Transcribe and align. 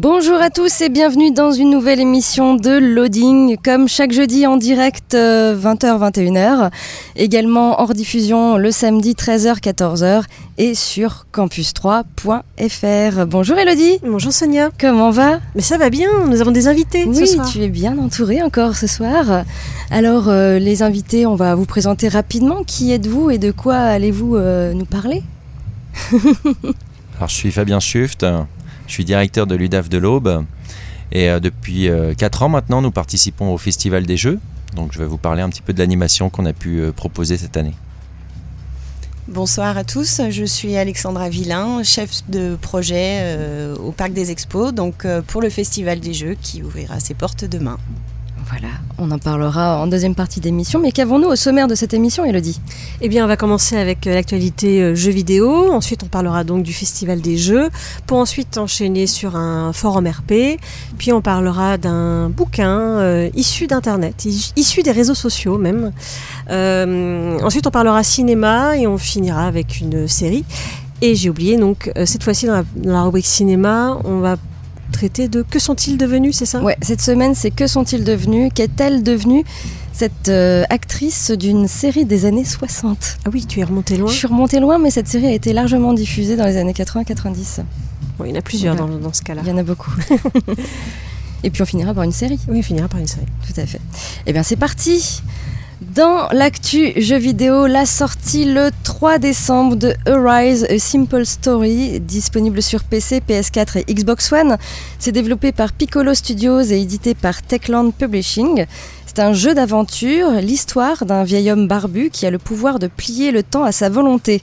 Bonjour 0.00 0.40
à 0.40 0.48
tous 0.48 0.80
et 0.82 0.90
bienvenue 0.90 1.32
dans 1.32 1.50
une 1.50 1.70
nouvelle 1.70 1.98
émission 1.98 2.54
de 2.54 2.70
Loading, 2.70 3.56
comme 3.56 3.88
chaque 3.88 4.12
jeudi 4.12 4.46
en 4.46 4.56
direct 4.56 5.12
20h-21h, 5.16 6.70
également 7.16 7.80
en 7.80 7.84
rediffusion 7.84 8.58
le 8.58 8.70
samedi 8.70 9.14
13h-14h 9.14 10.22
et 10.58 10.76
sur 10.76 11.26
campus3.fr. 11.34 13.26
Bonjour 13.26 13.58
Elodie 13.58 13.98
Bonjour 14.06 14.32
Sonia. 14.32 14.70
Comment 14.78 15.10
va? 15.10 15.40
Mais 15.56 15.62
ça 15.62 15.78
va 15.78 15.90
bien, 15.90 16.08
nous 16.28 16.40
avons 16.40 16.52
des 16.52 16.68
invités 16.68 17.04
Oui, 17.04 17.16
ce 17.16 17.34
soir. 17.34 17.48
tu 17.50 17.60
es 17.64 17.68
bien 17.68 17.98
entourée 17.98 18.40
encore 18.40 18.76
ce 18.76 18.86
soir. 18.86 19.42
Alors 19.90 20.28
euh, 20.28 20.60
les 20.60 20.84
invités, 20.84 21.26
on 21.26 21.34
va 21.34 21.56
vous 21.56 21.66
présenter 21.66 22.06
rapidement. 22.06 22.62
Qui 22.62 22.92
êtes-vous 22.92 23.30
et 23.32 23.38
de 23.38 23.50
quoi 23.50 23.74
allez-vous 23.74 24.36
euh, 24.36 24.74
nous 24.74 24.86
parler? 24.86 25.24
Alors, 27.16 27.28
je 27.30 27.34
suis 27.34 27.50
Fabien 27.50 27.80
Schuft, 27.80 28.24
je 28.88 28.92
suis 28.92 29.04
directeur 29.04 29.46
de 29.46 29.54
l'UDAF 29.54 29.88
de 29.88 29.98
l'Aube. 29.98 30.44
Et 31.12 31.30
euh, 31.30 31.38
depuis 31.38 31.88
4 32.16 32.42
ans 32.42 32.48
maintenant, 32.48 32.82
nous 32.82 32.90
participons 32.90 33.54
au 33.54 33.58
Festival 33.58 34.04
des 34.04 34.16
Jeux. 34.16 34.40
Donc, 34.74 34.92
je 34.92 34.98
vais 34.98 35.06
vous 35.06 35.18
parler 35.18 35.42
un 35.42 35.48
petit 35.48 35.62
peu 35.62 35.72
de 35.72 35.78
l'animation 35.78 36.30
qu'on 36.30 36.46
a 36.46 36.52
pu 36.52 36.80
euh, 36.80 36.92
proposer 36.92 37.36
cette 37.36 37.56
année. 37.56 37.74
Bonsoir 39.28 39.76
à 39.76 39.84
tous, 39.84 40.22
je 40.30 40.44
suis 40.44 40.76
Alexandra 40.76 41.28
Villain, 41.28 41.82
chef 41.82 42.28
de 42.30 42.56
projet 42.56 43.18
euh, 43.20 43.76
au 43.76 43.92
Parc 43.92 44.12
des 44.12 44.30
Expos, 44.30 44.72
donc 44.72 45.04
euh, 45.04 45.20
pour 45.20 45.42
le 45.42 45.50
Festival 45.50 46.00
des 46.00 46.14
Jeux 46.14 46.34
qui 46.40 46.62
ouvrira 46.62 46.98
ses 46.98 47.12
portes 47.12 47.44
demain. 47.44 47.76
Voilà, 48.50 48.68
on 48.96 49.10
en 49.10 49.18
parlera 49.18 49.78
en 49.78 49.86
deuxième 49.86 50.14
partie 50.14 50.40
d'émission. 50.40 50.80
Mais 50.80 50.90
qu'avons-nous 50.90 51.28
au 51.28 51.36
sommaire 51.36 51.68
de 51.68 51.74
cette 51.74 51.92
émission, 51.92 52.24
Elodie 52.24 52.58
Eh 53.02 53.08
bien, 53.10 53.24
on 53.24 53.28
va 53.28 53.36
commencer 53.36 53.76
avec 53.76 54.06
euh, 54.06 54.14
l'actualité 54.14 54.80
euh, 54.82 54.94
jeux 54.94 55.10
vidéo. 55.10 55.70
Ensuite, 55.70 56.02
on 56.02 56.06
parlera 56.06 56.44
donc 56.44 56.62
du 56.62 56.72
Festival 56.72 57.20
des 57.20 57.36
Jeux. 57.36 57.68
Pour 58.06 58.16
ensuite 58.16 58.56
enchaîner 58.56 59.06
sur 59.06 59.36
un 59.36 59.74
forum 59.74 60.06
RP. 60.06 60.58
Puis, 60.96 61.12
on 61.12 61.20
parlera 61.20 61.76
d'un 61.76 62.30
bouquin 62.30 62.70
euh, 62.70 63.28
issu 63.34 63.66
d'Internet, 63.66 64.24
is- 64.24 64.52
issu 64.56 64.82
des 64.82 64.92
réseaux 64.92 65.14
sociaux 65.14 65.58
même. 65.58 65.92
Ensuite, 67.44 67.66
on 67.66 67.70
parlera 67.70 68.02
cinéma 68.02 68.78
et 68.78 68.86
on 68.86 68.96
finira 68.96 69.46
avec 69.46 69.78
une 69.80 70.08
série. 70.08 70.44
Et 71.02 71.14
j'ai 71.14 71.28
oublié, 71.28 71.58
donc, 71.58 71.92
cette 72.06 72.24
fois-ci, 72.24 72.46
dans 72.46 72.64
la 72.76 73.02
rubrique 73.02 73.26
cinéma, 73.26 73.98
on 74.04 74.20
va 74.20 74.36
traiter 74.92 75.28
de 75.28 75.42
Que 75.42 75.58
sont-ils 75.58 75.96
devenus, 75.98 76.36
c'est 76.36 76.46
ça? 76.46 76.60
Ouais, 76.62 76.76
cette 76.82 77.00
semaine, 77.00 77.34
c'est 77.34 77.50
Que 77.50 77.66
sont-ils 77.66 78.04
devenus? 78.04 78.50
Qu'est-elle 78.54 79.02
devenue? 79.02 79.44
Cette 79.92 80.28
euh, 80.28 80.62
actrice 80.70 81.30
d'une 81.32 81.66
série 81.66 82.04
des 82.04 82.24
années 82.24 82.44
60 82.44 83.18
Ah 83.24 83.30
oui, 83.32 83.46
tu 83.46 83.58
es 83.60 83.64
remonté 83.64 83.96
loin. 83.96 84.10
Je 84.10 84.16
suis 84.16 84.26
remontée 84.28 84.60
loin, 84.60 84.78
mais 84.78 84.90
cette 84.90 85.08
série 85.08 85.26
a 85.26 85.32
été 85.32 85.52
largement 85.52 85.92
diffusée 85.92 86.36
dans 86.36 86.46
les 86.46 86.56
années 86.56 86.72
80-90. 86.72 87.62
Bon, 88.18 88.24
il 88.24 88.30
y 88.30 88.32
en 88.32 88.38
a 88.38 88.42
plusieurs 88.42 88.76
Voilà. 88.76 88.92
dans, 88.92 88.98
dans 88.98 89.12
ce 89.12 89.22
cas-là. 89.22 89.42
Il 89.44 89.48
y 89.48 89.52
en 89.52 89.58
a 89.58 89.62
beaucoup. 89.64 89.90
Et 91.44 91.50
puis 91.50 91.62
on 91.62 91.66
finira 91.66 91.94
par 91.94 92.02
une 92.04 92.12
série. 92.12 92.38
Oui, 92.48 92.58
on 92.58 92.62
finira 92.62 92.88
par 92.88 92.98
une 93.00 93.06
série. 93.06 93.26
Tout 93.46 93.60
à 93.60 93.66
fait. 93.66 93.80
Eh 94.26 94.32
bien, 94.32 94.42
c'est 94.42 94.56
parti 94.56 95.22
dans 95.80 96.28
l'actu 96.32 96.92
jeux 97.00 97.18
vidéo, 97.18 97.68
la 97.68 97.86
sortie 97.86 98.44
le 98.44 98.70
3 98.82 99.18
décembre 99.18 99.76
de 99.76 99.94
Arise 100.06 100.66
A 100.68 100.76
Simple 100.76 101.24
Story, 101.24 102.00
disponible 102.00 102.62
sur 102.62 102.82
PC, 102.82 103.20
PS4 103.20 103.84
et 103.86 103.94
Xbox 103.94 104.32
One. 104.32 104.56
C'est 104.98 105.12
développé 105.12 105.52
par 105.52 105.72
Piccolo 105.72 106.14
Studios 106.14 106.62
et 106.62 106.80
édité 106.80 107.14
par 107.14 107.42
Techland 107.42 107.92
Publishing. 107.92 108.66
C'est 109.06 109.20
un 109.20 109.32
jeu 109.32 109.54
d'aventure, 109.54 110.32
l'histoire 110.32 111.04
d'un 111.04 111.22
vieil 111.22 111.48
homme 111.48 111.68
barbu 111.68 112.10
qui 112.10 112.26
a 112.26 112.30
le 112.30 112.38
pouvoir 112.38 112.80
de 112.80 112.88
plier 112.88 113.30
le 113.30 113.44
temps 113.44 113.62
à 113.62 113.70
sa 113.70 113.88
volonté. 113.88 114.42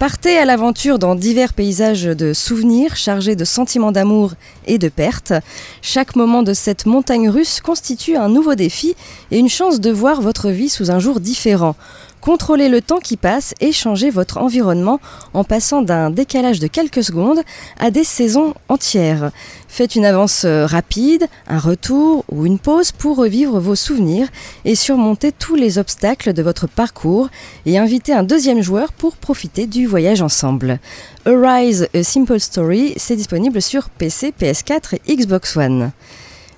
Partez 0.00 0.38
à 0.38 0.46
l'aventure 0.46 0.98
dans 0.98 1.14
divers 1.14 1.52
paysages 1.52 2.04
de 2.04 2.32
souvenirs 2.32 2.96
chargés 2.96 3.36
de 3.36 3.44
sentiments 3.44 3.92
d'amour 3.92 4.32
et 4.66 4.78
de 4.78 4.88
perte. 4.88 5.34
Chaque 5.82 6.16
moment 6.16 6.42
de 6.42 6.54
cette 6.54 6.86
montagne 6.86 7.28
russe 7.28 7.60
constitue 7.60 8.16
un 8.16 8.30
nouveau 8.30 8.54
défi 8.54 8.94
et 9.30 9.38
une 9.38 9.50
chance 9.50 9.78
de 9.78 9.90
voir 9.90 10.22
votre 10.22 10.48
vie 10.48 10.70
sous 10.70 10.90
un 10.90 11.00
jour 11.00 11.20
différent. 11.20 11.76
Contrôlez 12.20 12.68
le 12.68 12.82
temps 12.82 12.98
qui 12.98 13.16
passe 13.16 13.54
et 13.60 13.72
changez 13.72 14.10
votre 14.10 14.38
environnement 14.38 15.00
en 15.32 15.42
passant 15.42 15.80
d'un 15.80 16.10
décalage 16.10 16.60
de 16.60 16.66
quelques 16.66 17.02
secondes 17.02 17.40
à 17.78 17.90
des 17.90 18.04
saisons 18.04 18.54
entières. 18.68 19.30
Faites 19.68 19.94
une 19.94 20.04
avance 20.04 20.44
euh, 20.44 20.66
rapide, 20.66 21.28
un 21.46 21.58
retour 21.58 22.24
ou 22.30 22.44
une 22.44 22.58
pause 22.58 22.92
pour 22.92 23.16
revivre 23.16 23.58
vos 23.58 23.74
souvenirs 23.74 24.28
et 24.66 24.74
surmonter 24.74 25.32
tous 25.32 25.54
les 25.54 25.78
obstacles 25.78 26.34
de 26.34 26.42
votre 26.42 26.66
parcours 26.66 27.30
et 27.64 27.78
invitez 27.78 28.12
un 28.12 28.22
deuxième 28.22 28.60
joueur 28.60 28.92
pour 28.92 29.16
profiter 29.16 29.66
du 29.66 29.86
voyage 29.86 30.20
ensemble. 30.20 30.78
Arise 31.24 31.88
A 31.94 32.02
Simple 32.02 32.38
Story, 32.38 32.94
c'est 32.96 33.16
disponible 33.16 33.62
sur 33.62 33.88
PC, 33.88 34.34
PS4 34.38 34.98
et 35.06 35.16
Xbox 35.16 35.56
One. 35.56 35.92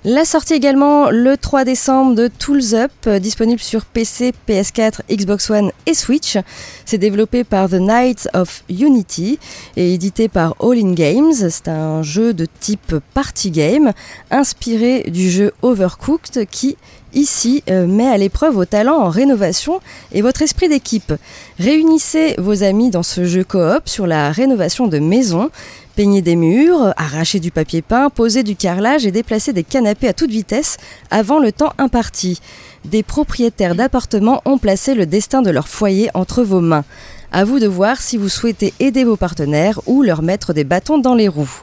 La 0.05 0.25
sortie 0.25 0.53
également 0.53 1.09
le 1.11 1.37
3 1.37 1.63
décembre 1.63 2.13
de 2.13 2.27
Tools 2.27 2.73
Up, 2.75 2.91
euh, 3.07 3.19
disponible 3.19 3.61
sur 3.61 3.85
PC, 3.85 4.33
PS4, 4.49 4.99
Xbox 5.09 5.49
One 5.49 5.71
et 5.85 5.93
Switch. 5.93 6.37
C'est 6.83 6.97
développé 6.97 7.45
par 7.45 7.69
The 7.69 7.75
Knights 7.75 8.27
of 8.33 8.65
Unity 8.69 9.39
et 9.77 9.93
édité 9.93 10.27
par 10.27 10.55
All 10.59 10.77
In 10.77 10.91
Games. 10.91 11.31
C'est 11.33 11.69
un 11.69 12.03
jeu 12.03 12.33
de 12.33 12.45
type 12.59 12.97
party 13.13 13.49
game 13.51 13.93
inspiré 14.29 15.03
du 15.03 15.29
jeu 15.29 15.53
Overcooked 15.61 16.47
qui, 16.51 16.75
ici, 17.13 17.63
euh, 17.69 17.87
met 17.87 18.07
à 18.07 18.17
l'épreuve 18.17 18.53
vos 18.53 18.65
talents 18.65 19.01
en 19.01 19.09
rénovation 19.09 19.79
et 20.11 20.21
votre 20.21 20.41
esprit 20.41 20.69
d'équipe. 20.69 21.13
Réunissez 21.59 22.35
vos 22.37 22.63
amis 22.63 22.89
dans 22.89 23.03
ce 23.03 23.25
jeu 23.25 23.43
coop 23.43 23.87
sur 23.87 24.07
la 24.07 24.31
rénovation 24.31 24.87
de 24.87 24.99
maisons. 24.99 25.49
Peigner 25.95 26.21
des 26.21 26.35
murs, 26.35 26.93
arracher 26.97 27.39
du 27.39 27.51
papier 27.51 27.83
peint, 27.83 28.09
poser 28.09 28.41
du 28.41 28.55
carrelage 28.55 29.05
et 29.05 29.11
déplacer 29.11 29.53
des 29.53 29.63
canapés 29.63 30.07
à 30.07 30.13
toute 30.13 30.31
vitesse 30.31 30.77
avant 31.11 31.39
le 31.39 31.51
temps 31.51 31.73
imparti. 31.77 32.41
Des 32.85 33.03
propriétaires 33.03 33.75
d'appartements 33.75 34.41
ont 34.45 34.57
placé 34.57 34.95
le 34.95 35.05
destin 35.05 35.41
de 35.41 35.51
leur 35.51 35.67
foyer 35.67 36.09
entre 36.15 36.43
vos 36.43 36.61
mains. 36.61 36.83
À 37.31 37.45
vous 37.45 37.59
de 37.59 37.67
voir 37.67 38.01
si 38.01 38.17
vous 38.17 38.29
souhaitez 38.29 38.73
aider 38.79 39.03
vos 39.03 39.17
partenaires 39.17 39.79
ou 39.85 40.03
leur 40.03 40.21
mettre 40.21 40.53
des 40.53 40.63
bâtons 40.63 40.97
dans 40.97 41.15
les 41.15 41.27
roues. 41.27 41.61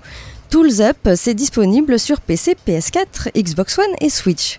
Tools 0.50 0.80
Up, 0.80 1.08
c'est 1.14 1.34
disponible 1.34 1.98
sur 1.98 2.20
PC, 2.20 2.56
PS4, 2.66 3.30
Xbox 3.40 3.78
One 3.78 3.94
et 4.00 4.10
Switch. 4.10 4.58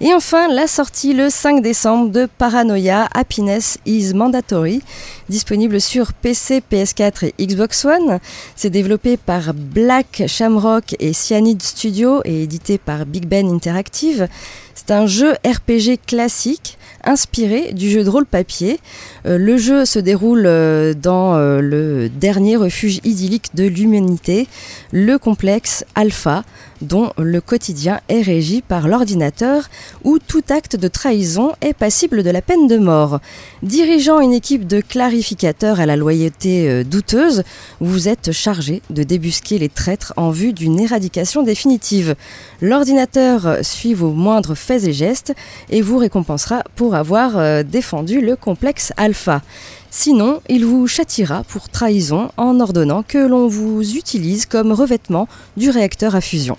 Et 0.00 0.12
enfin, 0.12 0.48
la 0.48 0.66
sortie 0.66 1.12
le 1.12 1.30
5 1.30 1.62
décembre 1.62 2.10
de 2.10 2.26
Paranoia 2.26 3.08
Happiness 3.14 3.78
is 3.86 4.12
Mandatory, 4.12 4.82
disponible 5.28 5.80
sur 5.80 6.12
PC, 6.12 6.62
PS4 6.68 7.32
et 7.38 7.46
Xbox 7.46 7.84
One. 7.84 8.18
C'est 8.56 8.70
développé 8.70 9.16
par 9.16 9.54
Black 9.54 10.24
Shamrock 10.26 10.96
et 10.98 11.12
Cyanide 11.12 11.62
Studio 11.62 12.22
et 12.24 12.42
édité 12.42 12.76
par 12.76 13.06
Big 13.06 13.26
Ben 13.26 13.48
Interactive. 13.48 14.26
C'est 14.74 14.90
un 14.90 15.06
jeu 15.06 15.34
RPG 15.46 16.00
classique 16.06 16.78
inspiré 17.06 17.72
du 17.72 17.90
jeu 17.90 18.04
de 18.04 18.08
rôle 18.08 18.26
papier. 18.26 18.80
Euh, 19.26 19.38
le 19.38 19.56
jeu 19.56 19.84
se 19.84 19.98
déroule 19.98 20.44
euh, 20.46 20.94
dans 20.94 21.34
euh, 21.34 21.60
le 21.60 22.08
dernier 22.08 22.56
refuge 22.56 23.00
idyllique 23.04 23.54
de 23.54 23.64
l'humanité, 23.64 24.48
le 24.92 25.18
complexe 25.18 25.84
Alpha, 25.94 26.44
dont 26.82 27.12
le 27.18 27.40
quotidien 27.40 28.00
est 28.08 28.22
régi 28.22 28.62
par 28.62 28.88
l'ordinateur, 28.88 29.68
où 30.02 30.18
tout 30.18 30.42
acte 30.50 30.76
de 30.76 30.88
trahison 30.88 31.52
est 31.60 31.72
passible 31.72 32.22
de 32.22 32.30
la 32.30 32.42
peine 32.42 32.66
de 32.66 32.76
mort. 32.76 33.20
Dirigeant 33.62 34.20
une 34.20 34.34
équipe 34.34 34.66
de 34.66 34.80
clarificateurs 34.80 35.80
à 35.80 35.86
la 35.86 35.96
loyauté 35.96 36.84
douteuse, 36.84 37.42
vous 37.80 38.08
êtes 38.08 38.32
chargé 38.32 38.82
de 38.90 39.02
débusquer 39.02 39.58
les 39.58 39.70
traîtres 39.70 40.12
en 40.16 40.30
vue 40.30 40.52
d'une 40.52 40.78
éradication 40.78 41.42
définitive. 41.42 42.16
L'ordinateur 42.60 43.58
suit 43.62 43.94
vos 43.94 44.12
moindres 44.12 44.56
faits 44.64 44.84
et 44.84 44.92
gestes 44.92 45.34
et 45.70 45.82
vous 45.82 45.98
récompensera 45.98 46.64
pour 46.74 46.94
avoir 46.94 47.38
euh, 47.38 47.62
défendu 47.62 48.20
le 48.20 48.34
complexe 48.34 48.92
alpha. 48.96 49.42
Sinon, 49.90 50.40
il 50.48 50.64
vous 50.64 50.88
châtiera 50.88 51.44
pour 51.44 51.68
trahison 51.68 52.32
en 52.36 52.58
ordonnant 52.58 53.04
que 53.06 53.18
l'on 53.18 53.46
vous 53.46 53.96
utilise 53.96 54.46
comme 54.46 54.72
revêtement 54.72 55.28
du 55.56 55.70
réacteur 55.70 56.16
à 56.16 56.20
fusion. 56.20 56.58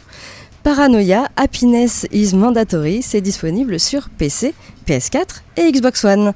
Paranoia 0.64 1.28
Happiness 1.36 2.08
is 2.12 2.34
Mandatory, 2.36 3.02
c'est 3.02 3.22
disponible 3.22 3.80
sur 3.80 4.10
PC, 4.10 4.54
PS4 4.88 5.42
et 5.58 5.72
Xbox 5.72 6.04
One. 6.06 6.34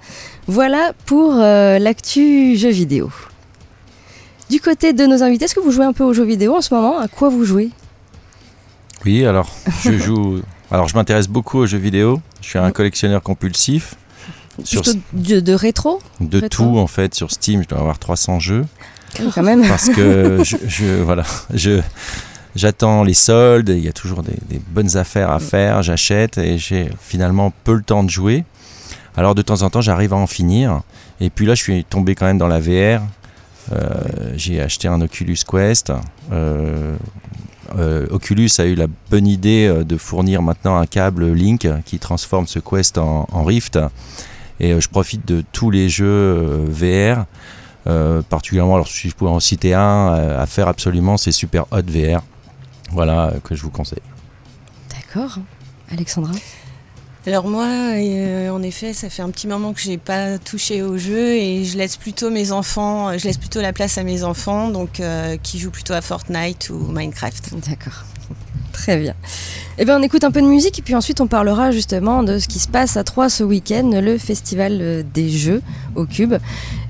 Voilà 0.47 0.93
pour 1.05 1.35
euh, 1.35 1.79
l'actu 1.79 2.55
jeux 2.57 2.69
vidéo. 2.69 3.09
Du 4.49 4.59
côté 4.59 4.93
de 4.93 5.05
nos 5.05 5.23
invités, 5.23 5.45
est-ce 5.45 5.55
que 5.55 5.59
vous 5.59 5.71
jouez 5.71 5.85
un 5.85 5.93
peu 5.93 6.03
aux 6.03 6.13
jeux 6.13 6.25
vidéo 6.25 6.55
en 6.55 6.61
ce 6.61 6.73
moment? 6.73 6.99
À 6.99 7.07
quoi 7.07 7.29
vous 7.29 7.45
jouez? 7.45 7.69
Oui, 9.05 9.25
alors 9.25 9.49
je 9.83 9.91
joue. 9.97 10.41
Alors 10.71 10.87
je 10.87 10.95
m'intéresse 10.95 11.27
beaucoup 11.27 11.59
aux 11.59 11.65
jeux 11.65 11.77
vidéo. 11.77 12.21
Je 12.41 12.49
suis 12.49 12.59
un 12.59 12.71
collectionneur 12.71 13.21
compulsif. 13.21 13.95
Sur... 14.63 14.81
De, 15.13 15.39
de, 15.39 15.53
rétro 15.53 15.99
De 16.19 16.41
rétro 16.41 16.65
tout 16.65 16.77
en 16.77 16.87
fait. 16.87 17.15
Sur 17.15 17.31
Steam, 17.31 17.63
je 17.63 17.67
dois 17.67 17.79
avoir 17.79 17.97
300 17.97 18.39
jeux. 18.39 18.65
Quand 19.33 19.43
même. 19.43 19.67
Parce 19.67 19.89
que 19.89 20.43
je, 20.43 20.57
je 20.67 20.85
voilà, 21.01 21.23
je 21.53 21.81
j'attends 22.55 23.03
les 23.03 23.13
soldes. 23.13 23.69
Il 23.69 23.83
y 23.83 23.87
a 23.87 23.93
toujours 23.93 24.21
des, 24.21 24.37
des 24.49 24.61
bonnes 24.69 24.97
affaires 24.97 25.31
à 25.31 25.39
faire. 25.39 25.81
J'achète 25.81 26.37
et 26.37 26.57
j'ai 26.57 26.89
finalement 26.99 27.51
peu 27.63 27.73
le 27.73 27.81
temps 27.81 28.03
de 28.03 28.09
jouer. 28.09 28.43
Alors 29.17 29.35
de 29.35 29.41
temps 29.41 29.63
en 29.63 29.69
temps, 29.69 29.81
j'arrive 29.81 30.13
à 30.13 30.17
en 30.17 30.27
finir. 30.27 30.81
Et 31.19 31.29
puis 31.29 31.45
là, 31.45 31.55
je 31.55 31.63
suis 31.63 31.83
tombé 31.83 32.15
quand 32.15 32.25
même 32.25 32.37
dans 32.37 32.47
la 32.47 32.59
VR. 32.59 33.01
Euh, 33.71 34.33
j'ai 34.35 34.61
acheté 34.61 34.87
un 34.87 35.01
Oculus 35.01 35.37
Quest. 35.49 35.91
Euh, 36.31 36.95
euh, 37.77 38.07
Oculus 38.09 38.49
a 38.57 38.65
eu 38.65 38.75
la 38.75 38.87
bonne 39.09 39.27
idée 39.27 39.83
de 39.85 39.97
fournir 39.97 40.41
maintenant 40.41 40.77
un 40.77 40.85
câble 40.85 41.31
Link 41.31 41.67
qui 41.85 41.99
transforme 41.99 42.47
ce 42.47 42.59
Quest 42.59 42.97
en, 42.97 43.25
Rift. 43.43 43.79
Et 44.59 44.79
je 44.79 44.89
profite 44.89 45.25
de 45.25 45.43
tous 45.51 45.71
les 45.71 45.89
jeux 45.89 46.65
VR. 46.67 47.25
particulièrement, 48.29 48.75
alors 48.75 48.87
si 48.87 49.09
je 49.09 49.15
pouvais 49.15 49.31
en 49.31 49.39
citer 49.39 49.73
un 49.73 50.07
à 50.37 50.45
faire 50.45 50.67
absolument, 50.67 51.17
c'est 51.17 51.31
Super 51.31 51.65
Hot 51.71 51.83
VR. 51.87 52.21
Voilà 52.91 53.33
que 53.43 53.55
je 53.55 53.63
vous 53.63 53.69
conseille. 53.69 54.01
D'accord. 54.89 55.37
Alexandra? 55.91 56.33
Alors 57.27 57.47
moi, 57.47 57.65
euh, 57.65 58.49
en 58.49 58.63
effet, 58.63 58.93
ça 58.93 59.09
fait 59.09 59.21
un 59.21 59.29
petit 59.29 59.47
moment 59.47 59.73
que 59.73 59.81
j'ai 59.81 59.97
pas 59.97 60.37
touché 60.37 60.81
au 60.81 60.97
jeu 60.97 61.33
et 61.35 61.65
je 61.65 61.77
laisse 61.77 61.97
plutôt 61.97 62.29
mes 62.29 62.51
enfants, 62.51 63.17
je 63.17 63.23
laisse 63.25 63.37
plutôt 63.37 63.61
la 63.61 63.73
place 63.73 63.97
à 63.97 64.03
mes 64.03 64.23
enfants, 64.23 64.69
donc 64.69 64.99
euh, 64.99 65.35
qui 65.43 65.59
jouent 65.59 65.69
plutôt 65.69 65.93
à 65.93 66.01
Fortnite 66.01 66.69
ou 66.69 66.77
Minecraft. 66.77 67.55
D'accord. 67.69 68.05
Très 68.71 68.97
bien. 68.97 69.15
Eh 69.77 69.85
bien, 69.85 69.99
on 69.99 70.01
écoute 70.01 70.23
un 70.23 70.31
peu 70.31 70.41
de 70.41 70.47
musique 70.47 70.79
et 70.79 70.81
puis 70.81 70.95
ensuite 70.95 71.19
on 71.19 71.27
parlera 71.27 71.71
justement 71.71 72.23
de 72.23 72.39
ce 72.39 72.47
qui 72.47 72.59
se 72.59 72.69
passe 72.69 72.95
à 72.95 73.03
Troyes 73.03 73.29
ce 73.29 73.43
week-end, 73.43 73.89
le 73.93 74.17
festival 74.17 75.05
des 75.13 75.29
jeux 75.29 75.61
au 75.95 76.05
Cube. 76.05 76.35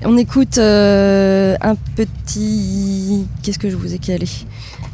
On 0.04 0.16
écoute 0.16 0.58
euh, 0.58 1.56
un 1.60 1.74
petit. 1.74 3.26
Qu'est-ce 3.42 3.58
que 3.58 3.68
je 3.68 3.76
vous 3.76 3.92
ai 3.92 3.98
calé? 3.98 4.28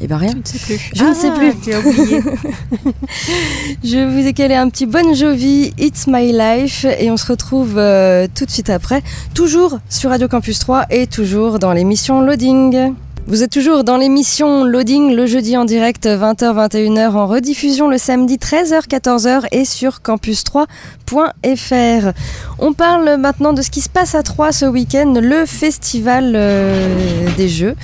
Eh 0.01 0.07
bien 0.07 0.17
rien. 0.19 0.33
Je 0.33 0.39
ne 0.39 0.45
sais 0.45 0.59
plus. 0.59 0.91
Je 0.95 1.05
ne 1.05 1.15
sais 1.15 1.31
plus. 1.31 1.55
Tu 1.63 1.73
as 1.73 1.81
oublié. 1.81 2.21
je 3.85 4.05
vous 4.05 4.27
ai 4.27 4.33
calé 4.33 4.55
un 4.55 4.69
petit 4.69 4.87
Bon 4.87 5.15
Jovi, 5.15 5.73
It's 5.79 6.07
My 6.07 6.33
Life 6.33 6.85
et 6.85 7.11
on 7.11 7.17
se 7.17 7.27
retrouve 7.27 7.79
euh, 7.79 8.27
tout 8.35 8.45
de 8.45 8.51
suite 8.51 8.71
après, 8.71 9.03
toujours 9.35 9.79
sur 9.89 10.11
Radio 10.11 10.29
Campus 10.29 10.59
3 10.59 10.87
et 10.91 11.07
toujours 11.07 11.59
dans 11.59 11.73
l'émission 11.73 12.21
Loading. 12.21 12.95
Vous 13.29 13.43
êtes 13.43 13.51
toujours 13.51 13.83
dans 13.83 13.97
l'émission 13.97 14.63
Loading 14.63 15.13
le 15.13 15.27
jeudi 15.27 15.57
en 15.57 15.65
direct 15.65 16.07
20h-21h 16.07 17.11
en 17.11 17.27
rediffusion 17.27 17.89
le 17.89 17.99
samedi 17.99 18.37
13h-14h 18.37 19.47
et 19.51 19.65
sur 19.65 19.99
campus3.fr. 19.99 22.13
On 22.61 22.73
parle 22.73 23.17
maintenant 23.17 23.53
de 23.53 23.63
ce 23.63 23.73
qui 23.73 23.81
se 23.81 23.89
passe 23.89 24.15
à 24.15 24.23
Troyes 24.23 24.53
ce 24.53 24.67
week-end, 24.67 25.15
le 25.21 25.45
festival 25.45 26.35
euh, 26.37 27.29
des 27.37 27.49
jeux. 27.49 27.75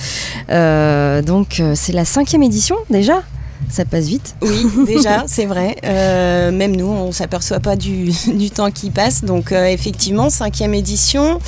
Euh, 0.49 1.21
donc 1.21 1.59
euh, 1.59 1.73
c'est 1.75 1.91
la 1.91 2.05
cinquième 2.05 2.43
édition 2.43 2.77
déjà 2.89 3.21
ça 3.69 3.85
passe 3.85 4.05
vite. 4.05 4.35
Oui, 4.41 4.65
déjà, 4.85 5.23
c'est 5.27 5.45
vrai. 5.45 5.75
Euh, 5.83 6.51
même 6.51 6.75
nous, 6.75 6.87
on 6.87 7.07
ne 7.07 7.11
s'aperçoit 7.11 7.59
pas 7.59 7.75
du, 7.75 8.11
du, 8.27 8.51
temps 8.51 8.71
qui 8.71 8.89
passe. 8.89 9.23
Donc, 9.23 9.51
euh, 9.51 9.65
effectivement, 9.65 10.29
cinquième 10.29 10.73
édition 10.73 11.39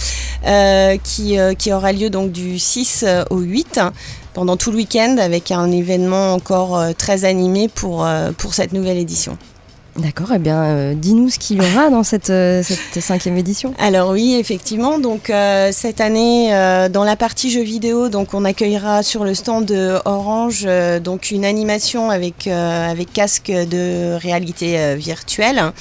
euh, 0.48 0.98
qui, 1.04 1.38
qui, 1.58 1.74
aura 1.74 1.92
lieu 1.92 2.10
donc 2.10 2.32
du 2.32 2.60
6 2.60 3.06
au 3.30 3.40
8 3.40 3.80
pendant 4.34 4.58
tout 4.58 4.72
le 4.72 4.78
week-end 4.78 5.18
avec 5.20 5.52
un 5.52 5.72
événement 5.72 6.34
encore 6.34 6.80
très 6.98 7.26
animé 7.26 7.70
pour, 7.70 8.08
pour 8.38 8.54
cette 8.54 8.74
nouvelle 8.74 8.98
édition. 8.98 9.38
D'accord, 9.98 10.28
eh 10.36 10.40
bien, 10.40 10.62
euh, 10.62 10.94
dis-nous 10.94 11.30
ce 11.30 11.40
qu'il 11.40 11.64
y 11.64 11.66
aura 11.66 11.90
dans 11.90 12.04
cette, 12.04 12.30
euh, 12.30 12.62
cinquième 13.00 13.38
édition. 13.38 13.74
Alors 13.80 14.10
oui, 14.10 14.36
effectivement, 14.38 15.00
donc 15.00 15.30
euh, 15.30 15.70
cette 15.72 16.02
année, 16.02 16.50
dans 16.92 17.06
la 17.06 17.16
partie 17.16 17.50
jeux 17.50 17.64
vidéo, 17.64 18.10
donc 18.10 18.34
on 18.34 18.44
accueillera 18.44 19.04
sur 19.04 19.24
le 19.24 19.34
stand 19.34 19.64
de 19.66 19.98
Orange 20.04 20.68
donc 21.02 21.32
une 21.32 21.46
animation 21.46 22.10
avec, 22.10 22.50
casque 23.14 23.52
de 23.52 24.16
réalité 24.16 24.96
virtuelle. 24.96 25.72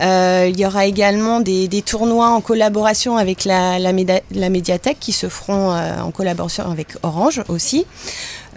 il 0.00 0.58
y 0.58 0.66
aura 0.66 0.86
également 0.86 1.40
des, 1.40 1.82
tournois 1.86 2.30
en 2.30 2.40
collaboration 2.40 3.16
avec 3.16 3.44
la 3.44 3.92
médiathèque 3.92 4.98
qui 4.98 5.12
se 5.12 5.28
feront 5.28 5.70
en 5.72 6.10
collaboration 6.10 6.70
avec 6.70 6.88
Orange 7.04 7.42
aussi. 7.48 7.86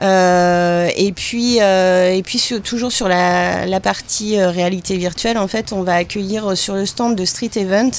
Euh, 0.01 0.89
et 0.95 1.11
puis, 1.11 1.57
euh, 1.61 2.11
et 2.11 2.21
puis 2.21 2.41
toujours 2.63 2.91
sur 2.91 3.07
la, 3.07 3.65
la 3.65 3.79
partie 3.79 4.39
euh, 4.39 4.49
réalité 4.49 4.97
virtuelle, 4.97 5.37
en 5.37 5.47
fait, 5.47 5.73
on 5.73 5.81
va 5.81 5.95
accueillir 5.95 6.55
sur 6.55 6.75
le 6.75 6.85
stand 6.85 7.15
de 7.15 7.25
Street 7.25 7.51
Event 7.55 7.91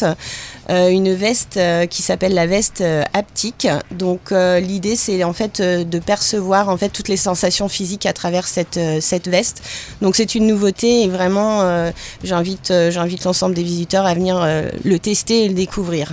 une 0.71 1.15
veste 1.15 1.59
qui 1.89 2.03
s'appelle 2.03 2.35
la 2.35 2.47
veste 2.47 2.85
haptique. 3.15 3.67
Donc 3.91 4.33
l'idée, 4.33 4.97
c'est 4.97 5.25
en 5.25 5.33
fait 5.33 5.63
de 5.63 5.99
percevoir 5.99 6.69
en 6.69 6.77
fait 6.77 6.91
toutes 6.91 7.09
les 7.09 7.17
sensations 7.17 7.71
physiques 7.71 8.05
à 8.05 8.13
travers 8.13 8.47
cette, 8.47 8.79
cette 9.01 9.29
veste. 9.29 9.63
Donc 10.03 10.15
c'est 10.15 10.35
une 10.35 10.47
nouveauté 10.47 11.05
et 11.05 11.09
vraiment, 11.09 11.91
j'invite, 12.23 12.71
j'invite 12.91 13.25
l'ensemble 13.25 13.55
des 13.55 13.63
visiteurs 13.63 14.05
à 14.05 14.13
venir 14.13 14.47
le 14.85 14.99
tester 14.99 15.47
et 15.47 15.49
le 15.49 15.55
découvrir. 15.55 16.13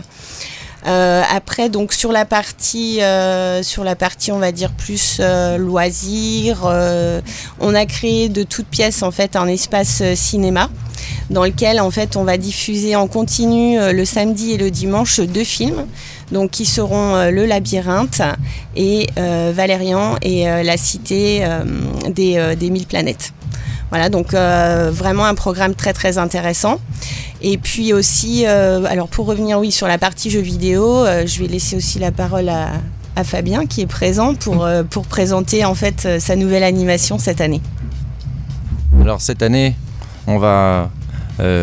Euh, 0.85 1.23
après, 1.29 1.69
donc 1.69 1.93
sur 1.93 2.11
la 2.11 2.25
partie, 2.25 3.01
euh, 3.01 3.63
sur 3.63 3.83
la 3.83 3.95
partie, 3.95 4.31
on 4.31 4.37
va 4.39 4.51
dire 4.51 4.71
plus 4.71 5.17
euh, 5.19 5.57
loisirs, 5.57 6.63
euh, 6.65 7.21
on 7.59 7.73
a 7.73 7.85
créé 7.85 8.29
de 8.29 8.43
toutes 8.43 8.67
pièces 8.67 9.01
en 9.01 9.11
fait 9.11 9.35
un 9.35 9.47
espace 9.47 10.03
cinéma 10.13 10.69
dans 11.29 11.43
lequel 11.43 11.79
en 11.79 11.89
fait 11.89 12.15
on 12.17 12.23
va 12.23 12.37
diffuser 12.37 12.95
en 12.95 13.07
continu 13.07 13.77
le 13.79 14.05
samedi 14.05 14.53
et 14.53 14.57
le 14.57 14.71
dimanche 14.71 15.19
deux 15.19 15.43
films 15.43 15.85
donc 16.31 16.51
qui 16.51 16.65
seront 16.65 17.29
Le 17.29 17.45
Labyrinthe 17.45 18.21
et 18.75 19.07
Valérian 19.15 20.15
et 20.21 20.45
la 20.45 20.77
Cité 20.77 21.45
des 22.09 22.69
Mille 22.69 22.87
Planètes. 22.87 23.33
Voilà, 23.89 24.09
donc 24.09 24.33
euh, 24.33 24.91
vraiment 24.93 25.25
un 25.25 25.35
programme 25.35 25.75
très 25.75 25.93
très 25.93 26.17
intéressant. 26.17 26.79
Et 27.41 27.57
puis 27.57 27.93
aussi, 27.93 28.45
euh, 28.45 28.83
alors 28.85 29.07
pour 29.07 29.25
revenir 29.25 29.59
oui 29.59 29.71
sur 29.71 29.87
la 29.87 29.97
partie 29.97 30.29
jeux 30.29 30.41
vidéo, 30.41 31.05
euh, 31.05 31.25
je 31.27 31.39
vais 31.39 31.47
laisser 31.47 31.75
aussi 31.75 31.99
la 31.99 32.11
parole 32.11 32.49
à, 32.49 32.71
Fabien 33.23 33.65
qui 33.65 33.79
est 33.79 33.87
présent 33.87 34.35
pour, 34.35 34.67
pour 34.89 35.07
présenter 35.07 35.63
en 35.63 35.73
fait 35.73 36.19
sa 36.19 36.35
nouvelle 36.35 36.65
animation 36.65 37.17
cette 37.17 37.39
année. 37.39 37.61
Alors 38.99 39.21
cette 39.21 39.41
année, 39.41 39.73
on 40.27 40.37
va 40.37 40.89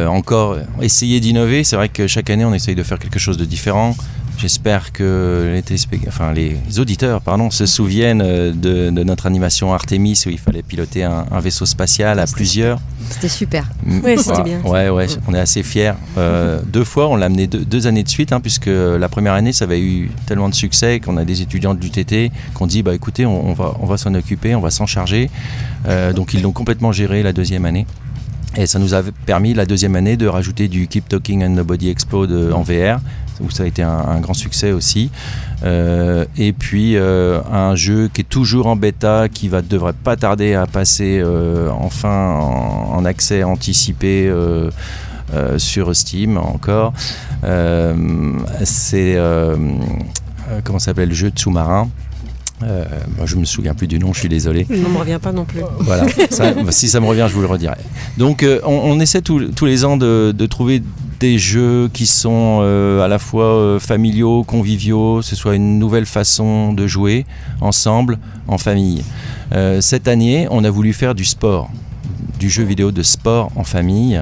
encore 0.08 0.56
essayer 0.80 1.20
d'innover. 1.20 1.62
C'est 1.62 1.76
vrai 1.76 1.90
que 1.90 2.06
chaque 2.06 2.30
année, 2.30 2.46
on 2.46 2.54
essaye 2.54 2.74
de 2.74 2.82
faire 2.82 2.98
quelque 2.98 3.18
chose 3.18 3.36
de 3.36 3.44
différent. 3.44 3.94
J'espère 4.42 4.90
que 4.90 5.52
les, 5.54 5.62
enfin, 6.08 6.32
les 6.32 6.56
auditeurs 6.80 7.20
pardon, 7.20 7.52
se 7.52 7.64
souviennent 7.64 8.18
de, 8.18 8.90
de, 8.90 9.04
notre 9.04 9.26
animation 9.26 9.72
Artemis 9.72 10.20
où 10.26 10.30
il 10.30 10.38
fallait 10.40 10.64
piloter 10.64 11.04
un, 11.04 11.26
un 11.30 11.38
vaisseau 11.38 11.64
spatial 11.64 12.18
à 12.18 12.26
plusieurs. 12.26 12.80
C'était 13.08 13.28
super. 13.28 13.68
Oui, 13.86 14.18
c'était 14.18 14.42
bien. 14.42 14.60
Ouais, 14.62 14.90
ouais, 14.90 15.06
on 15.28 15.34
est 15.34 15.38
assez 15.38 15.62
fiers. 15.62 15.92
Euh, 16.18 16.60
deux 16.66 16.82
fois, 16.82 17.06
on 17.08 17.14
l'a 17.14 17.26
amené 17.26 17.46
deux, 17.46 17.64
deux, 17.64 17.86
années 17.86 18.02
de 18.02 18.08
suite, 18.08 18.32
hein, 18.32 18.40
puisque 18.40 18.66
la 18.66 19.08
première 19.08 19.34
année, 19.34 19.52
ça 19.52 19.64
avait 19.64 19.80
eu 19.80 20.10
tellement 20.26 20.48
de 20.48 20.56
succès 20.56 20.98
qu'on 20.98 21.18
a 21.18 21.24
des 21.24 21.40
étudiants 21.40 21.74
de 21.74 21.80
l'UTT 21.80 22.32
qu'on 22.52 22.66
dit 22.66 22.82
bah 22.82 22.96
écoutez, 22.96 23.24
on, 23.24 23.50
on 23.50 23.52
va, 23.52 23.76
on 23.78 23.86
va 23.86 23.96
s'en 23.96 24.12
occuper, 24.12 24.56
on 24.56 24.60
va 24.60 24.72
s'en 24.72 24.86
charger. 24.86 25.30
Euh, 25.86 26.12
donc 26.12 26.34
ils 26.34 26.42
l'ont 26.42 26.50
complètement 26.50 26.90
géré 26.90 27.22
la 27.22 27.32
deuxième 27.32 27.64
année. 27.64 27.86
Et 28.56 28.66
ça 28.66 28.78
nous 28.78 28.92
a 28.92 29.02
permis 29.24 29.54
la 29.54 29.64
deuxième 29.64 29.96
année 29.96 30.16
de 30.16 30.26
rajouter 30.26 30.68
du 30.68 30.86
Keep 30.86 31.08
Talking 31.08 31.44
and 31.44 31.50
Nobody 31.50 31.88
Explode 31.88 32.52
en 32.52 32.62
VR, 32.62 32.98
où 33.40 33.50
ça 33.50 33.62
a 33.62 33.66
été 33.66 33.82
un, 33.82 33.90
un 33.90 34.20
grand 34.20 34.34
succès 34.34 34.72
aussi. 34.72 35.10
Euh, 35.64 36.24
et 36.36 36.52
puis 36.52 36.96
euh, 36.96 37.40
un 37.52 37.74
jeu 37.76 38.10
qui 38.12 38.22
est 38.22 38.28
toujours 38.28 38.66
en 38.66 38.76
bêta, 38.76 39.28
qui 39.28 39.48
va 39.48 39.62
devrait 39.62 39.92
pas 39.92 40.16
tarder 40.16 40.54
à 40.54 40.66
passer 40.66 41.20
euh, 41.20 41.70
enfin 41.70 42.34
en, 42.34 42.94
en, 42.96 43.04
accès 43.04 43.42
anticipé. 43.42 44.32
Sur 45.56 45.96
Steam 45.96 46.36
encore. 46.36 46.92
C'est 48.64 49.16
comment 50.62 50.78
s'appelle 50.78 51.08
le 51.08 51.14
jeu 51.14 51.30
de 51.30 51.38
sous-marin? 51.38 51.88
Euh, 52.62 52.84
moi, 53.16 53.26
je 53.26 53.36
me 53.36 53.44
souviens 53.44 53.74
plus 53.74 53.88
du 53.88 53.98
nom, 53.98 54.12
je 54.12 54.20
suis 54.20 54.28
désolé. 54.28 54.66
Ne 54.68 54.76
me 54.76 54.98
revient 54.98 55.18
pas 55.20 55.32
non 55.32 55.44
plus. 55.44 55.62
Voilà, 55.80 56.04
ça, 56.30 56.52
si 56.70 56.88
ça 56.88 57.00
me 57.00 57.06
revient, 57.06 57.26
je 57.28 57.34
vous 57.34 57.40
le 57.40 57.46
redirai. 57.46 57.74
Donc 58.18 58.42
euh, 58.42 58.60
on, 58.64 58.72
on 58.72 59.00
essaie 59.00 59.20
tous- 59.22 59.50
tous 59.56 59.64
les 59.64 59.84
ans 59.84 59.96
de, 59.96 60.32
de 60.36 60.46
trouver 60.46 60.82
des 61.22 61.38
jeux 61.38 61.88
qui 61.92 62.08
sont 62.08 62.62
euh, 62.62 63.00
à 63.00 63.06
la 63.06 63.20
fois 63.20 63.44
euh, 63.44 63.78
familiaux, 63.78 64.42
conviviaux, 64.42 65.22
ce 65.22 65.36
soit 65.36 65.54
une 65.54 65.78
nouvelle 65.78 66.04
façon 66.04 66.72
de 66.72 66.88
jouer 66.88 67.26
ensemble, 67.60 68.18
en 68.48 68.58
famille. 68.58 69.04
Euh, 69.52 69.80
cette 69.80 70.08
année, 70.08 70.48
on 70.50 70.64
a 70.64 70.70
voulu 70.70 70.92
faire 70.92 71.14
du 71.14 71.24
sport, 71.24 71.70
du 72.40 72.50
jeu 72.50 72.64
vidéo 72.64 72.90
de 72.90 73.04
sport 73.04 73.52
en 73.54 73.62
famille. 73.62 74.20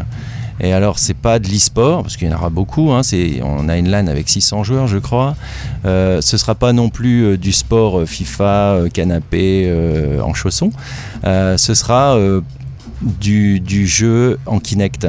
Et 0.61 0.75
alors, 0.75 0.99
c'est 0.99 1.17
pas 1.17 1.39
de 1.39 1.49
l'e-sport, 1.49 2.03
parce 2.03 2.19
qu'il 2.19 2.29
y 2.29 2.35
en 2.35 2.37
aura 2.37 2.51
beaucoup. 2.51 2.93
hein, 2.93 3.01
on 3.43 3.71
a 3.71 3.79
une 3.79 3.89
LAN 3.89 4.07
avec 4.07 4.29
600 4.29 4.63
joueurs, 4.63 4.87
je 4.87 4.99
crois. 4.99 5.37
Ce 5.85 6.37
sera 6.37 6.55
pas 6.55 6.75
non 6.75 6.91
plus 6.91 7.39
du 7.39 7.53
sport 7.53 8.07
FIFA, 8.07 8.81
canapé, 8.93 9.73
en 10.23 10.35
chaussons. 10.35 10.71
Ce 11.25 11.73
sera 11.75 12.19
du, 13.03 13.87
jeu 13.87 14.39
en 14.47 14.59
Kinect. 14.59 15.07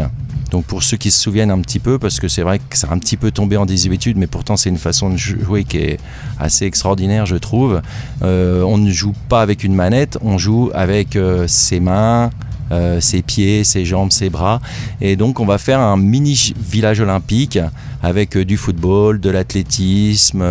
Donc 0.51 0.65
pour 0.65 0.83
ceux 0.83 0.97
qui 0.97 1.11
se 1.11 1.19
souviennent 1.21 1.51
un 1.51 1.59
petit 1.61 1.79
peu, 1.79 1.97
parce 1.97 2.19
que 2.19 2.27
c'est 2.27 2.41
vrai 2.41 2.59
que 2.59 2.77
ça 2.77 2.87
a 2.89 2.93
un 2.93 2.99
petit 2.99 3.15
peu 3.15 3.31
tombé 3.31 3.55
en 3.55 3.65
désuétude, 3.65 4.17
mais 4.17 4.27
pourtant 4.27 4.57
c'est 4.57 4.69
une 4.69 4.77
façon 4.77 5.09
de 5.09 5.15
jouer 5.15 5.63
qui 5.63 5.77
est 5.77 5.99
assez 6.39 6.65
extraordinaire, 6.65 7.25
je 7.25 7.37
trouve. 7.37 7.81
Euh, 8.21 8.61
on 8.63 8.77
ne 8.77 8.91
joue 8.91 9.13
pas 9.29 9.41
avec 9.41 9.63
une 9.63 9.73
manette, 9.73 10.17
on 10.21 10.37
joue 10.37 10.69
avec 10.73 11.15
euh, 11.15 11.47
ses 11.47 11.79
mains, 11.79 12.31
euh, 12.71 12.99
ses 12.99 13.21
pieds, 13.21 13.63
ses 13.63 13.85
jambes, 13.85 14.11
ses 14.11 14.29
bras. 14.29 14.59
Et 14.99 15.15
donc 15.15 15.39
on 15.39 15.45
va 15.45 15.57
faire 15.57 15.79
un 15.79 15.95
mini 15.95 16.53
village 16.59 16.99
olympique 16.99 17.57
avec 18.03 18.37
du 18.37 18.57
football, 18.57 19.21
de 19.21 19.29
l'athlétisme. 19.29 20.43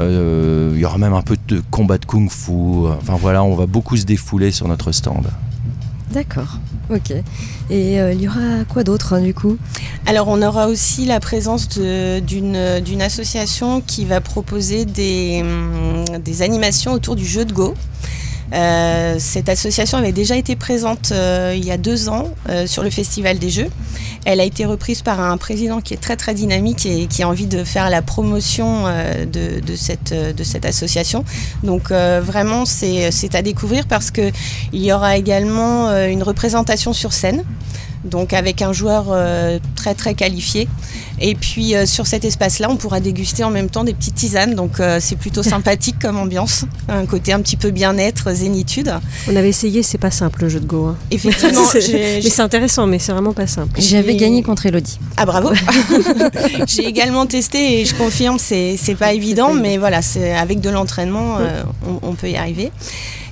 il 0.00 0.78
y 0.78 0.84
aura 0.84 0.98
même 0.98 1.14
un 1.14 1.22
peu 1.22 1.36
de 1.46 1.62
combat 1.70 1.98
de 1.98 2.04
kung-fu. 2.04 2.88
Enfin 3.00 3.16
voilà, 3.16 3.44
on 3.44 3.54
va 3.54 3.66
beaucoup 3.66 3.96
se 3.96 4.04
défouler 4.04 4.50
sur 4.50 4.66
notre 4.66 4.90
stand. 4.90 5.28
D'accord, 6.10 6.58
ok. 6.90 7.10
Et 7.70 8.00
euh, 8.00 8.12
il 8.12 8.22
y 8.22 8.28
aura 8.28 8.64
quoi 8.68 8.82
d'autre 8.82 9.12
hein, 9.12 9.20
du 9.20 9.34
coup? 9.34 9.58
Alors 10.06 10.28
on 10.28 10.40
aura 10.40 10.68
aussi 10.68 11.04
la 11.04 11.20
présence 11.20 11.68
d'une 11.68 13.02
association 13.02 13.82
qui 13.82 14.06
va 14.06 14.20
proposer 14.20 14.86
hum, 15.42 16.04
des 16.18 16.42
animations 16.42 16.92
autour 16.92 17.14
du 17.14 17.26
jeu 17.26 17.44
de 17.44 17.52
Go. 17.52 17.74
Euh, 18.52 19.16
cette 19.18 19.48
association 19.48 19.98
avait 19.98 20.12
déjà 20.12 20.36
été 20.36 20.56
présente 20.56 21.12
euh, 21.12 21.54
il 21.56 21.64
y 21.64 21.70
a 21.70 21.76
deux 21.76 22.08
ans 22.08 22.32
euh, 22.48 22.66
sur 22.66 22.82
le 22.82 22.90
Festival 22.90 23.38
des 23.38 23.50
Jeux. 23.50 23.68
Elle 24.24 24.40
a 24.40 24.44
été 24.44 24.64
reprise 24.64 25.02
par 25.02 25.20
un 25.20 25.36
président 25.36 25.80
qui 25.80 25.94
est 25.94 25.98
très 25.98 26.16
très 26.16 26.34
dynamique 26.34 26.86
et 26.86 27.06
qui 27.06 27.22
a 27.22 27.28
envie 27.28 27.46
de 27.46 27.64
faire 27.64 27.90
la 27.90 28.02
promotion 28.02 28.84
de, 29.32 29.76
cette, 29.76 30.12
de 30.12 30.44
cette 30.44 30.66
association. 30.66 31.24
Donc 31.62 31.90
vraiment 31.90 32.66
c'est 32.66 33.34
à 33.34 33.42
découvrir 33.42 33.86
parce 33.86 34.10
qu'il 34.10 34.32
y 34.72 34.92
aura 34.92 35.16
également 35.16 35.90
une 36.06 36.22
représentation 36.22 36.92
sur 36.92 37.12
scène 37.12 37.44
donc 38.04 38.32
avec 38.32 38.62
un 38.62 38.72
joueur 38.72 39.06
euh, 39.10 39.58
très 39.76 39.94
très 39.94 40.14
qualifié. 40.14 40.68
Et 41.20 41.34
puis 41.34 41.74
euh, 41.74 41.84
sur 41.86 42.06
cet 42.06 42.24
espace-là, 42.24 42.68
on 42.70 42.76
pourra 42.76 43.00
déguster 43.00 43.42
en 43.44 43.50
même 43.50 43.68
temps 43.68 43.82
des 43.84 43.92
petites 43.94 44.14
tisanes, 44.14 44.54
donc 44.54 44.78
euh, 44.80 44.98
c'est 45.00 45.16
plutôt 45.16 45.42
sympathique 45.54 45.96
comme 46.00 46.16
ambiance, 46.18 46.64
un 46.88 47.06
côté 47.06 47.32
un 47.32 47.40
petit 47.40 47.56
peu 47.56 47.70
bien-être, 47.70 48.32
zénitude. 48.32 48.92
On 49.30 49.34
avait 49.36 49.48
essayé, 49.48 49.82
c'est 49.82 49.98
pas 49.98 50.10
simple 50.12 50.42
le 50.42 50.48
jeu 50.48 50.60
de 50.60 50.66
Go. 50.66 50.86
hein. 50.86 50.96
Effectivement, 51.10 51.64
C'est- 51.72 51.80
j'ai- 51.80 52.20
mais 52.22 52.30
c'est 52.30 52.42
intéressant, 52.42 52.86
mais 52.86 52.98
c'est 52.98 53.12
vraiment 53.12 53.32
pas 53.32 53.46
simple. 53.46 53.80
J'avais 53.80 54.14
gagné 54.16 54.42
contre 54.42 54.66
Elodie. 54.66 54.98
Ah 55.16 55.26
bravo 55.26 55.50
J'ai 56.66 56.86
également 56.86 57.26
testé 57.26 57.80
et 57.80 57.84
je 57.84 57.94
confirme, 57.94 58.38
c'est 58.38 58.76
c'est 58.76 58.94
pas 58.94 59.12
évident, 59.12 59.54
mais 59.54 59.76
voilà, 59.78 60.02
c'est 60.02 60.32
avec 60.36 60.60
de 60.60 60.70
l'entraînement, 60.70 61.38
euh, 61.38 61.62
on, 61.86 62.10
on 62.10 62.14
peut 62.14 62.30
y 62.30 62.36
arriver. 62.36 62.70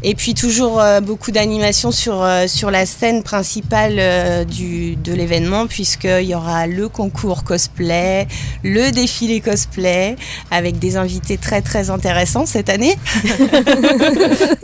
Et 0.03 0.15
puis 0.15 0.35
toujours 0.35 0.81
euh, 0.81 1.01
beaucoup 1.01 1.31
d'animations 1.31 1.91
sur, 1.91 2.23
euh, 2.23 2.47
sur 2.47 2.71
la 2.71 2.87
scène 2.87 3.23
principale 3.23 3.97
euh, 3.99 4.45
du, 4.45 4.97
de 4.97 5.13
l'événement, 5.13 5.67
puisqu'il 5.67 6.23
y 6.27 6.35
aura 6.35 6.67
le 6.67 6.89
concours 6.89 7.45
cosplay, 7.45 8.27
le 8.63 8.91
défilé 8.91 9.41
cosplay, 9.41 10.17
avec 10.51 10.79
des 10.79 10.97
invités 10.97 11.39
très 11.39 11.63
très 11.63 11.91
intéressants 11.91 12.47
cette 12.47 12.69
année. 12.69 12.97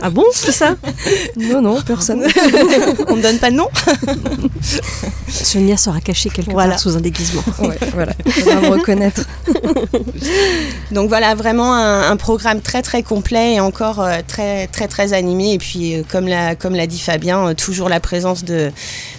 Ah 0.04 0.10
bon, 0.10 0.24
c'est 0.32 0.50
ça? 0.52 0.74
Non, 1.36 1.62
non, 1.62 1.80
personne. 1.80 2.26
on 3.08 3.16
ne 3.16 3.22
donne 3.22 3.38
pas 3.38 3.50
de 3.50 3.56
nom? 3.56 3.68
Sonia 5.28 5.76
sera 5.76 6.00
cachée 6.00 6.28
quelque 6.28 6.50
Voilà. 6.50 6.70
part 6.70 6.80
sous 6.80 6.96
un 6.96 7.00
déguisement. 7.00 7.42
Ouais, 7.60 7.78
voilà, 7.94 8.12
faudra 8.28 8.60
me 8.60 8.68
reconnaître. 8.68 9.22
Donc 10.90 11.08
voilà, 11.08 11.34
vraiment 11.36 11.72
un, 11.74 12.10
un 12.10 12.16
programme 12.16 12.60
très 12.60 12.82
très 12.82 13.02
complet 13.02 13.54
et 13.54 13.60
encore 13.60 14.00
euh, 14.00 14.18
très 14.26 14.66
très 14.66 14.88
très 14.88 15.12
animé. 15.12 15.31
Et 15.40 15.58
puis 15.58 15.96
euh, 15.96 16.02
comme 16.08 16.26
l'a 16.26 16.54
comme 16.54 16.74
l'a 16.74 16.86
dit 16.86 16.98
Fabien, 16.98 17.48
euh, 17.48 17.54
toujours 17.54 17.88
la 17.88 18.00
présence 18.00 18.44
de, 18.44 18.70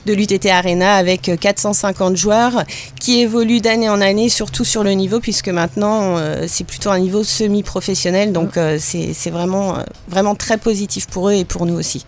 de 0.06 0.14
l'UTT 0.14 0.46
Arena 0.48 0.96
avec 0.96 1.30
euh, 1.30 1.38
450 1.38 2.16
joueurs 2.16 2.64
qui 3.00 3.20
évoluent 3.20 3.62
d'année 3.62 3.90
en 3.90 4.02
année, 4.02 4.30
surtout 4.30 4.66
sur 4.66 4.84
le 4.84 4.92
niveau, 4.92 5.20
puisque 5.20 5.50
maintenant 5.50 6.18
euh, 6.18 6.46
c'est 6.48 6.64
plutôt 6.64 6.90
un 6.90 7.00
niveau 7.00 7.24
semi-professionnel. 7.24 8.32
Donc 8.32 8.58
euh, 8.58 8.78
c'est 8.80 9.30
vraiment, 9.30 9.78
euh, 9.78 9.84
vraiment 10.08 10.36
très 10.36 10.58
positif 10.58 11.08
pour 11.08 11.30
eux 11.30 11.34
et 11.34 11.46
pour 11.46 11.66
nous 11.66 11.76
aussi. 11.76 12.06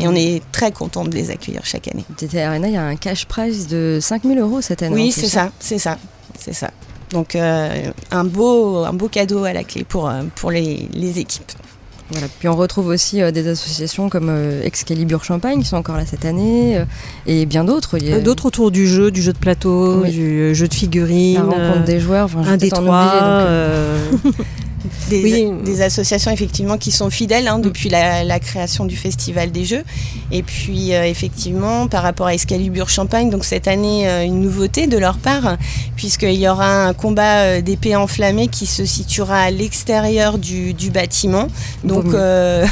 Et 0.00 0.06
on 0.06 0.14
est 0.14 0.42
très 0.52 0.70
content 0.70 1.04
de 1.04 1.10
les 1.10 1.30
accueillir 1.30 1.62
chaque 1.64 1.88
année. 1.88 2.04
TT 2.16 2.40
Arena, 2.40 2.68
il 2.68 2.74
y 2.74 2.76
a 2.76 2.84
un 2.84 2.94
cash 2.94 3.26
prize 3.26 3.66
de 3.66 3.98
5000 4.00 4.38
euros 4.38 4.60
cette 4.60 4.82
année. 4.82 4.94
Oui, 4.94 5.12
plus, 5.12 5.22
c'est 5.22 5.28
ça, 5.28 5.50
c'est 5.58 5.78
ça, 5.78 5.98
c'est 6.38 6.52
ça. 6.52 6.70
Donc 7.10 7.34
euh, 7.34 7.90
un, 8.10 8.24
beau, 8.24 8.84
un 8.84 8.92
beau 8.92 9.08
cadeau 9.08 9.44
à 9.44 9.52
la 9.52 9.64
clé 9.64 9.84
pour, 9.84 10.08
euh, 10.08 10.22
pour 10.36 10.50
les, 10.50 10.88
les 10.92 11.18
équipes. 11.18 11.50
Voilà. 12.10 12.26
Puis 12.38 12.48
on 12.48 12.56
retrouve 12.56 12.86
aussi 12.86 13.20
euh, 13.20 13.30
des 13.30 13.48
associations 13.48 14.08
comme 14.08 14.28
euh, 14.30 14.62
Excalibur 14.64 15.24
Champagne 15.24 15.60
qui 15.60 15.66
sont 15.68 15.76
encore 15.76 15.96
là 15.98 16.06
cette 16.06 16.24
année 16.24 16.78
euh, 16.78 16.84
et 17.26 17.44
bien 17.44 17.64
d'autres. 17.64 17.98
A 18.12 18.20
D'autres 18.20 18.46
autour 18.46 18.70
du 18.70 18.86
jeu, 18.86 19.10
du 19.10 19.20
jeu 19.20 19.32
de 19.34 19.38
plateau, 19.38 20.00
Oui. 20.02 20.10
du 20.10 20.54
jeu 20.54 20.68
de 20.68 20.74
figurines. 20.74 21.34
La 21.34 21.42
rencontre 21.42 21.84
des 21.84 22.00
joueurs. 22.00 22.24
Enfin, 22.24 22.42
un 22.46 22.56
des 22.56 22.70
trois. 22.70 22.82
donc, 22.82 23.22
euh, 23.48 24.08
Des, 25.10 25.22
Oui. 25.22 25.48
des 25.64 25.82
associations 25.82 26.30
effectivement 26.30 26.78
qui 26.78 26.92
sont 26.92 27.10
fidèles 27.10 27.48
hein, 27.48 27.58
depuis 27.58 27.88
la, 27.88 28.22
la 28.22 28.38
création 28.38 28.84
du 28.84 28.96
Festival 28.96 29.50
des 29.50 29.64
Jeux. 29.64 29.82
Et 30.30 30.42
puis 30.42 30.94
euh, 30.94 31.04
effectivement 31.04 31.88
par 31.88 32.02
rapport 32.02 32.26
à 32.28 32.34
Excalibur 32.34 32.88
Champagne, 32.88 33.28
donc 33.30 33.44
cette 33.44 33.66
année 33.66 34.08
euh, 34.08 34.24
une 34.24 34.40
nouveauté 34.40 34.86
de 34.86 34.96
leur 34.96 35.18
part, 35.18 35.56
puisqu'il 35.96 36.34
y 36.34 36.46
aura 36.48 36.86
un 36.86 36.94
combat 36.94 37.38
euh, 37.42 37.60
d'épée 37.60 37.96
enflammée 37.96 38.48
qui 38.48 38.66
se 38.66 38.84
situera 38.84 39.40
à 39.40 39.50
l'extérieur 39.50 40.38
du, 40.38 40.74
du 40.74 40.90
bâtiment. 40.90 41.48
Donc 41.82 42.06
euh, 42.14 42.64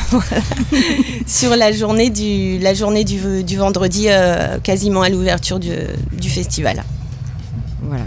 sur 1.26 1.56
la 1.56 1.72
journée 1.72 2.10
du, 2.10 2.58
la 2.58 2.74
journée 2.74 3.04
du, 3.04 3.42
du 3.42 3.56
vendredi, 3.56 4.06
euh, 4.08 4.58
quasiment 4.62 5.02
à 5.02 5.08
l'ouverture 5.08 5.58
du, 5.58 5.70
du 6.12 6.30
festival. 6.30 6.84
Voilà. 7.82 8.04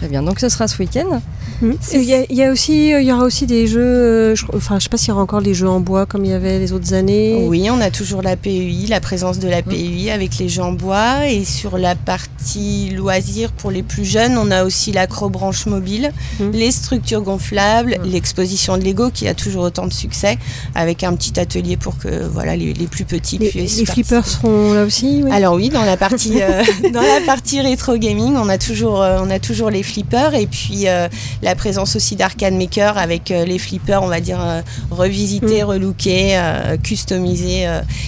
Très 0.00 0.08
bien. 0.08 0.22
Donc 0.22 0.40
ce 0.40 0.48
sera 0.48 0.66
ce 0.66 0.78
week-end. 0.78 1.20
Hmm. 1.60 1.72
Il 1.92 2.02
y, 2.04 2.14
a- 2.14 2.24
il 2.30 2.34
y 2.36 2.42
a 2.42 2.50
aussi, 2.50 2.94
euh, 2.94 3.02
il 3.02 3.06
y 3.06 3.12
aura 3.12 3.24
aussi 3.24 3.44
des 3.46 3.66
jeux. 3.66 3.80
euh, 3.80 4.34
je, 4.34 4.46
enfin, 4.56 4.78
je 4.78 4.84
sais 4.84 4.88
pas 4.88 4.96
s'il 4.96 5.08
y 5.10 5.12
aura 5.12 5.20
encore 5.20 5.42
des 5.42 5.52
jeux 5.52 5.68
en 5.68 5.80
bois 5.80 6.06
comme 6.06 6.24
il 6.24 6.30
y 6.30 6.34
avait 6.34 6.58
les 6.58 6.72
autres 6.72 6.94
années. 6.94 7.44
Oui, 7.46 7.68
on 7.70 7.80
a 7.82 7.90
toujours 7.90 8.22
la 8.22 8.34
PEI, 8.36 8.86
la 8.88 9.00
présence 9.00 9.38
de 9.38 9.46
la 9.48 9.60
PEI 9.62 10.10
avec 10.10 10.38
les 10.38 10.48
jeux 10.48 10.62
en 10.62 10.72
bois. 10.72 11.26
Et 11.28 11.44
sur 11.44 11.76
la 11.76 11.94
partie 11.96 12.90
loisirs 12.96 13.52
pour 13.52 13.70
les 13.70 13.82
plus 13.82 14.06
jeunes, 14.06 14.38
on 14.38 14.50
a 14.50 14.64
aussi 14.64 14.90
l'acrobranche 14.92 15.66
mobile, 15.66 16.12
Mm. 16.38 16.50
les 16.52 16.70
structures 16.70 17.20
gonflables, 17.22 17.98
l'exposition 18.04 18.78
de 18.78 18.84
Lego 18.84 19.10
qui 19.10 19.28
a 19.28 19.34
toujours 19.34 19.64
autant 19.64 19.86
de 19.86 19.92
succès, 19.92 20.38
avec 20.74 21.04
un 21.04 21.14
petit 21.14 21.38
atelier 21.38 21.76
pour 21.76 21.98
que 21.98 22.24
voilà, 22.26 22.56
les, 22.56 22.72
les 22.72 22.86
plus 22.86 23.04
petits 23.04 23.36
Les, 23.38 23.48
puissent 23.50 23.78
les 23.80 23.84
flippers 23.84 24.26
seront 24.26 24.72
là 24.72 24.84
aussi. 24.84 25.20
oui. 25.22 25.30
Alors 25.30 25.54
oui, 25.54 25.68
dans 25.68 25.84
la 25.84 25.98
partie 25.98 26.40
euh, 26.40 26.62
dans 26.92 27.02
la 27.02 27.20
partie 27.26 27.60
rétro 27.60 27.96
gaming, 27.98 28.34
on 28.36 28.48
a 28.48 28.56
toujours 28.56 29.02
euh, 29.02 29.18
on 29.22 29.28
a 29.30 29.38
toujours 29.38 29.68
les 29.70 29.82
flippers 29.90 30.34
et 30.34 30.46
puis 30.46 30.80
euh, 30.88 31.08
la 31.42 31.54
présence 31.54 31.96
aussi 31.96 32.14
d'arcade 32.16 32.54
maker 32.54 32.96
avec 32.98 33.30
euh, 33.30 33.44
les 33.44 33.58
flippers, 33.58 34.02
on 34.02 34.06
va 34.16 34.20
dire 34.20 34.40
euh, 34.40 34.62
revisités, 34.90 35.62
relookés, 35.72 36.30
euh, 36.38 36.76
customisés 36.88 37.64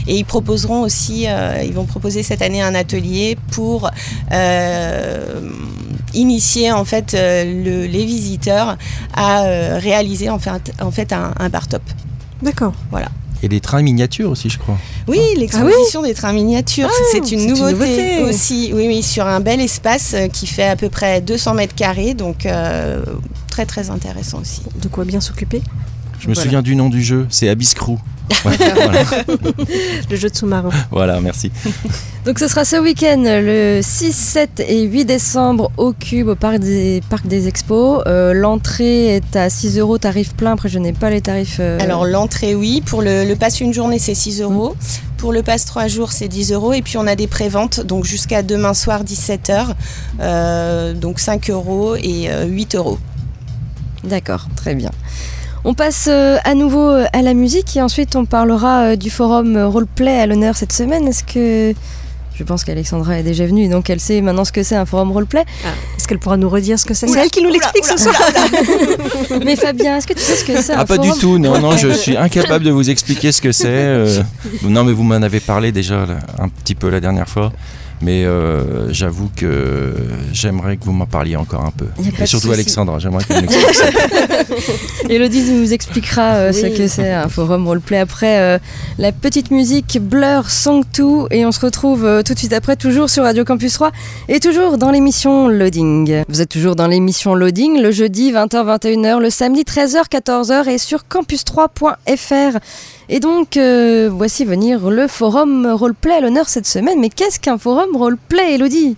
et 0.08 0.16
ils 0.20 0.24
proposeront 0.24 0.80
aussi 0.82 1.26
ils 1.68 1.72
vont 1.78 1.84
proposer 1.94 2.22
cette 2.22 2.42
année 2.42 2.62
un 2.62 2.74
atelier 2.74 3.36
pour 3.52 3.90
initier 6.14 6.72
en 6.72 6.84
fait 6.84 7.08
le- 7.14 7.86
les 7.86 8.04
visiteurs 8.04 8.76
à 9.14 9.42
réaliser 9.88 10.28
en 10.30 10.38
fait 10.38 10.72
en 10.80 10.90
fait 10.90 11.12
un, 11.12 11.32
un 11.38 11.48
bar 11.48 11.66
top. 11.68 11.82
D'accord. 12.42 12.74
Et 13.42 13.48
des 13.48 13.60
trains 13.60 13.82
miniatures 13.82 14.30
aussi, 14.30 14.48
je 14.48 14.58
crois. 14.58 14.78
Oui, 15.08 15.18
l'exposition 15.36 16.02
des 16.02 16.14
trains 16.14 16.32
miniatures, 16.32 16.88
Ah, 16.88 16.94
c'est 17.10 17.18
une, 17.18 17.24
c'est 17.24 17.34
une 17.34 17.46
nouveauté 17.48 18.22
aussi. 18.22 18.70
Oui, 18.72 18.86
oui, 18.86 19.02
sur 19.02 19.26
un 19.26 19.40
bel 19.40 19.60
espace 19.60 20.12
euh, 20.14 20.28
qui 20.28 20.46
fait 20.46 20.66
à 20.68 20.76
peu 20.76 20.88
près 20.88 21.20
200 21.20 21.54
mètres 21.54 21.74
carrés, 21.74 22.14
donc 22.14 22.46
euh, 22.46 23.02
très 23.50 23.66
très 23.66 23.90
intéressant 23.90 24.40
aussi. 24.40 24.62
De 24.80 24.86
quoi 24.88 25.04
bien 25.04 25.20
s'occuper? 25.20 25.60
Je 26.20 26.28
me 26.28 26.34
Voilà. 26.34 26.44
souviens 26.44 26.62
du 26.62 26.76
nom 26.76 26.88
du 26.88 27.02
jeu, 27.02 27.26
c'est 27.30 27.48
Abyss 27.48 27.74
Crew. 27.74 27.96
Ouais, 28.46 28.56
voilà. 28.56 29.02
Le 30.10 30.16
jeu 30.16 30.30
de 30.30 30.34
sous-marin. 30.36 30.70
Voilà, 30.90 31.20
merci. 31.20 31.50
Donc 32.24 32.38
ce 32.38 32.46
sera 32.46 32.64
ce 32.64 32.76
week-end, 32.76 33.20
le 33.24 33.80
6, 33.82 34.12
7 34.12 34.60
et 34.68 34.82
8 34.82 35.04
décembre 35.06 35.72
au 35.76 35.92
Cube, 35.92 36.28
au 36.28 36.36
Parc 36.36 36.58
des, 36.60 37.02
Parc 37.10 37.26
des 37.26 37.48
Expos. 37.48 38.00
Euh, 38.06 38.32
L'entrée 38.32 39.16
est 39.16 39.34
à 39.34 39.50
6 39.50 39.78
euros, 39.80 39.98
tarif 39.98 40.32
plein. 40.34 40.52
Après, 40.52 40.68
je 40.68 40.78
n'ai 40.78 40.92
pas 40.92 41.10
les 41.10 41.20
tarifs. 41.20 41.56
euh, 41.58 41.78
Alors 41.80 42.04
l'entrée, 42.04 42.54
oui, 42.54 42.80
pour 42.80 43.02
le, 43.02 43.24
le 43.24 43.34
pass 43.34 43.60
une 43.60 43.72
journée, 43.74 43.98
c'est 43.98 44.14
6 44.14 44.40
euros. 44.40 44.76
Pour 45.16 45.32
le 45.32 45.42
pass 45.42 45.64
3 45.64 45.88
jours, 45.88 46.12
c'est 46.12 46.28
10 46.28 46.52
euros. 46.52 46.72
Et 46.72 46.82
puis 46.82 46.96
on 46.96 47.08
a 47.08 47.16
des 47.16 47.26
préventes, 47.26 47.80
donc 47.80 48.04
jusqu'à 48.04 48.42
demain 48.44 48.72
soir 48.74 49.02
17h. 49.02 49.70
Euh, 50.20 50.94
donc 50.94 51.18
5 51.18 51.50
euros 51.50 51.96
et 51.96 52.28
8 52.46 52.76
euros. 52.76 52.98
D'accord, 54.04 54.46
très 54.54 54.76
bien. 54.76 54.92
On 55.64 55.74
passe 55.74 56.06
à 56.08 56.54
nouveau 56.54 56.88
à 57.12 57.22
la 57.22 57.34
musique 57.34 57.76
et 57.76 57.82
ensuite 57.82 58.14
on 58.14 58.26
parlera 58.26 58.94
du 58.94 59.10
forum 59.10 59.56
roleplay 59.56 60.20
à 60.20 60.26
l'honneur 60.26 60.54
cette 60.56 60.72
semaine. 60.72 61.06
Est-ce 61.08 61.24
que 61.24 61.74
je 62.34 62.44
pense 62.44 62.64
qu'Alexandra 62.64 63.18
est 63.18 63.22
déjà 63.22 63.46
venue, 63.46 63.68
donc 63.68 63.90
elle 63.90 64.00
sait 64.00 64.20
maintenant 64.20 64.44
ce 64.44 64.52
que 64.52 64.62
c'est 64.62 64.76
un 64.76 64.86
forum 64.86 65.12
roleplay. 65.12 65.44
Ah, 65.64 65.68
est-ce 65.96 66.08
qu'elle 66.08 66.18
pourra 66.18 66.36
nous 66.36 66.48
redire 66.48 66.78
ce 66.78 66.84
que 66.84 66.94
c'est 66.94 67.06
C'est 67.06 67.18
elle 67.20 67.30
qui 67.30 67.42
nous 67.42 67.50
l'explique 67.50 67.84
ce 67.84 67.96
soir. 67.96 68.14
Mais 69.44 69.56
Fabien, 69.56 69.96
est-ce 69.96 70.06
que 70.06 70.14
tu 70.14 70.20
sais 70.20 70.36
ce 70.36 70.44
que 70.44 70.60
c'est 70.60 70.72
Ah, 70.74 70.84
pas 70.84 70.98
du 70.98 71.10
tout, 71.12 71.38
non, 71.38 71.58
non, 71.60 71.76
je 71.76 71.88
suis 71.88 72.16
incapable 72.16 72.64
de 72.64 72.70
vous 72.70 72.90
expliquer 72.90 73.32
ce 73.32 73.40
que 73.40 73.52
c'est. 73.52 74.04
non, 74.62 74.84
mais 74.84 74.92
vous 74.92 75.02
m'en 75.02 75.16
avez 75.16 75.40
parlé 75.40 75.72
déjà 75.72 76.06
un 76.38 76.48
petit 76.48 76.74
peu 76.74 76.88
la 76.88 77.00
dernière 77.00 77.28
fois. 77.28 77.52
Mais 78.02 78.24
euh, 78.24 78.92
j'avoue 78.92 79.30
que 79.36 79.94
j'aimerais 80.32 80.76
que 80.76 80.84
vous 80.84 80.92
m'en 80.92 81.06
parliez 81.06 81.36
encore 81.36 81.64
un 81.64 81.70
peu. 81.70 81.86
Et 82.20 82.26
surtout 82.26 82.50
Alexandra, 82.50 82.98
j'aimerais 82.98 83.22
que 83.24 83.32
vous 83.32 83.40
m'expliquiez. 83.42 84.74
Elodie 85.14 85.52
nous 85.52 85.72
expliquera 85.72 86.34
euh, 86.34 86.52
ce 86.52 86.66
que 86.66 86.88
c'est 86.88 87.12
un 87.12 87.28
forum 87.28 87.68
roleplay 87.68 87.98
après 87.98 88.40
euh, 88.40 88.58
la 88.98 89.12
petite 89.12 89.52
musique 89.52 89.98
Blur 90.00 90.50
Song 90.50 90.82
2 90.96 91.26
et 91.30 91.46
on 91.46 91.52
se 91.52 91.60
retrouve 91.60 92.22
tout 92.24 92.34
de 92.34 92.38
suite 92.38 92.52
après 92.52 92.74
toujours 92.74 93.08
sur 93.08 93.22
Radio 93.22 93.44
Campus 93.44 93.74
3 93.74 93.92
et 94.28 94.40
toujours 94.40 94.78
dans 94.78 94.90
l'émission 94.90 95.46
Loading. 95.48 96.24
Vous 96.28 96.40
êtes 96.40 96.50
toujours 96.50 96.74
dans 96.74 96.88
l'émission 96.88 97.36
Loading 97.36 97.80
le 97.80 97.92
jeudi 97.92 98.32
20h-21h, 98.32 99.20
le 99.20 99.30
samedi 99.30 99.62
13h-14h 99.62 100.68
et 100.68 100.78
sur 100.78 101.04
campus3.fr. 101.08 102.58
Et 103.08 103.20
donc, 103.20 103.56
euh, 103.56 104.08
voici 104.12 104.44
venir 104.44 104.88
le 104.88 105.08
forum 105.08 105.66
roleplay 105.66 106.14
à 106.14 106.20
l'honneur 106.20 106.48
cette 106.48 106.66
semaine. 106.66 107.00
Mais 107.00 107.08
qu'est-ce 107.08 107.40
qu'un 107.40 107.58
forum 107.58 107.96
roleplay, 107.96 108.54
Elodie? 108.54 108.96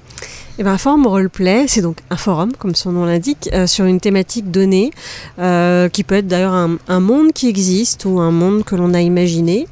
Eh 0.58 0.62
ben, 0.62 0.72
un 0.72 0.78
forum 0.78 1.06
roleplay, 1.06 1.64
c'est 1.66 1.80
donc 1.80 1.98
un 2.10 2.16
forum, 2.16 2.52
comme 2.56 2.76
son 2.76 2.92
nom 2.92 3.04
l'indique, 3.04 3.50
euh, 3.52 3.66
sur 3.66 3.86
une 3.86 3.98
thématique 3.98 4.52
donnée, 4.52 4.92
euh, 5.40 5.88
qui 5.88 6.04
peut 6.04 6.14
être 6.14 6.28
d'ailleurs 6.28 6.52
un, 6.52 6.76
un, 6.86 7.00
monde 7.00 7.32
qui 7.32 7.48
existe 7.48 8.04
ou 8.04 8.20
un 8.20 8.30
monde 8.30 8.62
que 8.62 8.76
l'on 8.76 8.94
a 8.94 9.00
imaginé. 9.00 9.66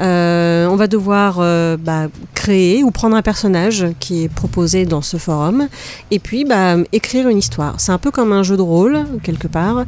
Euh, 0.00 0.66
on 0.66 0.76
va 0.76 0.86
devoir 0.88 1.36
euh, 1.38 1.76
bah, 1.76 2.08
créer 2.34 2.82
ou 2.82 2.90
prendre 2.90 3.14
un 3.16 3.22
personnage 3.22 3.86
qui 4.00 4.24
est 4.24 4.28
proposé 4.28 4.86
dans 4.86 5.02
ce 5.02 5.18
forum 5.18 5.68
et 6.10 6.18
puis 6.18 6.44
bah, 6.44 6.76
écrire 6.92 7.28
une 7.28 7.38
histoire. 7.38 7.74
C'est 7.78 7.92
un 7.92 7.98
peu 7.98 8.10
comme 8.10 8.32
un 8.32 8.42
jeu 8.42 8.56
de 8.56 8.62
rôle 8.62 9.04
quelque 9.22 9.46
part, 9.46 9.84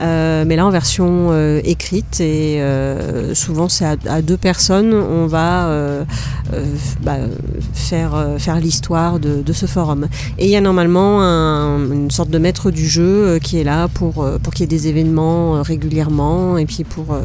euh, 0.00 0.44
mais 0.46 0.54
là 0.54 0.64
en 0.66 0.70
version 0.70 0.98
écrite 1.64 2.20
et 2.20 2.62
souvent 3.34 3.68
c'est 3.68 3.84
à, 3.84 4.22
deux 4.22 4.36
personnes. 4.36 4.94
On 4.94 5.26
va 5.26 6.04
bah, 7.02 7.16
faire, 7.74 8.36
faire 8.38 8.60
l'histoire 8.60 9.18
de, 9.18 9.52
ce 9.52 9.66
forum. 9.66 10.08
Et 10.38 10.44
il 10.44 10.50
y 10.50 10.56
a 10.56 10.60
normalement 10.60 11.20
une 11.20 12.10
sorte 12.10 12.30
de 12.30 12.38
maître 12.38 12.70
du 12.70 12.86
jeu 12.86 13.38
qui 13.42 13.58
est 13.58 13.64
là 13.64 13.88
pour, 13.88 14.26
pour 14.42 14.52
qu'il 14.52 14.60
y 14.60 14.64
ait 14.64 14.78
des 14.78 14.88
événements 14.88 15.62
régulièrement 15.62 16.58
et 16.58 16.66
puis 16.66 16.84
pour 16.84 17.18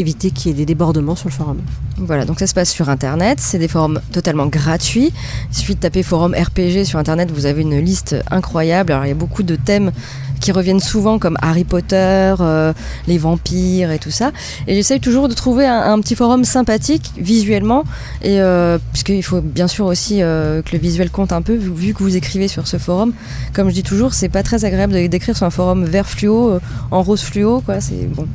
éviter 0.00 0.30
qu'il 0.30 0.50
y 0.50 0.54
ait 0.54 0.56
des 0.56 0.66
débordements 0.66 1.16
sur 1.16 1.28
le 1.28 1.34
forum. 1.34 1.58
Voilà, 1.98 2.24
donc 2.24 2.38
ça 2.38 2.46
se 2.46 2.54
passe 2.54 2.70
sur 2.70 2.88
Internet, 2.88 3.38
c'est 3.40 3.58
des 3.58 3.68
forums 3.68 4.00
totalement 4.12 4.46
gratuits. 4.46 5.12
Il 5.50 5.56
suffit 5.56 5.74
de 5.74 5.80
taper 5.80 6.02
forum 6.02 6.34
RPG 6.34 6.84
sur 6.84 6.98
Internet, 6.98 7.30
vous 7.30 7.46
avez 7.46 7.62
une 7.62 7.78
liste 7.78 8.16
incroyable. 8.30 8.92
Alors 8.92 9.04
il 9.04 9.08
y 9.08 9.12
a 9.12 9.14
beaucoup 9.14 9.42
de 9.42 9.56
thèmes 9.56 9.92
qui 10.40 10.52
reviennent 10.52 10.80
souvent 10.80 11.18
comme 11.18 11.36
Harry 11.42 11.64
Potter, 11.64 12.34
euh, 12.40 12.72
les 13.06 13.18
vampires 13.18 13.90
et 13.90 13.98
tout 13.98 14.10
ça. 14.10 14.32
Et 14.66 14.74
j'essaye 14.74 14.98
toujours 14.98 15.28
de 15.28 15.34
trouver 15.34 15.66
un, 15.66 16.00
petit 16.00 16.16
forum 16.16 16.44
sympathique 16.44 17.12
visuellement, 17.18 17.84
et 18.22 18.40
euh, 18.40 18.78
puisqu'il 18.92 19.22
faut 19.22 19.42
bien 19.42 19.68
sûr 19.68 19.84
aussi 19.84 20.22
euh, 20.22 20.62
que 20.62 20.72
le 20.72 20.78
visuel 20.78 21.10
compte 21.10 21.32
un 21.32 21.42
peu, 21.42 21.54
vu, 21.54 21.92
que 21.92 22.02
vous 22.02 22.16
écrivez 22.16 22.48
sur 22.48 22.66
ce 22.66 22.78
forum. 22.78 23.12
Comme 23.52 23.68
je 23.68 23.74
dis 23.74 23.82
toujours, 23.82 24.14
c'est 24.14 24.30
pas 24.30 24.42
très 24.42 24.64
agréable 24.64 25.08
d'écrire 25.08 25.36
sur 25.36 25.46
un 25.46 25.50
forum 25.50 25.84
vert 25.84 26.08
fluo, 26.08 26.58
en 26.90 27.02
rose 27.02 27.20
fluo, 27.20 27.60
quoi. 27.60 27.80
C'est 27.80 28.08
bon. 28.08 28.26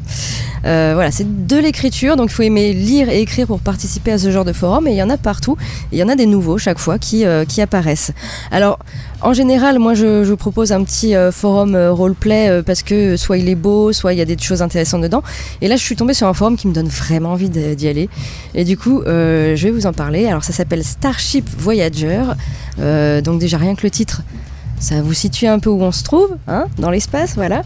voilà, 0.63 1.11
c'est 1.11 1.47
l'écriture, 1.59 2.15
donc 2.15 2.29
il 2.31 2.33
faut 2.33 2.43
aimer 2.43 2.73
lire 2.73 3.09
et 3.09 3.21
écrire 3.21 3.47
pour 3.47 3.59
participer 3.59 4.11
à 4.11 4.17
ce 4.17 4.31
genre 4.31 4.45
de 4.45 4.53
forum, 4.53 4.87
et 4.87 4.91
il 4.91 4.97
y 4.97 5.03
en 5.03 5.09
a 5.09 5.17
partout. 5.17 5.57
Il 5.91 5.97
y 5.97 6.03
en 6.03 6.09
a 6.09 6.15
des 6.15 6.25
nouveaux 6.25 6.57
chaque 6.57 6.79
fois 6.79 6.97
qui, 6.97 7.25
qui 7.47 7.61
apparaissent. 7.61 8.11
Alors, 8.51 8.79
en 9.21 9.33
général, 9.33 9.79
moi 9.79 9.93
je, 9.93 10.33
propose 10.35 10.71
un 10.71 10.83
petit 10.83 11.13
forum 11.31 11.75
roleplay 11.75 12.49
euh, 12.49 12.63
parce 12.63 12.83
que 12.83 13.17
soit 13.17 13.37
il 13.37 13.49
est 13.49 13.55
beau, 13.55 13.93
soit 13.93 14.13
il 14.13 14.17
y 14.17 14.21
a 14.21 14.25
des 14.25 14.37
choses 14.37 14.61
intéressantes 14.61 15.01
dedans. 15.01 15.23
Et 15.61 15.67
là, 15.67 15.75
je 15.75 15.83
suis 15.83 15.95
tombée 15.95 16.13
sur 16.13 16.27
un 16.27 16.33
forum 16.33 16.57
qui 16.57 16.67
me 16.67 16.73
donne 16.73 16.87
vraiment 16.87 17.31
envie 17.31 17.49
d'y 17.49 17.87
aller. 17.87 18.09
Et 18.53 18.63
du 18.63 18.77
coup, 18.77 19.01
euh, 19.01 19.55
je 19.55 19.67
vais 19.67 19.71
vous 19.71 19.85
en 19.85 19.93
parler. 19.93 20.27
Alors, 20.27 20.43
ça 20.43 20.53
s'appelle 20.53 20.83
Starship 20.83 21.47
Voyager. 21.57 22.23
Euh, 22.79 23.21
donc 23.21 23.39
déjà, 23.39 23.57
rien 23.57 23.75
que 23.75 23.83
le 23.83 23.91
titre, 23.91 24.21
ça 24.79 25.01
vous 25.01 25.13
situe 25.13 25.47
un 25.47 25.59
peu 25.59 25.69
où 25.69 25.81
on 25.81 25.91
se 25.91 26.03
trouve, 26.03 26.37
hein, 26.47 26.65
dans 26.77 26.89
l'espace, 26.89 27.35
voilà. 27.35 27.63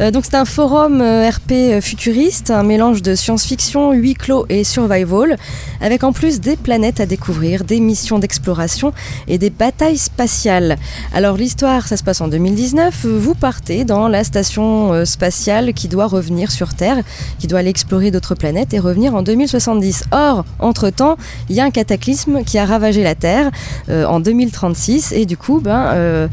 Euh, 0.00 0.10
donc 0.10 0.24
c'est 0.24 0.36
un 0.36 0.44
forum 0.44 1.00
euh, 1.00 1.28
RP 1.28 1.52
euh, 1.52 1.80
futuriste, 1.80 2.50
un 2.50 2.62
mélange 2.62 3.02
de 3.02 3.14
science-fiction, 3.14 3.92
huis 3.92 4.14
clos 4.14 4.46
et 4.48 4.64
survival, 4.64 5.36
avec 5.80 6.04
en 6.04 6.12
plus 6.12 6.40
des 6.40 6.56
planètes 6.56 7.00
à 7.00 7.06
découvrir, 7.06 7.64
des 7.64 7.80
missions 7.80 8.18
d'exploration 8.18 8.92
et 9.28 9.38
des 9.38 9.50
batailles 9.50 9.98
spatiales. 9.98 10.76
Alors 11.12 11.36
l'histoire, 11.36 11.86
ça 11.86 11.96
se 11.96 12.02
passe 12.02 12.20
en 12.20 12.28
2019. 12.28 13.06
Vous 13.06 13.34
partez 13.34 13.84
dans 13.84 14.08
la 14.08 14.24
station 14.24 15.04
spatiale 15.04 15.72
qui 15.74 15.88
doit 15.88 16.06
revenir 16.06 16.50
sur 16.50 16.74
Terre, 16.74 16.98
qui 17.38 17.46
doit 17.46 17.60
aller 17.60 17.70
explorer 17.70 18.10
d'autres 18.10 18.34
planètes 18.34 18.74
et 18.74 18.78
revenir 18.78 19.14
en 19.14 19.22
2070. 19.22 20.04
Or, 20.12 20.44
entre-temps, 20.58 21.16
il 21.48 21.56
y 21.56 21.60
a 21.60 21.64
un 21.64 21.70
cataclysme 21.70 22.44
qui 22.44 22.58
a 22.58 22.64
ravagé 22.64 23.02
la 23.02 23.14
Terre 23.14 23.50
en 23.88 24.20
2036 24.20 25.12
et 25.12 25.26
du 25.26 25.36
coup, 25.36 25.60
ben 25.60 26.28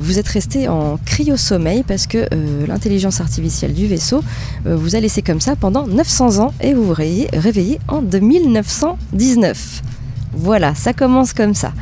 vous 0.00 0.18
êtes 0.18 0.28
resté 0.28 0.68
en 0.68 0.98
cryo-sommeil 1.04 1.82
parce 1.82 2.06
que 2.06 2.18
euh, 2.18 2.66
l'intelligence 2.66 3.20
artificielle 3.20 3.74
du 3.74 3.86
vaisseau 3.86 4.22
euh, 4.66 4.76
vous 4.76 4.96
a 4.96 5.00
laissé 5.00 5.22
comme 5.22 5.40
ça 5.40 5.56
pendant 5.56 5.86
900 5.86 6.38
ans 6.38 6.54
et 6.60 6.74
vous 6.74 6.84
vous 6.84 6.94
réveillez 6.94 7.78
en 7.88 8.02
2919. 8.02 9.95
Voilà, 10.36 10.74
ça 10.74 10.92
commence 10.92 11.32
comme 11.32 11.54
ça. 11.54 11.72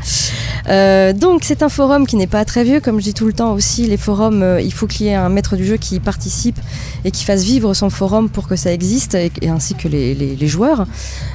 Euh, 0.68 1.12
donc 1.12 1.42
c'est 1.44 1.62
un 1.62 1.68
forum 1.68 2.06
qui 2.06 2.16
n'est 2.16 2.26
pas 2.26 2.44
très 2.44 2.64
vieux, 2.64 2.80
comme 2.80 2.98
je 2.98 3.04
dis 3.04 3.14
tout 3.14 3.26
le 3.26 3.32
temps 3.32 3.52
aussi, 3.52 3.86
les 3.86 3.96
forums, 3.96 4.42
euh, 4.42 4.60
il 4.60 4.72
faut 4.72 4.86
qu'il 4.86 5.06
y 5.06 5.08
ait 5.10 5.14
un 5.14 5.28
maître 5.28 5.56
du 5.56 5.66
jeu 5.66 5.76
qui 5.76 6.00
participe 6.00 6.58
et 7.04 7.10
qui 7.10 7.24
fasse 7.24 7.42
vivre 7.42 7.74
son 7.74 7.90
forum 7.90 8.30
pour 8.30 8.48
que 8.48 8.56
ça 8.56 8.72
existe, 8.72 9.14
et, 9.14 9.30
ainsi 9.48 9.74
que 9.74 9.88
les, 9.88 10.48
joueurs, 10.48 10.86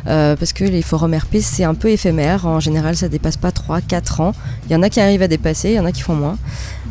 euh, 0.08 0.36
parce 0.36 0.54
que 0.54 0.64
les 0.64 0.82
forums 0.82 1.14
RP 1.14 1.38
c'est 1.42 1.64
un 1.64 1.76
peu 1.76 1.90
éphémère, 1.90 2.48
en 2.48 2.60
général 2.60 2.96
ça 2.96 3.08
dépasse 3.08 3.38
pas 3.38 3.50
3-4 3.50 4.22
ans, 4.22 4.32
il 4.68 4.74
y 4.74 4.76
en 4.76 4.82
a 4.82 4.90
qui 4.90 5.00
arrivent 5.00 5.22
à 5.22 5.28
dépasser, 5.28 5.70
il 5.70 5.76
y 5.76 5.80
en 5.80 5.86
a 5.86 5.92
qui 5.92 6.02
font 6.02 6.16
moins. 6.16 6.38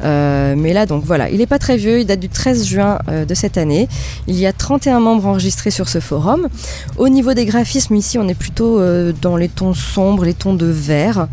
mais 0.03 0.73
là 0.73 0.87
donc 0.87 1.05
voilà, 1.05 1.31
il 1.31 1.39
n'est 1.39 1.47
pas 1.47 1.59
très 1.59 1.77
vieux, 1.77 2.01
il 2.01 2.07
date 2.07 2.21
du 2.21 2.29
13 2.29 2.67
juin 2.67 2.99
de 3.09 3.35
cette 3.35 3.59
année, 3.59 3.89
il 4.29 4.37
y 4.37 4.47
a 4.47 4.53
31 4.53 5.01
membres 5.01 5.27
enregistrés 5.27 5.71
sur 5.71 5.89
ce 5.89 5.99
forum. 6.01 6.49
Au 6.97 7.09
niveau 7.09 7.35
des 7.35 7.47
graphismes 7.47 7.97
ici 7.97 8.19
on 8.19 8.29
est 8.29 8.35
plutôt 8.35 8.81
dans 9.21 9.37
les 9.37 9.49
tons 9.49 9.75
sombres, 9.75 10.18
les 10.25 10.35
tons 10.35 10.55
de 10.55 10.67
vert. 10.67 11.29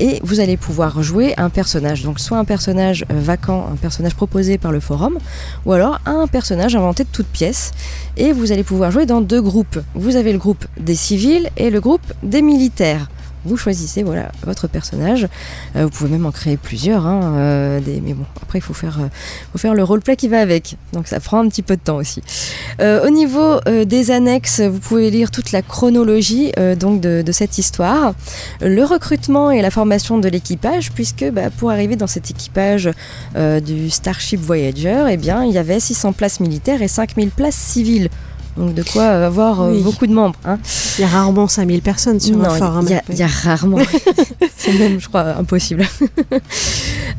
et 0.00 0.06
et 0.06 0.20
vous 0.22 0.38
allez 0.38 0.56
pouvoir 0.56 1.02
jouer 1.02 1.34
un 1.36 1.50
personnage. 1.50 2.04
Donc 2.04 2.20
soit 2.20 2.38
un 2.38 2.44
personnage 2.44 3.04
euh, 3.10 3.18
vacant, 3.18 3.68
un 3.72 3.76
personnage 3.76 4.14
proposé 4.14 4.56
par 4.56 4.70
le 4.70 4.78
forum, 4.78 5.18
ou 5.64 5.72
alors 5.72 5.98
un 6.06 6.28
personnage 6.28 6.76
inventé 6.76 7.02
de 7.02 7.08
toutes 7.10 7.26
pièces. 7.26 7.72
Et 8.16 8.32
vous 8.32 8.52
allez 8.52 8.62
pouvoir 8.62 8.92
jouer 8.92 9.04
dans 9.04 9.20
deux 9.20 9.42
groupes. 9.42 9.78
Vous 9.94 10.14
avez 10.14 10.32
le 10.32 10.38
groupe 10.38 10.64
des 10.78 10.94
civils 10.94 11.50
et 11.56 11.70
le 11.70 11.80
groupe 11.80 12.12
des 12.22 12.40
militaires 12.40 13.08
vous 13.46 13.56
choisissez 13.56 14.02
voilà 14.02 14.30
votre 14.44 14.68
personnage. 14.68 15.28
Euh, 15.76 15.84
vous 15.84 15.90
pouvez 15.90 16.10
même 16.10 16.26
en 16.26 16.32
créer 16.32 16.56
plusieurs, 16.56 17.06
hein, 17.06 17.34
euh, 17.36 17.80
mais 18.02 18.14
bon 18.14 18.24
après 18.42 18.58
il 18.58 18.62
faut 18.62 18.74
faire, 18.74 18.98
euh, 19.00 19.08
faut 19.52 19.58
faire 19.58 19.74
le 19.74 19.82
roleplay 19.82 20.16
qui 20.16 20.28
va 20.28 20.40
avec, 20.40 20.76
donc 20.92 21.06
ça 21.06 21.20
prend 21.20 21.38
un 21.38 21.48
petit 21.48 21.62
peu 21.62 21.76
de 21.76 21.80
temps 21.80 21.96
aussi. 21.96 22.22
au 22.80 23.10
niveau 23.10 23.60
des 23.84 24.10
annexes, 24.10 24.60
vous 24.60 24.78
pouvez 24.78 25.10
lire 25.10 25.30
toute 25.30 25.52
la 25.52 25.62
chronologie 25.62 26.52
donc 26.78 27.00
de, 27.00 27.32
cette 27.32 27.58
histoire, 27.58 28.14
le 28.60 28.82
recrutement 28.84 29.50
et 29.50 29.62
la 29.62 29.70
formation 29.70 30.18
de 30.18 30.28
l'équipage, 30.28 30.92
puisque 30.92 31.24
bah, 31.30 31.50
pour 31.50 31.70
arriver 31.70 31.96
dans 31.96 32.06
cet 32.06 32.30
équipage 32.30 32.90
du 33.64 33.90
Starship 33.90 34.40
Voyager, 34.40 35.06
eh 35.10 35.16
bien 35.16 35.44
il 35.44 35.52
y 35.52 35.58
avait 35.58 35.80
600 35.80 36.12
places 36.12 36.40
militaires 36.40 36.82
et 36.82 36.88
5000 36.88 37.30
places 37.30 37.56
civiles. 37.56 38.08
Donc 38.56 38.74
de 38.74 38.82
quoi 38.82 39.04
avoir 39.04 39.60
euh, 39.60 39.80
beaucoup 39.80 40.06
de 40.06 40.14
membres. 40.14 40.38
Hein. 40.44 40.58
Il 40.98 41.02
y 41.02 41.04
a 41.04 41.08
rarement 41.08 41.46
5000 41.46 41.82
personnes 41.82 42.20
sur 42.20 42.42
un 42.42 42.50
forum. 42.50 42.88
Il 43.10 43.18
y, 43.18 43.22
a 43.22 43.26
rarement. 43.26 43.78
C'est 44.56 44.72
même, 44.78 44.98
je 44.98 45.08
crois, 45.08 45.36
impossible. 45.36 45.86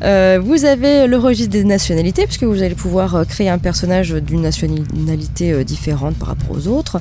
Euh, 0.04 0.38
vous 0.40 0.64
avez 0.64 1.08
le 1.08 1.16
registre 1.16 1.50
des 1.50 1.64
nationalités, 1.64 2.24
puisque 2.24 2.44
vous 2.44 2.62
allez 2.62 2.76
pouvoir 2.76 3.16
euh, 3.16 3.24
créer 3.24 3.48
un 3.48 3.58
personnage 3.58 4.12
d'une 4.12 4.42
nationalité 4.42 5.64
différente 5.64 6.14
par 6.14 6.28
rapport 6.28 6.56
aux 6.56 6.68
autres. 6.68 7.00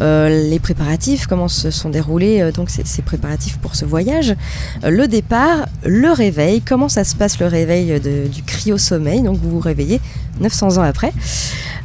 les 0.00 0.58
préparatifs, 0.58 1.28
comment 1.28 1.46
se 1.46 1.70
sont 1.70 1.90
déroulés, 1.90 2.50
donc 2.52 2.68
ces 2.68 3.02
préparatifs 3.02 3.58
pour 3.58 3.76
ce 3.76 3.84
voyage. 3.84 4.34
le 4.82 5.06
départ, 5.06 5.66
le 5.84 6.10
réveil, 6.10 6.62
comment 6.62 6.88
ça 6.88 7.04
se 7.04 7.14
passe 7.14 7.38
le 7.38 7.46
réveil 7.46 8.00
du 8.00 8.42
cryo-sommeil, 8.42 9.22
donc 9.22 9.38
vous 9.38 9.50
vous 9.50 9.60
réveillez 9.60 10.00
900 10.40 10.78
ans 10.78 10.82
après. 10.82 11.12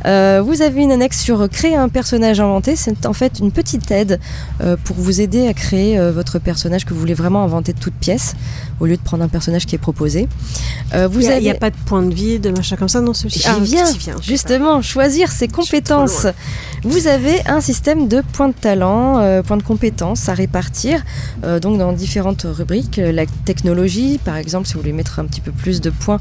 Euh, 0.06 0.42
vous 0.46 0.62
avez 0.62 0.82
une 0.82 0.92
annexe 0.92 1.22
sur 1.22 1.50
créer 1.50 1.76
un 1.76 1.90
personnage 1.90 2.40
inventé. 2.40 2.76
C'est 2.76 3.06
en 3.06 3.14
fait 3.14 3.40
une 3.40 3.52
petite 3.52 3.90
aide 3.92 4.20
euh, 4.62 4.78
pour 4.84 4.96
vous 4.96 5.22
aider 5.22 5.48
à 5.48 5.54
créer 5.54 5.98
euh, 5.98 6.12
votre 6.12 6.40
personnage 6.40 6.86
que 6.86 6.94
vous 6.94 7.00
voulez 7.00 7.14
vraiment 7.14 7.44
inventer 7.44 7.74
de 7.74 7.80
toutes 7.80 7.96
pièces 7.96 8.36
au 8.80 8.86
lieu 8.86 8.98
de 8.98 9.02
prendre 9.02 9.24
un 9.24 9.28
personnage 9.28 9.66
qui 9.66 9.76
est 9.76 9.80
proposé. 9.80 10.28
Euh, 10.94 11.08
vous 11.08 11.20
Il 11.22 11.28
n'y 11.28 11.34
a, 11.34 11.38
avez... 11.38 11.52
a 11.52 11.56
pas 11.56 11.70
de 11.70 11.76
point 11.86 12.04
de 12.04 12.14
vide, 12.14 12.44
de 12.44 12.50
machin 12.52 12.76
comme 12.76 12.90
ça 12.90 13.02
dans. 13.02 13.14
J'y 13.14 13.44
Ah, 13.46 13.58
viens, 13.62 13.92
viens, 13.92 14.16
justement, 14.22 14.82
choisir 14.82 15.32
ses 15.32 15.48
compétences. 15.48 16.28
Vous 16.84 17.08
avez 17.08 17.42
un 17.48 17.60
système 17.60 18.08
de 18.08 18.22
points 18.34 18.50
de 18.50 18.54
talent, 18.54 19.18
euh, 19.20 19.42
points 19.42 19.58
de 19.58 19.64
compétences 19.64 20.30
à 20.30 20.34
répartir, 20.34 21.04
euh, 21.44 21.60
donc 21.60 21.78
dans 21.80 21.92
différentes 21.92 22.46
rubriques. 22.48 22.98
La 23.04 23.26
technologie, 23.46 24.20
par 24.24 24.38
exemple, 24.38 24.68
si 24.68 24.74
vous 24.76 24.82
voulez 24.82 24.94
mettre 24.94 25.20
un 25.20 25.26
petit 25.26 25.42
peu 25.42 25.52
plus 25.52 25.82
de 25.82 25.90
points 25.90 26.20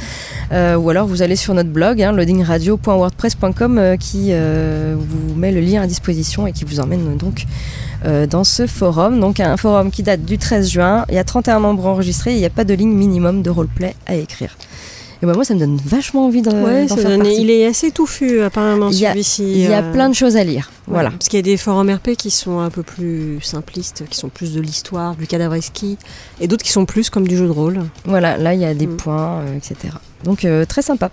euh, 0.52 0.76
ou 0.76 0.90
alors 0.90 1.08
vous 1.08 1.22
allez 1.22 1.36
sur 1.36 1.54
notre 1.54 1.70
blog, 1.70 2.00
hein, 2.00 2.12
loadingradio.wordpress.com, 2.12 3.96
qui 3.98 4.32
vous 4.32 5.34
met 5.34 5.50
le 5.50 5.60
lien 5.60 5.82
à 5.82 5.86
disposition 5.86 6.46
et 6.46 6.52
qui 6.52 6.64
vous 6.64 6.78
emmène 6.80 7.16
donc 7.16 7.46
dans 8.30 8.44
ce 8.44 8.66
forum. 8.66 9.20
Donc 9.20 9.40
un 9.40 9.56
forum 9.56 9.90
qui 9.90 10.02
date 10.02 10.22
du 10.24 10.36
13 10.38 10.70
juin. 10.70 11.04
Il 11.08 11.14
y 11.14 11.18
a 11.18 11.24
31 11.24 11.60
membres 11.60 11.86
enregistrés. 11.86 12.34
Il 12.34 12.38
n'y 12.38 12.44
a 12.44 12.50
pas 12.50 12.64
de 12.64 12.74
ligne 12.74 12.92
minimum 12.92 13.40
de 13.42 13.48
roleplay 13.50 13.63
à 14.06 14.14
écrire. 14.14 14.56
Et 15.22 15.26
bah, 15.26 15.32
moi, 15.32 15.44
ça 15.44 15.54
me 15.54 15.60
donne 15.60 15.78
vachement 15.82 16.26
envie 16.26 16.42
de, 16.42 16.50
Ouais, 16.50 16.86
faire 16.86 16.96
donne- 16.98 17.22
partie. 17.22 17.40
il 17.40 17.50
est 17.50 17.64
assez 17.66 17.90
touffu 17.92 18.42
apparemment 18.42 18.92
celui-ci. 18.92 19.42
Il 19.44 19.58
y 19.60 19.72
a 19.72 19.78
euh, 19.82 19.92
plein 19.92 20.10
de 20.10 20.14
choses 20.14 20.36
à 20.36 20.44
lire. 20.44 20.70
Voilà. 20.86 21.10
Parce 21.12 21.28
qu'il 21.28 21.38
y 21.38 21.40
a 21.40 21.42
des 21.42 21.56
forums 21.56 21.88
RP 21.90 22.10
qui 22.16 22.30
sont 22.30 22.58
un 22.58 22.68
peu 22.68 22.82
plus 22.82 23.40
simplistes, 23.40 24.04
qui 24.10 24.18
sont 24.18 24.28
plus 24.28 24.52
de 24.52 24.60
l'histoire, 24.60 25.14
du 25.14 25.26
cadavre 25.26 25.58
ski, 25.62 25.96
et 26.40 26.46
d'autres 26.48 26.64
qui 26.64 26.72
sont 26.72 26.84
plus 26.84 27.08
comme 27.08 27.26
du 27.26 27.36
jeu 27.38 27.46
de 27.46 27.52
rôle. 27.52 27.80
Voilà, 28.04 28.36
là, 28.36 28.52
il 28.52 28.60
y 28.60 28.66
a 28.66 28.74
des 28.74 28.86
Mm. 28.86 28.96
points, 28.98 29.38
euh, 29.40 29.56
etc. 29.56 29.76
Donc, 30.24 30.44
euh, 30.44 30.66
très 30.66 30.82
sympa. 30.82 31.10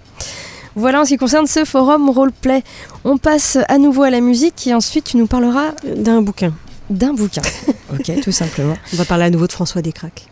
Voilà 0.76 1.02
en 1.02 1.06
ce 1.06 1.10
qui 1.10 1.18
concerne 1.18 1.48
ce 1.48 1.64
forum 1.64 2.10
roleplay. 2.10 2.64
On 3.06 3.18
passe 3.18 3.58
à 3.70 3.78
nouveau 3.78 4.04
à 4.04 4.10
la 4.10 4.20
musique 4.20 4.68
et 4.68 4.74
ensuite 4.74 5.06
tu 5.06 5.18
nous 5.18 5.28
parleras 5.28 5.72
D'un 5.96 6.22
bouquin. 6.22 6.54
d'un 6.90 7.14
bouquin. 7.14 7.42
ok, 7.94 8.22
tout 8.22 8.32
simplement. 8.32 8.76
On 8.94 8.98
va 8.98 9.06
parler 9.06 9.26
à 9.26 9.30
nouveau 9.30 9.48
de 9.48 9.52
François 9.54 9.82
Descraques. 9.82 10.28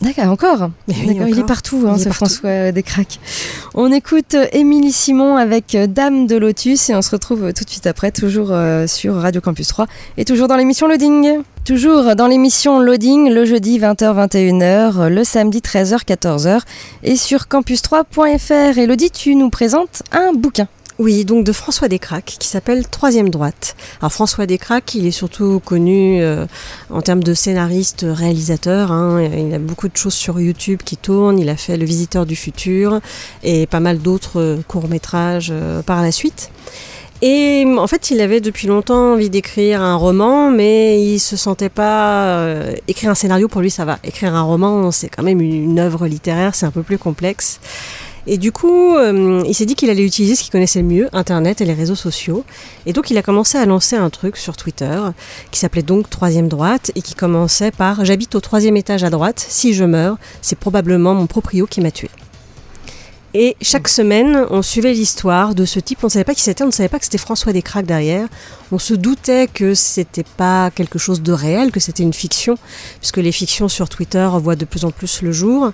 D'accord, 0.00 0.30
encore. 0.30 0.70
Oui, 0.88 1.18
il 1.28 1.38
est 1.38 1.46
partout, 1.46 1.84
hein, 1.86 1.94
Il 1.96 2.00
est 2.00 2.04
ce 2.04 2.08
partout. 2.08 2.26
François 2.26 2.50
euh, 2.50 2.72
Descraques. 2.72 3.18
On 3.74 3.90
écoute 3.90 4.34
euh, 4.34 4.46
Émilie 4.52 4.92
Simon 4.92 5.36
avec 5.36 5.74
euh, 5.74 5.86
Dame 5.86 6.26
de 6.26 6.36
Lotus 6.36 6.90
et 6.90 6.94
on 6.94 7.02
se 7.02 7.10
retrouve 7.10 7.52
tout 7.52 7.64
de 7.64 7.70
suite 7.70 7.86
après, 7.86 8.10
toujours 8.10 8.52
sur 8.86 9.14
Radio 9.14 9.40
Campus 9.40 9.68
3 9.68 9.86
et 10.18 10.24
toujours 10.24 10.48
dans 10.48 10.56
l'émission 10.56 10.86
Loading. 10.86 11.42
Toujours 11.66 12.14
dans 12.14 12.28
l'émission 12.28 12.78
Loading, 12.78 13.28
le 13.28 13.44
jeudi 13.44 13.80
20h-21h, 13.80 14.62
euh, 14.62 15.08
le 15.08 15.24
samedi 15.24 15.58
13h-14h 15.58 16.60
et 17.02 17.16
sur 17.16 17.46
campus3.fr. 17.46 18.78
Elodie, 18.78 19.10
tu 19.10 19.34
nous 19.34 19.50
présentes 19.50 20.04
un 20.12 20.32
bouquin. 20.32 20.68
Oui, 20.98 21.26
donc 21.26 21.44
de 21.44 21.52
François 21.52 21.88
Descraques, 21.88 22.36
qui 22.38 22.48
s'appelle 22.48 22.88
Troisième 22.88 23.28
droite. 23.28 23.76
Alors 24.00 24.12
François 24.12 24.46
Descraques, 24.46 24.94
il 24.94 25.06
est 25.06 25.10
surtout 25.10 25.60
connu 25.62 26.22
euh, 26.22 26.46
en 26.88 27.02
termes 27.02 27.22
de 27.22 27.34
scénariste, 27.34 28.06
réalisateur. 28.08 28.92
hein. 28.92 29.22
Il 29.22 29.52
a 29.52 29.58
beaucoup 29.58 29.88
de 29.88 29.96
choses 29.96 30.14
sur 30.14 30.40
YouTube 30.40 30.80
qui 30.82 30.96
tournent. 30.96 31.38
Il 31.38 31.50
a 31.50 31.56
fait 31.56 31.76
Le 31.76 31.84
Visiteur 31.84 32.24
du 32.24 32.34
futur 32.34 33.00
et 33.42 33.66
pas 33.66 33.80
mal 33.80 33.98
d'autres 33.98 34.40
euh, 34.40 34.56
courts-métrages 34.66 35.50
euh, 35.52 35.82
par 35.82 36.00
la 36.00 36.12
suite. 36.12 36.50
Et 37.20 37.66
en 37.78 37.86
fait, 37.86 38.10
il 38.10 38.20
avait 38.22 38.40
depuis 38.40 38.66
longtemps 38.66 39.12
envie 39.14 39.30
d'écrire 39.30 39.82
un 39.82 39.96
roman, 39.96 40.50
mais 40.50 41.02
il 41.02 41.18
se 41.18 41.36
sentait 41.36 41.70
pas 41.70 42.24
euh, 42.26 42.74
écrire 42.88 43.10
un 43.10 43.14
scénario 43.14 43.48
pour 43.48 43.60
lui, 43.60 43.70
ça 43.70 43.84
va. 43.84 43.98
Écrire 44.02 44.34
un 44.34 44.42
roman, 44.42 44.90
c'est 44.90 45.08
quand 45.08 45.22
même 45.22 45.40
une, 45.40 45.54
une 45.54 45.78
œuvre 45.78 46.06
littéraire, 46.06 46.54
c'est 46.54 46.66
un 46.66 46.70
peu 46.70 46.82
plus 46.82 46.98
complexe. 46.98 47.58
Et 48.26 48.38
du 48.38 48.50
coup, 48.50 48.96
euh, 48.96 49.42
il 49.46 49.54
s'est 49.54 49.66
dit 49.66 49.76
qu'il 49.76 49.88
allait 49.88 50.04
utiliser 50.04 50.34
ce 50.34 50.42
qu'il 50.42 50.50
connaissait 50.50 50.80
le 50.80 50.88
mieux, 50.88 51.08
Internet 51.12 51.60
et 51.60 51.64
les 51.64 51.74
réseaux 51.74 51.94
sociaux. 51.94 52.44
Et 52.84 52.92
donc, 52.92 53.10
il 53.10 53.18
a 53.18 53.22
commencé 53.22 53.56
à 53.56 53.66
lancer 53.66 53.96
un 53.96 54.10
truc 54.10 54.36
sur 54.36 54.56
Twitter 54.56 55.00
qui 55.50 55.60
s'appelait 55.60 55.82
donc 55.82 56.10
Troisième 56.10 56.48
Droite 56.48 56.90
et 56.96 57.02
qui 57.02 57.14
commençait 57.14 57.70
par 57.70 58.04
J'habite 58.04 58.34
au 58.34 58.40
troisième 58.40 58.76
étage 58.76 59.04
à 59.04 59.10
droite. 59.10 59.44
Si 59.48 59.74
je 59.74 59.84
meurs, 59.84 60.16
c'est 60.42 60.58
probablement 60.58 61.14
mon 61.14 61.26
proprio 61.26 61.66
qui 61.66 61.80
m'a 61.80 61.90
tué. 61.90 62.10
Et 63.38 63.54
chaque 63.60 63.88
semaine, 63.88 64.46
on 64.48 64.62
suivait 64.62 64.94
l'histoire 64.94 65.54
de 65.54 65.66
ce 65.66 65.78
type. 65.78 65.98
On 66.02 66.06
ne 66.06 66.10
savait 66.10 66.24
pas 66.24 66.34
qui 66.34 66.40
c'était, 66.40 66.64
on 66.64 66.68
ne 66.68 66.72
savait 66.72 66.88
pas 66.88 66.98
que 66.98 67.04
c'était 67.04 67.18
François 67.18 67.52
Descraques 67.52 67.84
derrière. 67.84 68.28
On 68.72 68.78
se 68.78 68.94
doutait 68.94 69.46
que 69.46 69.74
c'était 69.74 70.24
pas 70.38 70.70
quelque 70.70 70.98
chose 70.98 71.20
de 71.20 71.32
réel, 71.32 71.70
que 71.70 71.78
c'était 71.78 72.02
une 72.02 72.14
fiction, 72.14 72.56
puisque 72.98 73.18
les 73.18 73.32
fictions 73.32 73.68
sur 73.68 73.90
Twitter 73.90 74.26
voient 74.40 74.56
de 74.56 74.64
plus 74.64 74.86
en 74.86 74.90
plus 74.90 75.20
le 75.20 75.32
jour. 75.32 75.70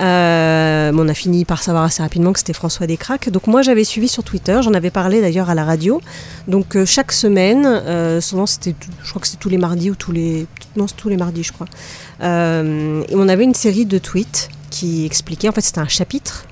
Euh, 0.00 0.92
on 0.94 1.08
a 1.08 1.14
fini 1.14 1.44
par 1.44 1.62
savoir 1.62 1.84
assez 1.84 2.02
rapidement 2.02 2.32
que 2.32 2.38
c'était 2.38 2.52
François 2.52 2.86
Descraques. 2.86 3.28
Donc 3.28 3.46
moi 3.46 3.62
j'avais 3.62 3.84
suivi 3.84 4.08
sur 4.08 4.24
Twitter, 4.24 4.58
j'en 4.62 4.72
avais 4.72 4.90
parlé 4.90 5.20
d'ailleurs 5.20 5.50
à 5.50 5.54
la 5.54 5.64
radio. 5.64 6.00
Donc 6.48 6.76
euh, 6.76 6.86
chaque 6.86 7.12
semaine, 7.12 7.66
euh, 7.66 8.20
souvent 8.20 8.46
c'était, 8.46 8.74
je 9.02 9.10
crois 9.10 9.20
que 9.20 9.26
c'était 9.26 9.40
tous 9.40 9.50
les 9.50 9.58
mardis 9.58 9.90
ou 9.90 9.94
tous 9.94 10.12
les, 10.12 10.46
non 10.76 10.86
c'est 10.88 10.96
tous 10.96 11.08
les 11.08 11.16
mardis 11.16 11.42
je 11.42 11.52
crois. 11.52 11.66
Et 12.22 13.14
on 13.14 13.28
avait 13.28 13.44
une 13.44 13.54
série 13.54 13.86
de 13.86 13.98
tweets 13.98 14.48
qui 14.70 15.04
expliquaient, 15.04 15.48
en 15.48 15.52
fait 15.52 15.60
c'était 15.60 15.80
un 15.80 15.88
chapitre 15.88 16.46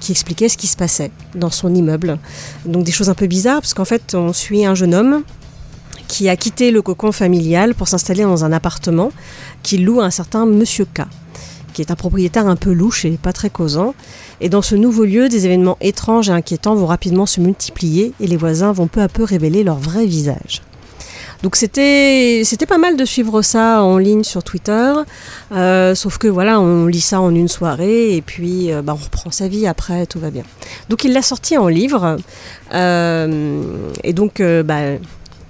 qui 0.00 0.12
expliquait 0.12 0.48
ce 0.50 0.58
qui 0.58 0.66
se 0.66 0.76
passait 0.76 1.10
dans 1.34 1.50
son 1.50 1.74
immeuble. 1.74 2.18
Donc 2.66 2.84
des 2.84 2.92
choses 2.92 3.08
un 3.08 3.14
peu 3.14 3.26
bizarres 3.26 3.60
parce 3.60 3.74
qu'en 3.74 3.86
fait 3.86 4.14
on 4.14 4.32
suit 4.32 4.64
un 4.64 4.74
jeune 4.74 4.94
homme 4.94 5.22
qui 6.06 6.28
a 6.28 6.36
quitté 6.36 6.70
le 6.70 6.82
cocon 6.82 7.12
familial 7.12 7.74
pour 7.74 7.88
s'installer 7.88 8.24
dans 8.24 8.44
un 8.44 8.52
appartement 8.52 9.10
qu'il 9.62 9.84
loue 9.84 10.00
à 10.00 10.04
un 10.04 10.10
certain 10.10 10.44
Monsieur 10.44 10.84
K 10.84 11.02
qui 11.74 11.82
est 11.82 11.90
un 11.90 11.96
propriétaire 11.96 12.46
un 12.46 12.56
peu 12.56 12.72
louche 12.72 13.04
et 13.04 13.18
pas 13.22 13.34
très 13.34 13.50
causant. 13.50 13.94
Et 14.40 14.48
dans 14.48 14.62
ce 14.62 14.74
nouveau 14.74 15.04
lieu, 15.04 15.28
des 15.28 15.44
événements 15.44 15.76
étranges 15.82 16.30
et 16.30 16.32
inquiétants 16.32 16.74
vont 16.74 16.86
rapidement 16.86 17.26
se 17.26 17.40
multiplier 17.40 18.14
et 18.20 18.26
les 18.26 18.36
voisins 18.36 18.72
vont 18.72 18.86
peu 18.86 19.02
à 19.02 19.08
peu 19.08 19.24
révéler 19.24 19.64
leur 19.64 19.76
vrai 19.76 20.06
visage. 20.06 20.62
Donc 21.42 21.56
c'était 21.56 22.42
pas 22.66 22.78
mal 22.78 22.96
de 22.96 23.04
suivre 23.04 23.42
ça 23.42 23.82
en 23.82 23.98
ligne 23.98 24.24
sur 24.24 24.42
Twitter, 24.42 24.94
euh, 25.52 25.94
sauf 25.94 26.16
que 26.16 26.26
voilà, 26.26 26.58
on 26.58 26.86
lit 26.86 27.02
ça 27.02 27.20
en 27.20 27.34
une 27.34 27.48
soirée 27.48 28.16
et 28.16 28.22
puis 28.22 28.72
euh, 28.72 28.80
bah, 28.80 28.96
on 28.98 29.04
reprend 29.04 29.30
sa 29.30 29.46
vie 29.46 29.66
après, 29.66 30.06
tout 30.06 30.18
va 30.18 30.30
bien. 30.30 30.44
Donc 30.88 31.04
il 31.04 31.12
l'a 31.12 31.20
sorti 31.20 31.58
en 31.58 31.68
livre 31.68 32.16
euh, 32.72 33.90
et 34.02 34.14
donc 34.14 34.40
bah, 34.40 34.96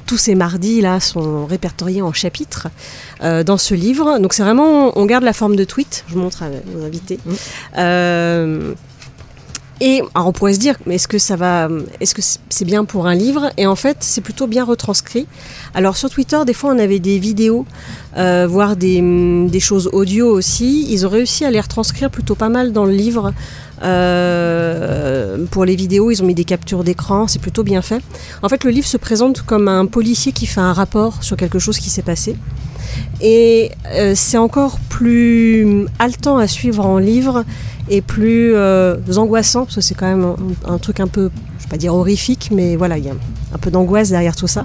tous 0.06 0.16
ces 0.16 0.34
mardis 0.34 0.80
là 0.80 1.00
sont 1.00 1.46
répertoriés 1.46 2.02
en 2.02 2.12
chapitres 2.12 2.68
euh, 3.22 3.42
dans 3.42 3.58
ce 3.58 3.74
livre. 3.74 4.18
Donc 4.18 4.32
c'est 4.34 4.42
vraiment, 4.42 4.96
on 4.98 5.06
garde 5.06 5.24
la 5.24 5.32
forme 5.32 5.56
de 5.56 5.64
tweet. 5.64 6.04
Je 6.08 6.14
vous 6.14 6.20
montre 6.20 6.42
à 6.42 6.48
nos 6.48 6.84
invités. 6.84 7.18
Euh, 7.78 8.74
Et 9.80 10.02
alors 10.14 10.28
on 10.28 10.32
pourrait 10.32 10.54
se 10.54 10.60
dire, 10.60 10.76
mais 10.86 10.96
est-ce 10.96 11.08
que 11.08 11.18
ça 11.18 11.36
va, 11.36 11.68
est-ce 12.00 12.14
que 12.14 12.22
c'est 12.48 12.64
bien 12.64 12.84
pour 12.84 13.06
un 13.06 13.14
livre? 13.14 13.50
Et 13.56 13.66
en 13.66 13.74
fait, 13.74 13.98
c'est 14.00 14.20
plutôt 14.20 14.46
bien 14.46 14.64
retranscrit. 14.64 15.26
Alors 15.74 15.96
sur 15.96 16.10
Twitter, 16.10 16.38
des 16.46 16.54
fois, 16.54 16.72
on 16.72 16.78
avait 16.78 17.00
des 17.00 17.18
vidéos, 17.18 17.66
euh, 18.16 18.46
voire 18.48 18.76
des, 18.76 19.00
des, 19.48 19.60
choses 19.60 19.90
audio 19.92 20.28
aussi. 20.28 20.86
Ils 20.90 21.06
ont 21.06 21.10
réussi 21.10 21.44
à 21.44 21.50
les 21.50 21.60
retranscrire 21.60 22.10
plutôt 22.10 22.34
pas 22.34 22.48
mal 22.48 22.72
dans 22.72 22.84
le 22.84 22.92
livre. 22.92 23.32
Euh, 23.82 25.44
pour 25.50 25.64
les 25.64 25.76
vidéos, 25.76 26.10
ils 26.10 26.22
ont 26.22 26.26
mis 26.26 26.34
des 26.34 26.44
captures 26.44 26.84
d'écran, 26.84 27.26
c'est 27.26 27.40
plutôt 27.40 27.64
bien 27.64 27.82
fait. 27.82 28.02
En 28.42 28.48
fait, 28.48 28.64
le 28.64 28.70
livre 28.70 28.86
se 28.86 28.96
présente 28.96 29.42
comme 29.42 29.68
un 29.68 29.86
policier 29.86 30.32
qui 30.32 30.46
fait 30.46 30.60
un 30.60 30.72
rapport 30.72 31.22
sur 31.22 31.36
quelque 31.36 31.58
chose 31.58 31.78
qui 31.78 31.90
s'est 31.90 32.02
passé. 32.02 32.36
Et 33.20 33.70
euh, 33.92 34.12
c'est 34.14 34.38
encore 34.38 34.78
plus 34.88 35.86
haletant 35.98 36.36
à 36.36 36.46
suivre 36.46 36.84
en 36.84 36.98
livre 36.98 37.44
et 37.88 38.00
plus 38.00 38.54
euh, 38.54 38.96
angoissant, 39.16 39.64
parce 39.64 39.76
que 39.76 39.80
c'est 39.80 39.94
quand 39.94 40.06
même 40.06 40.34
un, 40.66 40.78
truc 40.78 41.00
un 41.00 41.06
peu, 41.06 41.30
je 41.58 41.64
vais 41.64 41.70
pas 41.70 41.76
dire 41.76 41.94
horrifique, 41.94 42.48
mais 42.50 42.76
voilà, 42.76 42.96
il 42.96 43.04
y 43.04 43.10
a 43.10 43.12
un 43.12 43.58
peu 43.58 43.70
d'angoisse 43.70 44.08
derrière 44.08 44.34
tout 44.34 44.46
ça. 44.46 44.64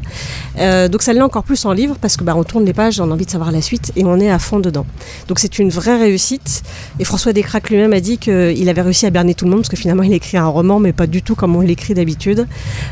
Euh, 0.57 0.87
donc 0.87 1.01
ça 1.01 1.11
l'est 1.11 1.21
encore 1.21 1.43
plus 1.43 1.65
en 1.65 1.73
livre, 1.73 1.97
parce 1.99 2.15
que 2.15 2.23
bah, 2.23 2.33
tourne 2.47 2.63
les 2.63 2.73
pages, 2.73 2.99
on 3.01 3.11
a 3.11 3.13
envie 3.13 3.25
de 3.25 3.31
savoir 3.31 3.51
la 3.51 3.61
suite, 3.61 3.91
et 3.97 4.05
on 4.05 4.19
est 4.19 4.29
à 4.29 4.39
fond 4.39 4.59
dedans. 4.59 4.85
Donc 5.27 5.39
c'est 5.39 5.59
une 5.59 5.69
vraie 5.69 5.97
réussite. 5.97 6.63
Et 6.99 7.03
François 7.03 7.33
Descraques 7.33 7.69
lui-même 7.69 7.93
a 7.93 7.99
dit 7.99 8.17
qu'il 8.17 8.69
avait 8.69 8.81
réussi 8.81 9.05
à 9.05 9.09
berner 9.09 9.35
tout 9.35 9.45
le 9.45 9.51
monde, 9.51 9.61
parce 9.61 9.69
que 9.69 9.77
finalement 9.77 10.03
il 10.03 10.13
écrit 10.13 10.37
un 10.37 10.47
roman, 10.47 10.79
mais 10.79 10.93
pas 10.93 11.07
du 11.07 11.21
tout 11.21 11.35
comme 11.35 11.57
on 11.57 11.61
l'écrit 11.61 11.93
d'habitude. 11.93 12.47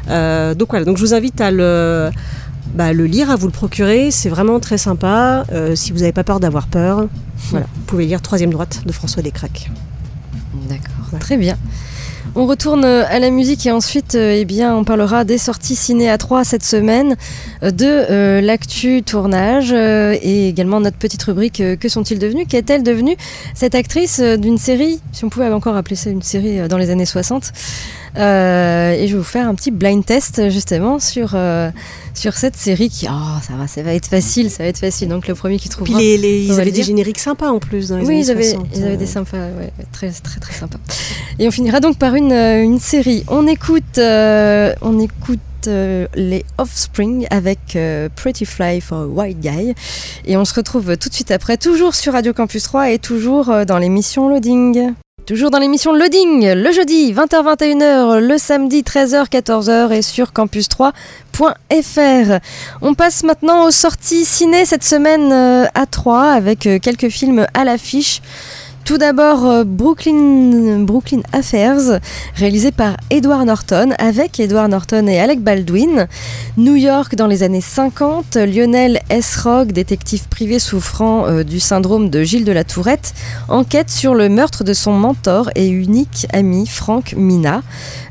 Donc 0.07 0.69
voilà, 0.69 0.83
donc 0.83 0.97
je 0.97 1.01
vous 1.01 1.13
invite 1.13 1.39
à 1.39 1.51
le... 1.51 2.09
Bah, 2.73 2.93
le 2.93 3.05
lire, 3.05 3.31
à 3.31 3.35
vous 3.35 3.47
le 3.47 3.53
procurer, 3.53 4.11
c'est 4.11 4.29
vraiment 4.29 4.59
très 4.59 4.77
sympa. 4.77 5.45
Euh, 5.51 5.75
si 5.75 5.91
vous 5.91 5.99
n'avez 5.99 6.11
pas 6.11 6.23
peur 6.23 6.39
d'avoir 6.39 6.67
peur, 6.67 7.07
voilà, 7.49 7.65
vous 7.73 7.81
pouvez 7.87 8.05
lire 8.05 8.21
Troisième 8.21 8.51
droite 8.51 8.81
de 8.85 8.91
François 8.91 9.21
Descraques. 9.23 9.71
D'accord, 10.69 11.19
très 11.19 11.37
bien. 11.37 11.57
On 12.35 12.45
retourne 12.45 12.85
à 12.85 13.19
la 13.19 13.29
musique 13.31 13.65
et 13.65 13.71
ensuite 13.71 14.15
eh 14.15 14.45
bien, 14.45 14.75
on 14.75 14.83
parlera 14.83 15.23
des 15.23 15.37
sorties 15.37 15.75
ciné 15.75 16.09
à 16.09 16.17
3 16.17 16.43
cette 16.43 16.63
semaine, 16.63 17.15
de 17.63 17.71
euh, 17.85 18.41
l'actu 18.41 19.01
tournage 19.01 19.71
euh, 19.71 20.15
et 20.21 20.47
également 20.47 20.79
notre 20.79 20.97
petite 20.97 21.23
rubrique 21.23 21.61
euh, 21.61 21.75
Que 21.75 21.89
sont-ils 21.89 22.19
devenus? 22.19 22.45
Qu'est-elle 22.47 22.83
devenue? 22.83 23.15
Cette 23.55 23.73
actrice 23.73 24.19
d'une 24.19 24.57
série, 24.57 24.99
si 25.13 25.25
on 25.25 25.29
pouvait 25.29 25.49
encore 25.49 25.75
appeler 25.75 25.95
ça 25.95 26.09
une 26.09 26.21
série 26.21 26.67
dans 26.67 26.77
les 26.77 26.91
années 26.91 27.05
60. 27.05 27.53
Euh, 28.17 28.93
et 28.93 29.07
je 29.07 29.13
vais 29.13 29.17
vous 29.19 29.23
faire 29.23 29.47
un 29.47 29.55
petit 29.55 29.71
blind 29.71 30.03
test 30.05 30.49
justement 30.49 30.99
sur, 30.99 31.31
euh, 31.35 31.69
sur 32.17 32.33
cette 32.33 32.55
série 32.55 32.89
qui, 32.89 33.07
oh, 33.09 33.39
ça 33.41 33.53
va, 33.53 33.67
ça 33.67 33.83
va 33.83 33.93
être 33.93 34.07
facile, 34.07 34.49
ça 34.49 34.63
va 34.63 34.69
être 34.69 34.79
facile. 34.79 35.07
Donc 35.07 35.27
le 35.27 35.35
premier 35.35 35.59
qui 35.59 35.69
trouve. 35.69 35.85
Puis 35.85 35.93
les, 35.93 36.17
les, 36.17 36.45
ils 36.45 36.59
avaient 36.59 36.71
des 36.71 36.83
génériques 36.83 37.19
sympas 37.19 37.49
en 37.49 37.59
plus 37.59 37.89
dans 37.89 37.97
les 37.97 38.05
oui, 38.05 38.19
ils 38.19 38.31
avaient, 38.31 38.51
60. 38.51 38.67
ils 38.75 38.83
avaient 38.83 38.97
des 38.97 39.05
sympas, 39.05 39.37
ouais, 39.37 39.71
très, 39.91 40.09
très, 40.11 40.39
très 40.39 40.53
sympas. 40.53 40.79
Et 41.39 41.47
on 41.47 41.51
finira 41.51 41.79
donc 41.79 41.97
par 41.97 42.15
une, 42.15 42.33
une 42.33 42.79
série. 42.79 43.23
On 43.27 43.47
écoute, 43.47 43.97
euh, 43.97 44.73
on 44.81 44.99
écoute 44.99 45.39
les 46.15 46.45
Offspring 46.57 47.27
avec 47.29 47.77
Pretty 48.15 48.45
Fly 48.45 48.79
for 48.79 48.99
a 48.99 49.05
White 49.05 49.39
Guy. 49.41 49.73
Et 50.25 50.37
on 50.37 50.45
se 50.45 50.53
retrouve 50.53 50.95
tout 50.95 51.09
de 51.09 51.13
suite 51.13 51.29
après, 51.31 51.57
toujours 51.57 51.93
sur 51.93 52.13
Radio 52.13 52.31
Campus 52.31 52.63
3 52.63 52.91
et 52.91 52.99
toujours 52.99 53.53
dans 53.65 53.77
l'émission 53.77 54.29
Loading. 54.29 54.93
Toujours 55.27 55.51
dans 55.51 55.59
l'émission 55.59 55.91
Loading, 55.91 56.53
le 56.53 56.71
jeudi 56.71 57.11
20h-21h, 57.11 58.19
le 58.19 58.37
samedi 58.37 58.81
13h-14h 58.81 59.91
et 59.91 60.01
sur 60.01 60.31
campus3.fr. 60.31 62.39
On 62.81 62.93
passe 62.93 63.23
maintenant 63.23 63.65
aux 63.65 63.71
sorties 63.71 64.23
ciné 64.23 64.63
cette 64.63 64.85
semaine 64.85 65.33
à 65.33 65.85
3 65.85 66.31
avec 66.31 66.59
quelques 66.81 67.09
films 67.09 67.45
à 67.53 67.65
l'affiche. 67.65 68.21
Tout 68.87 68.97
d'abord, 68.97 69.45
euh, 69.45 69.63
Brooklyn, 69.65 71.21
Affairs, 71.33 71.99
réalisé 72.35 72.71
par 72.71 72.95
Edward 73.09 73.45
Norton, 73.45 73.89
avec 73.99 74.39
Edward 74.39 74.71
Norton 74.71 75.07
et 75.07 75.19
Alec 75.19 75.41
Baldwin. 75.41 76.07
New 76.55 76.75
York 76.75 77.15
dans 77.15 77.27
les 77.27 77.43
années 77.43 77.59
50, 77.59 78.37
Lionel 78.37 79.01
S. 79.09 79.35
Rock, 79.43 79.73
détective 79.73 80.29
privé 80.29 80.57
souffrant 80.57 81.27
euh, 81.27 81.43
du 81.43 81.59
syndrome 81.59 82.09
de 82.09 82.23
Gilles 82.23 82.45
de 82.45 82.51
la 82.53 82.63
Tourette, 82.63 83.13
enquête 83.49 83.89
sur 83.89 84.15
le 84.15 84.29
meurtre 84.29 84.63
de 84.63 84.71
son 84.71 84.93
mentor 84.93 85.49
et 85.55 85.67
unique 85.67 86.25
ami 86.31 86.65
Frank 86.65 87.13
Mina. 87.17 87.63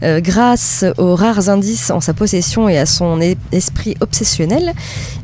Euh, 0.03 0.21
grâce 0.21 0.85
aux 0.99 1.17
rares 1.17 1.49
indices 1.49 1.91
en 1.91 2.03
sa 2.03 2.13
possession 2.13 2.69
et 2.69 2.77
à 2.77 2.85
son 2.85 3.19
esprit 3.51 3.97
obsessionnel, 4.01 4.75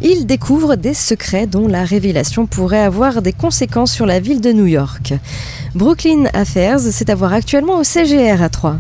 il 0.01 0.25
découvre 0.25 0.77
des 0.77 0.95
secrets 0.95 1.47
dont 1.47 1.69
la 1.69 1.85
révélation 1.85 2.47
pourrait 2.47 2.81
avoir 2.81 3.21
des 3.21 3.35
conséquences 3.35 3.93
sur 3.93 4.07
la 4.07 4.19
ville 4.19 4.41
de 4.41 4.53
New 4.53 4.67
York. 4.67 5.13
Brooklyn 5.75 6.25
Affairs, 6.35 6.81
c'est 6.81 7.11
à 7.11 7.15
voir 7.15 7.33
actuellement 7.33 7.79
au 7.79 7.85
CGR 7.85 8.43
à 8.43 8.49
3. 8.49 8.77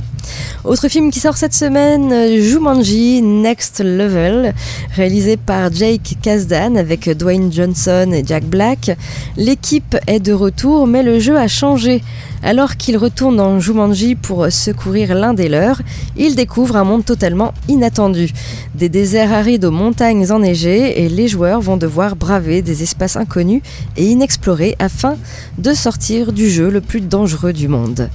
Autre 0.64 0.88
film 0.88 1.11
qui 1.11 1.20
sort 1.20 1.37
cette 1.37 1.55
semaine, 1.55 2.12
Jumanji 2.40 3.20
Next 3.22 3.81
Level, 3.81 4.55
réalisé 4.94 5.37
par 5.37 5.72
Jake 5.72 6.16
Kasdan 6.22 6.77
avec 6.77 7.09
Dwayne 7.11 7.53
Johnson 7.53 8.11
et 8.12 8.22
Jack 8.25 8.44
Black. 8.44 8.96
L'équipe 9.37 9.96
est 10.07 10.20
de 10.20 10.33
retour, 10.33 10.87
mais 10.87 11.03
le 11.03 11.18
jeu 11.18 11.37
a 11.37 11.48
changé. 11.48 12.03
Alors 12.45 12.77
qu'il 12.77 12.97
retourne 12.97 13.37
dans 13.37 13.61
Jumanji 13.61 14.17
pour 14.17 14.47
secourir 14.51 15.15
l'un 15.15 15.33
des 15.33 15.49
leurs, 15.49 15.81
il 16.17 16.35
découvre 16.35 16.77
un 16.77 16.83
monde 16.83 17.05
totalement 17.05 17.55
inattendu. 17.69 18.33
Des 18.75 18.89
déserts 18.89 19.33
arides 19.33 19.65
aux 19.65 19.71
montagnes 19.71 20.33
enneigées 20.33 21.05
et 21.05 21.09
les 21.09 21.29
joueurs 21.29 21.61
vont 21.61 21.77
devoir 21.77 22.17
braver 22.17 22.61
des 22.61 22.83
espaces 22.83 23.17
inconnus 23.17 23.63
et 23.97 24.07
inexplorés 24.07 24.75
afin 24.81 25.17
de 25.59 25.73
sortir 25.73 26.33
du 26.33 26.51
jeu 26.51 26.69
le 26.69 26.81
plus 26.81 27.01
dangereux 27.01 27.53
du 27.53 27.69
monde. 27.69 28.11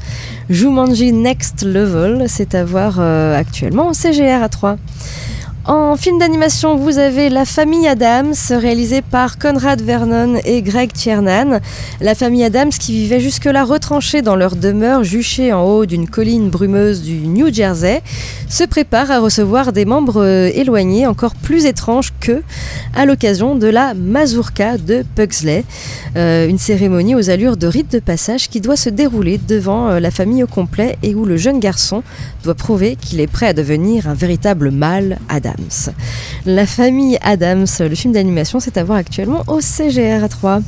Jumanji 0.49 1.13
Next 1.13 1.63
Level, 1.63 2.25
c'est 2.27 2.53
à 2.53 2.65
voir 2.65 2.97
euh, 2.99 3.37
actuellement 3.37 3.89
au 3.89 3.93
CGR 3.93 4.43
à 4.43 4.49
3. 4.49 4.77
En 5.67 5.97
film 5.97 6.17
d'animation, 6.17 6.77
vous 6.77 6.97
avez 6.97 7.27
La 7.27 7.43
famille 7.43 7.89
Adams, 7.89 8.33
réalisé 8.51 9.01
par 9.01 9.37
Conrad 9.37 9.81
Vernon 9.81 10.39
et 10.45 10.61
Greg 10.61 10.93
Tiernan. 10.93 11.59
La 11.99 12.15
famille 12.15 12.45
Adams, 12.45 12.69
qui 12.69 12.93
vivait 12.93 13.19
jusque-là 13.19 13.65
retranchée 13.65 14.21
dans 14.21 14.37
leur 14.37 14.55
demeure 14.55 15.03
juchée 15.03 15.51
en 15.51 15.63
haut 15.63 15.85
d'une 15.85 16.07
colline 16.07 16.49
brumeuse 16.49 17.01
du 17.01 17.15
New 17.27 17.53
Jersey, 17.53 18.01
se 18.47 18.63
prépare 18.63 19.11
à 19.11 19.19
recevoir 19.19 19.73
des 19.73 19.83
membres 19.83 20.25
éloignés 20.25 21.05
encore 21.05 21.35
plus 21.35 21.65
étranges 21.65 22.13
qu'eux 22.21 22.43
à 22.95 23.05
l'occasion 23.05 23.55
de 23.55 23.67
la 23.67 23.93
Mazurka 23.93 24.77
de 24.77 25.03
Pugsley, 25.15 25.65
euh, 26.15 26.47
une 26.47 26.57
cérémonie 26.57 27.15
aux 27.15 27.29
allures 27.29 27.57
de 27.57 27.67
rite 27.67 27.91
de 27.91 27.99
passage 27.99 28.47
qui 28.47 28.61
doit 28.61 28.77
se 28.77 28.89
dérouler 28.89 29.37
devant 29.37 29.89
euh, 29.89 29.99
la 29.99 30.11
famille 30.11 30.43
au 30.43 30.47
complet 30.47 30.97
et 31.03 31.13
où 31.13 31.25
le 31.25 31.35
jeune 31.35 31.59
garçon 31.59 32.03
doit 32.45 32.55
prouver 32.55 32.95
qu'il 32.95 33.19
est 33.19 33.27
prêt 33.27 33.47
à 33.47 33.53
devenir 33.53 34.07
un 34.07 34.13
véritable 34.13 34.71
mâle 34.71 35.19
La 36.45 36.65
famille 36.65 37.17
Adams, 37.21 37.65
le 37.79 37.95
film 37.95 38.13
d'animation, 38.13 38.59
c'est 38.59 38.77
à 38.77 38.83
voir 38.83 38.97
actuellement 38.97 39.43
au 39.47 39.61
CGR 39.61 40.23
à 40.23 40.29
3. 40.29 40.61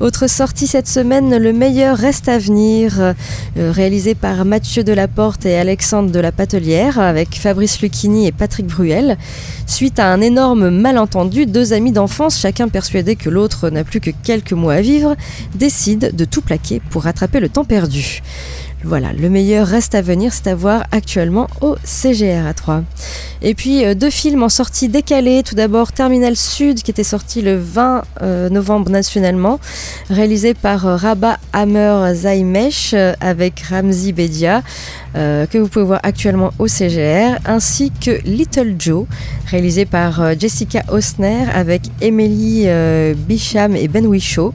Autre 0.00 0.26
sortie 0.28 0.66
cette 0.66 0.88
semaine, 0.88 1.36
Le 1.36 1.52
meilleur 1.52 1.96
reste 1.96 2.28
à 2.28 2.36
venir, 2.36 3.00
euh, 3.00 3.12
réalisé 3.56 4.16
par 4.16 4.44
Mathieu 4.44 4.82
Delaporte 4.82 5.46
et 5.46 5.56
Alexandre 5.56 6.10
de 6.10 6.18
la 6.18 6.32
Patelière, 6.32 6.98
avec 6.98 7.36
Fabrice 7.36 7.80
Lucchini 7.80 8.26
et 8.26 8.32
Patrick 8.32 8.66
Bruel. 8.66 9.16
Suite 9.66 10.00
à 10.00 10.12
un 10.12 10.20
énorme 10.20 10.68
malentendu, 10.68 11.46
deux 11.46 11.72
amis 11.72 11.92
d'enfance, 11.92 12.40
chacun 12.40 12.68
persuadé 12.68 13.14
que 13.14 13.30
l'autre 13.30 13.70
n'a 13.70 13.84
plus 13.84 14.00
que 14.00 14.10
quelques 14.24 14.52
mois 14.52 14.74
à 14.74 14.80
vivre, 14.80 15.14
décident 15.54 16.08
de 16.12 16.24
tout 16.24 16.42
plaquer 16.42 16.82
pour 16.90 17.04
rattraper 17.04 17.38
le 17.38 17.48
temps 17.48 17.64
perdu. 17.64 18.20
Voilà, 18.86 19.14
le 19.14 19.30
meilleur 19.30 19.66
reste 19.66 19.94
à 19.94 20.02
venir, 20.02 20.34
c'est 20.34 20.46
à 20.46 20.54
voir 20.54 20.84
actuellement 20.92 21.48
au 21.62 21.76
CGR 21.84 22.46
à 22.46 22.52
3. 22.52 22.82
Et 23.40 23.54
puis 23.54 23.82
euh, 23.84 23.94
deux 23.94 24.10
films 24.10 24.42
en 24.42 24.50
sortie 24.50 24.88
décalée. 24.88 25.42
Tout 25.42 25.54
d'abord 25.54 25.92
Terminal 25.92 26.36
Sud 26.36 26.82
qui 26.82 26.90
était 26.90 27.02
sorti 27.02 27.40
le 27.40 27.56
20 27.56 28.02
euh, 28.20 28.50
novembre 28.50 28.90
nationalement, 28.90 29.58
réalisé 30.10 30.52
par 30.52 30.86
euh, 30.86 30.96
Rabat 30.96 31.38
Hammer 31.54 32.12
Zaimesh 32.14 32.94
avec 33.20 33.60
Ramzi 33.60 34.12
Bedia, 34.12 34.62
que 35.14 35.58
vous 35.58 35.68
pouvez 35.68 35.84
voir 35.84 36.00
actuellement 36.02 36.50
au 36.58 36.66
CGR, 36.66 37.38
ainsi 37.46 37.92
que 37.92 38.20
Little 38.24 38.74
Joe, 38.76 39.06
réalisé 39.46 39.84
par 39.84 40.36
Jessica 40.38 40.82
Osner 40.88 41.46
avec 41.54 41.82
Emily 42.00 42.66
Bicham 43.14 43.76
et 43.76 43.86
Ben 43.86 44.06
Whishaw. 44.06 44.52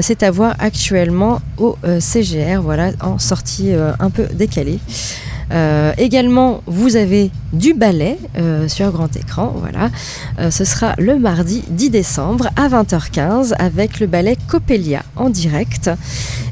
c'est 0.00 0.22
à 0.22 0.30
voir 0.30 0.56
actuellement 0.60 1.42
au 1.58 1.76
CGR, 2.00 2.62
voilà, 2.62 2.92
en 3.02 3.18
sortie 3.18 3.51
euh, 3.60 3.92
un 3.98 4.10
peu 4.10 4.26
décalé. 4.26 4.78
Euh, 5.52 5.92
également, 5.98 6.62
vous 6.66 6.96
avez 6.96 7.30
du 7.52 7.74
ballet 7.74 8.18
euh, 8.38 8.68
sur 8.68 8.90
grand 8.90 9.14
écran. 9.16 9.54
Voilà, 9.58 9.90
Euh, 10.38 10.50
ce 10.50 10.64
sera 10.64 10.94
le 10.98 11.18
mardi 11.18 11.62
10 11.68 11.90
décembre 11.90 12.48
à 12.56 12.68
20h15 12.68 13.52
avec 13.58 14.00
le 14.00 14.06
ballet 14.06 14.36
Coppelia 14.48 15.02
en 15.16 15.28
direct. 15.28 15.90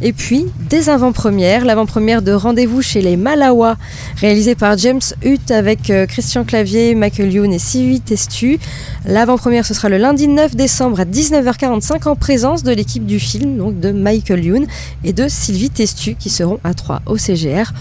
Et 0.02 0.12
puis 0.12 0.46
des 0.68 0.90
avant-premières, 0.90 1.64
l'avant-première 1.64 2.20
de 2.20 2.32
Rendez-vous 2.32 2.82
chez 2.82 3.00
les 3.00 3.16
Malawa, 3.16 3.76
réalisé 4.16 4.54
par 4.54 4.76
James 4.76 5.00
Hutt 5.24 5.50
avec 5.50 5.92
Christian 6.08 6.44
Clavier, 6.44 6.94
Michael 6.94 7.32
Youn 7.32 7.52
et 7.52 7.58
Sylvie 7.58 8.00
Testu. 8.00 8.58
L'avant-première, 9.06 9.64
ce 9.64 9.74
sera 9.74 9.88
le 9.88 9.96
lundi 9.96 10.28
9 10.28 10.54
décembre 10.56 11.00
à 11.00 11.04
19h45 11.04 12.08
en 12.08 12.16
présence 12.16 12.62
de 12.62 12.72
l'équipe 12.72 13.06
du 13.06 13.18
film, 13.18 13.56
donc 13.56 13.80
de 13.80 13.92
Michael 13.92 14.44
Youn 14.44 14.66
et 15.04 15.12
de 15.12 15.28
Sylvie 15.28 15.70
Testu 15.70 16.14
qui 16.14 16.28
seront 16.28 16.60
à 16.64 16.74
3 16.74 17.02
au 17.06 17.16
CGR. 17.16 17.72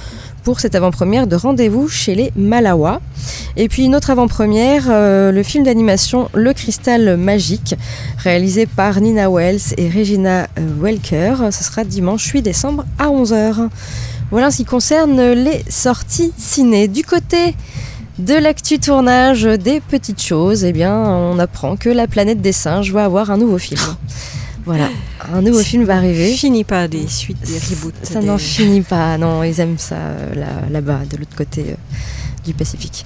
Pour 0.43 0.59
cette 0.59 0.75
avant-première 0.75 1.27
de 1.27 1.35
Rendez-vous 1.35 1.87
chez 1.87 2.15
les 2.15 2.31
Malawa. 2.35 3.01
Et 3.57 3.67
puis 3.67 3.85
une 3.85 3.95
autre 3.95 4.09
avant-première, 4.09 4.85
euh, 4.89 5.31
le 5.31 5.43
film 5.43 5.63
d'animation 5.63 6.29
Le 6.33 6.53
Cristal 6.53 7.17
Magique, 7.17 7.75
réalisé 8.17 8.65
par 8.65 9.01
Nina 9.01 9.29
Wells 9.29 9.73
et 9.77 9.89
Regina 9.89 10.43
euh, 10.43 10.67
Welker. 10.79 11.51
Ce 11.51 11.63
sera 11.63 11.83
dimanche 11.83 12.25
8 12.25 12.41
décembre 12.41 12.85
à 12.97 13.07
11h. 13.07 13.69
Voilà 14.31 14.51
ce 14.51 14.57
qui 14.57 14.65
concerne 14.65 15.21
les 15.31 15.63
sorties 15.69 16.31
ciné. 16.37 16.87
Du 16.87 17.03
côté 17.03 17.55
de 18.19 18.33
l'actu 18.33 18.79
tournage 18.79 19.43
des 19.43 19.79
petites 19.79 20.21
choses, 20.21 20.63
eh 20.63 20.73
bien, 20.73 20.93
on 20.93 21.39
apprend 21.39 21.77
que 21.77 21.89
la 21.89 22.07
planète 22.07 22.41
des 22.41 22.51
singes 22.51 22.91
va 22.91 23.05
avoir 23.05 23.31
un 23.31 23.37
nouveau 23.37 23.57
film. 23.57 23.79
Voilà, 24.69 24.89
un 25.33 25.41
nouveau 25.41 25.61
film 25.63 25.83
va 25.83 25.95
arriver. 25.95 26.31
Finit 26.33 26.63
pas 26.63 26.87
des 26.87 27.07
suites, 27.07 27.41
des 27.41 27.57
reboots. 27.57 27.93
Ça 28.03 28.19
des- 28.19 28.27
n'en 28.27 28.37
finit 28.37 28.81
pas, 28.81 29.17
non, 29.17 29.43
ils 29.43 29.59
aiment 29.59 29.79
ça 29.79 29.95
euh, 29.95 30.35
là- 30.35 30.69
là-bas, 30.69 30.99
de 31.09 31.17
l'autre 31.17 31.35
côté 31.35 31.61
euh, 31.71 31.73
du 32.45 32.53
Pacifique. 32.53 33.03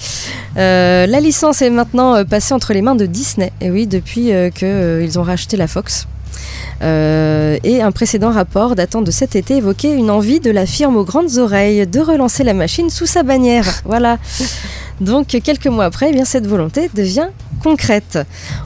Euh, 0.58 1.06
la 1.08 1.20
licence 1.22 1.62
est 1.62 1.70
maintenant 1.70 2.26
passée 2.26 2.54
entre 2.54 2.74
les 2.74 2.82
mains 2.82 2.96
de 2.96 3.06
Disney, 3.06 3.54
et 3.62 3.72
oui, 3.72 3.88
depuis 3.88 4.32
qu'ils 4.56 5.18
ont 5.20 5.24
racheté 5.24 5.56
la 5.56 5.68
Fox. 5.68 6.06
Et 6.82 7.82
un 7.82 7.92
précédent 7.94 8.32
rapport 8.32 8.76
datant 8.76 9.02
de 9.02 9.12
cet 9.12 9.38
été 9.38 9.56
évoquait 9.58 9.96
une 9.96 10.10
envie 10.10 10.42
de 10.42 10.52
la 10.52 10.66
firme 10.66 10.98
aux 10.98 11.06
grandes 11.06 11.38
oreilles 11.38 11.88
de 11.88 12.00
relancer 12.02 12.44
la 12.44 12.54
machine 12.54 12.90
sous 12.90 13.06
sa 13.06 13.24
bannière. 13.24 13.66
Voilà. 13.86 14.18
Donc 15.00 15.28
quelques 15.28 15.68
mois 15.68 15.86
après, 15.86 16.08
eh 16.10 16.14
bien, 16.14 16.26
cette 16.26 16.46
volonté 16.46 16.90
devient 16.94 17.30
concrète. 17.64 18.20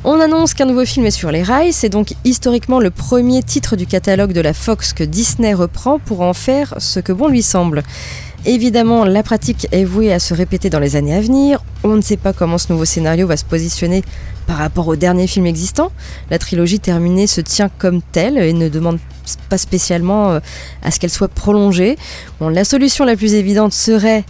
On 0.04 0.20
annonce 0.20 0.54
qu'un 0.54 0.66
nouveau 0.66 0.86
film 0.86 1.06
est 1.06 1.12
sur 1.12 1.32
les 1.32 1.44
rails. 1.44 1.72
C'est 1.72 1.90
donc 1.90 2.14
historiquement 2.26 2.80
le 2.80 2.90
premier 2.90 3.44
titre 3.44 3.76
du 3.76 3.86
catalogue 3.86 4.34
de 4.34 4.42
la 4.42 4.54
Fox 4.54 4.92
que 4.92 5.04
Disney 5.04 5.54
reprend 5.54 6.00
pour 6.00 6.22
en 6.22 6.34
faire 6.34 6.74
ce 6.80 7.00
que 7.00 7.14
bon 7.14 7.28
lui 7.28 7.44
semble. 7.44 7.84
Évidemment, 8.46 9.06
la 9.06 9.24
pratique 9.24 9.68
est 9.72 9.84
vouée 9.84 10.14
à 10.14 10.20
se 10.20 10.34
répéter 10.34 10.70
dans 10.70 10.80
les 10.80 10.96
années 10.96 11.16
à 11.16 11.22
venir. 11.22 11.64
On 11.84 11.96
ne 11.96 12.02
sait 12.02 12.18
pas 12.18 12.34
comment 12.34 12.58
ce 12.58 12.72
nouveau 12.72 12.86
scénario 12.86 13.28
va 13.28 13.38
se 13.38 13.46
positionner 13.46 14.04
par 14.48 14.58
rapport 14.58 14.88
au 14.88 14.96
dernier 14.96 15.28
film 15.28 15.46
existant. 15.46 15.92
La 16.30 16.40
trilogie 16.40 16.80
terminée 16.80 17.28
se 17.28 17.42
tient 17.42 17.70
comme 17.78 18.02
telle 18.02 18.38
et 18.38 18.54
ne 18.54 18.70
demande 18.70 19.00
pas 19.50 19.58
spécialement 19.58 20.32
euh, 20.32 20.40
à 20.82 20.92
ce 20.92 21.00
qu'elle 21.00 21.10
soit 21.12 21.28
prolongée. 21.28 21.98
La 22.40 22.64
solution 22.64 23.06
la 23.06 23.16
plus 23.16 23.34
évidente 23.34 23.74
serait 23.74 24.24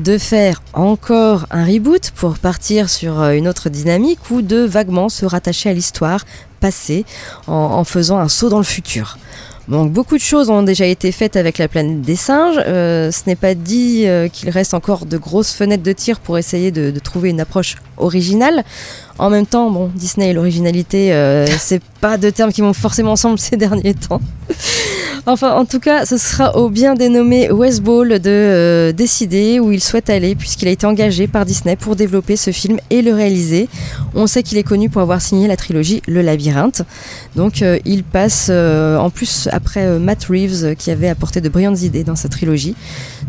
de 0.00 0.18
faire 0.18 0.62
encore 0.72 1.46
un 1.50 1.64
reboot 1.64 2.10
pour 2.14 2.38
partir 2.38 2.88
sur 2.88 3.20
euh, 3.20 3.32
une 3.32 3.46
autre 3.46 3.68
dynamique 3.68 4.30
ou 4.30 4.40
de 4.40 4.58
vaguement 4.58 5.08
se 5.08 5.26
rattacher 5.26 5.68
à 5.68 5.72
l'histoire 5.74 6.24
passée 6.60 7.04
en, 7.46 7.84
faisant 7.84 8.18
un 8.18 8.28
saut 8.28 8.48
dans 8.48 8.58
le 8.58 8.64
futur. 8.64 9.18
Donc 9.68 9.92
beaucoup 9.92 10.16
de 10.16 10.22
choses 10.22 10.50
ont 10.50 10.62
déjà 10.62 10.84
été 10.84 11.12
faites 11.12 11.36
avec 11.36 11.58
la 11.58 11.68
planète 11.68 12.02
des 12.02 12.16
singes. 12.16 12.60
Euh, 12.66 13.10
ce 13.10 13.22
n'est 13.26 13.36
pas 13.36 13.54
dit 13.54 14.06
euh, 14.06 14.28
qu'il 14.28 14.50
reste 14.50 14.74
encore 14.74 15.06
de 15.06 15.16
grosses 15.16 15.52
fenêtres 15.52 15.82
de 15.82 15.92
tir 15.92 16.20
pour 16.20 16.38
essayer 16.38 16.70
de 16.70 16.98
trouver 16.98 17.30
une 17.30 17.40
approche 17.40 17.76
originale. 17.96 18.64
En 19.20 19.28
même 19.28 19.44
temps, 19.44 19.70
bon, 19.70 19.90
Disney 19.94 20.30
et 20.30 20.32
l'originalité, 20.32 21.12
euh, 21.12 21.46
c'est 21.58 21.82
pas 22.00 22.16
deux 22.16 22.32
termes 22.32 22.52
qui 22.52 22.62
vont 22.62 22.72
forcément 22.72 23.12
ensemble 23.12 23.38
ces 23.38 23.58
derniers 23.58 23.92
temps. 23.92 24.22
Enfin, 25.26 25.52
en 25.52 25.66
tout 25.66 25.78
cas, 25.78 26.06
ce 26.06 26.16
sera 26.16 26.56
au 26.56 26.70
bien 26.70 26.94
dénommé 26.94 27.50
West 27.50 27.82
Ball 27.82 28.18
de 28.18 28.30
euh, 28.30 28.92
décider 28.92 29.60
où 29.60 29.70
il 29.70 29.82
souhaite 29.82 30.08
aller, 30.08 30.34
puisqu'il 30.34 30.66
a 30.68 30.70
été 30.70 30.86
engagé 30.86 31.26
par 31.26 31.44
Disney 31.44 31.76
pour 31.76 31.96
développer 31.96 32.36
ce 32.36 32.50
film 32.50 32.78
et 32.88 33.02
le 33.02 33.12
réaliser. 33.12 33.68
On 34.14 34.26
sait 34.26 34.42
qu'il 34.42 34.56
est 34.56 34.62
connu 34.62 34.88
pour 34.88 35.02
avoir 35.02 35.20
signé 35.20 35.46
la 35.46 35.58
trilogie 35.58 36.00
Le 36.08 36.22
Labyrinthe. 36.22 36.82
Donc, 37.36 37.60
euh, 37.60 37.78
il 37.84 38.02
passe 38.02 38.48
en 38.48 39.10
plus 39.10 39.50
après 39.52 39.98
Matt 39.98 40.24
Reeves, 40.24 40.74
qui 40.76 40.90
avait 40.90 41.10
apporté 41.10 41.42
de 41.42 41.50
brillantes 41.50 41.82
idées 41.82 42.04
dans 42.04 42.16
sa 42.16 42.30
trilogie. 42.30 42.74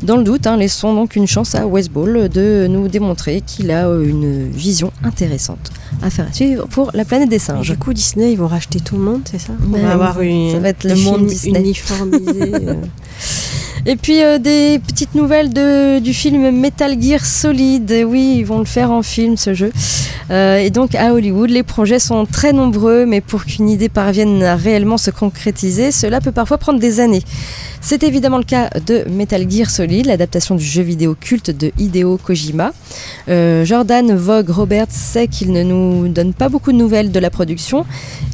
Dans 0.01 0.15
le 0.15 0.23
doute, 0.23 0.47
hein, 0.47 0.55
laissons 0.55 0.95
donc 0.95 1.17
une 1.17 1.27
chance 1.27 1.53
à 1.55 1.67
West 1.67 1.91
Ball 1.91 2.29
de 2.29 2.67
nous 2.69 2.87
démontrer 2.87 3.41
qu'il 3.45 3.69
a 3.71 3.87
une 3.87 4.49
vision 4.49 4.93
intéressante 5.03 5.71
à 6.01 6.09
faire 6.09 6.33
suivre 6.33 6.67
pour 6.67 6.91
la 6.93 7.05
planète 7.05 7.29
des 7.29 7.39
singes. 7.39 7.69
Du 7.69 7.77
coup, 7.77 7.93
Disney, 7.93 8.31
ils 8.33 8.37
vont 8.37 8.47
racheter 8.47 8.79
tout 8.79 8.95
le 8.95 9.03
monde, 9.03 9.21
c'est 9.25 9.39
ça? 9.39 9.53
On 9.65 9.77
va 9.77 9.91
avoir 9.91 10.21
une, 10.21 10.51
ça 10.51 10.59
va 10.59 10.69
être 10.69 10.83
le 10.83 10.95
monde 10.95 11.27
Disney. 11.27 11.59
uniformisés. 11.59 12.51
Et 13.87 13.95
puis 13.95 14.21
euh, 14.21 14.37
des 14.37 14.79
petites 14.79 15.15
nouvelles 15.15 15.51
de, 15.51 15.97
du 15.99 16.13
film 16.13 16.51
Metal 16.51 17.01
Gear 17.01 17.25
Solid. 17.25 17.91
Oui, 18.05 18.35
ils 18.37 18.45
vont 18.45 18.59
le 18.59 18.65
faire 18.65 18.91
en 18.91 19.01
film 19.01 19.37
ce 19.37 19.55
jeu. 19.55 19.71
Euh, 20.29 20.57
et 20.57 20.69
donc 20.69 20.93
à 20.93 21.13
Hollywood, 21.13 21.49
les 21.49 21.63
projets 21.63 21.99
sont 21.99 22.25
très 22.25 22.53
nombreux, 22.53 23.05
mais 23.05 23.21
pour 23.21 23.43
qu'une 23.43 23.69
idée 23.69 23.89
parvienne 23.89 24.43
à 24.43 24.55
réellement 24.55 24.97
se 24.97 25.09
concrétiser, 25.09 25.91
cela 25.91 26.21
peut 26.21 26.31
parfois 26.31 26.57
prendre 26.59 26.79
des 26.79 26.99
années. 26.99 27.23
C'est 27.81 28.03
évidemment 28.03 28.37
le 28.37 28.43
cas 28.43 28.69
de 28.85 29.03
Metal 29.09 29.49
Gear 29.49 29.69
Solid, 29.69 30.05
l'adaptation 30.05 30.53
du 30.53 30.63
jeu 30.63 30.83
vidéo 30.83 31.17
culte 31.19 31.49
de 31.49 31.71
Hideo 31.79 32.17
Kojima. 32.17 32.73
Euh, 33.27 33.65
Jordan 33.65 34.15
Vogue 34.15 34.51
Roberts 34.51 34.91
sait 34.91 35.27
qu'il 35.27 35.51
ne 35.51 35.63
nous 35.63 36.07
donne 36.07 36.33
pas 36.33 36.47
beaucoup 36.47 36.71
de 36.71 36.77
nouvelles 36.77 37.11
de 37.11 37.19
la 37.19 37.31
production 37.31 37.85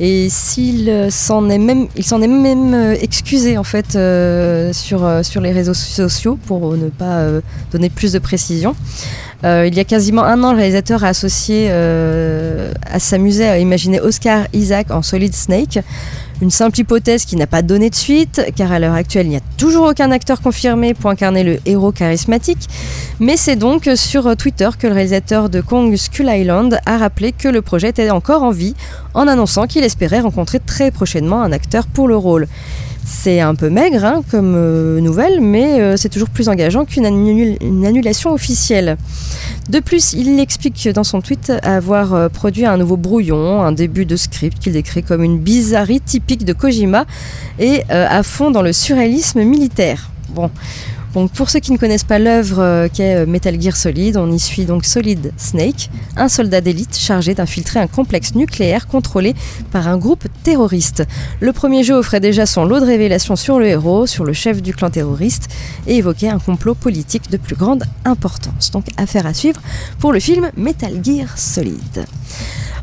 et 0.01 0.27
s'il 0.29 1.07
s'en 1.09 1.49
est 1.49 1.57
même, 1.57 1.87
il 1.95 2.03
s'en 2.03 2.21
est 2.21 2.27
même 2.27 2.95
excusé 2.99 3.57
en 3.57 3.63
fait 3.63 3.97
sur, 4.77 5.03
euh, 5.03 5.23
sur 5.23 5.41
les 5.41 5.51
réseaux 5.51 5.73
sociaux 5.73 6.37
pour 6.45 6.77
ne 6.77 6.89
pas 6.89 7.17
euh, 7.17 7.41
donner 7.71 7.89
plus 7.89 8.13
de 8.13 8.19
précision. 8.19 8.75
Euh, 9.43 9.67
il 9.67 9.75
y 9.75 9.79
a 9.79 9.83
quasiment 9.83 10.23
un 10.23 10.43
an, 10.43 10.51
le 10.51 10.57
réalisateur 10.57 11.03
a 11.03 11.09
associé 11.09 11.67
euh, 11.69 12.71
à 12.89 12.99
s'amuser 12.99 13.47
à 13.47 13.59
imaginer 13.59 13.99
Oscar 13.99 14.47
Isaac 14.53 14.89
en 14.89 15.01
Solid 15.01 15.35
Snake. 15.35 15.79
Une 16.41 16.51
simple 16.51 16.79
hypothèse 16.79 17.25
qui 17.25 17.35
n'a 17.35 17.47
pas 17.47 17.63
donné 17.63 17.89
de 17.89 17.95
suite, 17.95 18.41
car 18.55 18.71
à 18.71 18.77
l'heure 18.77 18.93
actuelle, 18.93 19.25
il 19.25 19.29
n'y 19.29 19.37
a 19.37 19.41
toujours 19.57 19.87
aucun 19.87 20.11
acteur 20.11 20.39
confirmé 20.39 20.93
pour 20.93 21.09
incarner 21.09 21.43
le 21.43 21.59
héros 21.65 21.91
charismatique. 21.91 22.67
Mais 23.19 23.37
c'est 23.37 23.55
donc 23.55 23.89
sur 23.95 24.35
Twitter 24.37 24.69
que 24.77 24.85
le 24.85 24.93
réalisateur 24.93 25.49
de 25.49 25.61
Kong 25.61 25.95
Skull 25.95 26.29
Island 26.29 26.79
a 26.85 26.97
rappelé 26.97 27.31
que 27.31 27.47
le 27.47 27.63
projet 27.63 27.89
était 27.89 28.11
encore 28.11 28.43
en 28.43 28.51
vie, 28.51 28.75
en 29.15 29.27
annonçant 29.27 29.65
qu'il 29.65 29.83
espérait 29.83 30.19
rencontrer 30.19 30.59
très 30.59 30.91
prochainement 30.91 31.41
un 31.41 31.51
acteur 31.51 31.87
pour 31.87 32.07
le 32.07 32.15
rôle. 32.15 32.47
C'est 33.09 33.39
un 33.39 33.55
peu 33.55 33.69
maigre 33.69 34.03
hein, 34.03 34.21
comme 34.29 34.53
euh, 34.53 34.99
nouvelle, 34.99 35.39
mais 35.39 35.79
euh, 35.79 35.95
c'est 35.95 36.09
toujours 36.09 36.29
plus 36.29 36.49
engageant 36.49 36.83
qu'une 36.83 37.05
annul- 37.05 37.57
une 37.61 37.85
annulation 37.85 38.33
officielle. 38.33 38.97
De 39.69 39.79
plus, 39.79 40.11
il 40.11 40.37
explique 40.41 40.89
dans 40.89 41.05
son 41.05 41.21
tweet 41.21 41.53
avoir 41.63 42.13
euh, 42.13 42.27
produit 42.27 42.65
un 42.65 42.75
nouveau 42.75 42.97
brouillon, 42.97 43.61
un 43.63 43.71
début 43.71 44.05
de 44.05 44.17
script 44.17 44.59
qu'il 44.59 44.73
décrit 44.73 45.03
comme 45.03 45.23
une 45.23 45.39
bizarrerie 45.39 46.01
typique 46.01 46.43
de 46.43 46.51
Kojima 46.51 47.05
et 47.59 47.83
à 47.89 48.21
fond 48.23 48.51
dans 48.51 48.61
le 48.61 48.73
surréalisme 48.73 49.41
militaire. 49.41 50.11
Bon. 50.29 50.51
Donc 51.17 51.31
pour 51.31 51.49
ceux 51.49 51.59
qui 51.59 51.71
ne 51.71 51.79
connaissent 51.79 52.03
pas 52.03 52.19
l'œuvre 52.19 52.59
euh, 52.59 52.87
qu'est 52.93 53.15
euh, 53.15 53.25
Metal 53.25 53.59
Gear 53.59 53.75
Solid, 53.75 54.17
on 54.17 54.31
y 54.31 54.37
suit 54.37 54.65
donc 54.65 54.85
Solid 54.85 55.33
Snake, 55.35 55.89
un 56.15 56.29
soldat 56.29 56.61
d'élite 56.61 56.95
chargé 56.95 57.33
d'infiltrer 57.33 57.79
un 57.79 57.87
complexe 57.87 58.35
nucléaire 58.35 58.85
contrôlé 58.85 59.33
par 59.71 59.87
un 59.87 59.97
groupe 59.97 60.25
terroriste. 60.43 61.05
Le 61.39 61.53
premier 61.53 61.83
jeu 61.83 61.95
offrait 61.95 62.19
déjà 62.19 62.45
son 62.45 62.65
lot 62.65 62.79
de 62.79 62.85
révélations 62.85 63.35
sur 63.35 63.57
le 63.57 63.65
héros, 63.65 64.05
sur 64.05 64.25
le 64.25 64.33
chef 64.33 64.61
du 64.61 64.75
clan 64.75 64.91
terroriste 64.91 65.47
et 65.87 65.95
évoquait 65.95 66.29
un 66.29 66.37
complot 66.37 66.75
politique 66.75 67.31
de 67.31 67.37
plus 67.37 67.55
grande 67.55 67.85
importance. 68.05 68.69
Donc 68.69 68.85
affaire 68.97 69.25
à 69.25 69.33
suivre 69.33 69.59
pour 69.97 70.13
le 70.13 70.19
film 70.19 70.51
Metal 70.55 71.03
Gear 71.03 71.35
Solid. 71.35 72.05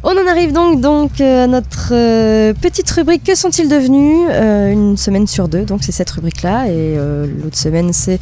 On 0.07 0.11
en 0.11 0.27
arrive 0.31 0.53
donc, 0.53 0.83
donc 0.83 1.19
euh, 1.23 1.45
à 1.45 1.47
notre 1.47 1.89
euh, 1.93 2.53
petite 2.53 2.91
rubrique 2.91 3.25
Que 3.25 3.35
sont-ils 3.35 3.71
devenus 3.71 4.29
Euh, 4.31 4.71
Une 4.71 4.99
semaine 4.99 5.27
sur 5.27 5.49
deux, 5.49 5.65
donc 5.65 5.83
c'est 5.83 5.93
cette 5.93 6.11
rubrique-là. 6.11 6.67
Et 6.67 6.71
euh, 6.75 7.27
l'autre 7.43 7.57
semaine, 7.57 7.91
c'est 7.95 8.21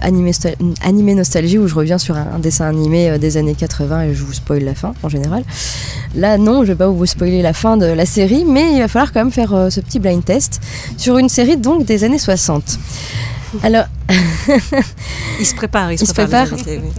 animé, 0.00 0.32
Sta- 0.32 0.56
Animé 0.84 1.14
Nostalgie, 1.14 1.58
où 1.58 1.68
je 1.68 1.74
reviens 1.76 1.98
sur 1.98 2.16
un, 2.16 2.26
un 2.34 2.38
dessin 2.40 2.66
animé 2.66 3.18
des 3.20 3.36
années 3.36 3.54
80 3.54 4.02
et 4.02 4.14
je 4.14 4.24
vous 4.24 4.32
spoil 4.32 4.64
la 4.64 4.74
fin 4.74 4.94
en 5.04 5.08
général. 5.08 5.44
Là, 6.16 6.38
non, 6.38 6.62
je 6.64 6.72
vais 6.72 6.74
pas 6.78 6.88
vous 6.88 7.06
spoiler 7.06 7.40
la 7.40 7.52
fin 7.52 7.76
de 7.76 7.86
la 7.86 8.04
série, 8.04 8.44
mais 8.44 8.72
il 8.72 8.80
va 8.80 8.88
falloir 8.88 9.12
quand 9.12 9.20
même 9.20 9.30
faire 9.30 9.68
ce 9.70 9.78
petit 9.80 10.00
blind 10.00 10.24
test 10.24 10.60
sur 10.96 11.18
une 11.18 11.28
série 11.28 11.56
donc 11.56 11.84
des 11.84 12.02
années 12.02 12.18
60. 12.18 12.78
Alors, 13.62 13.84
Il 15.40 15.46
se 15.46 15.54
prépare, 15.54 15.92
il 15.92 15.98
se 15.98 16.04
Il 16.04 16.06
se 16.08 16.12
prépare. 16.14 16.48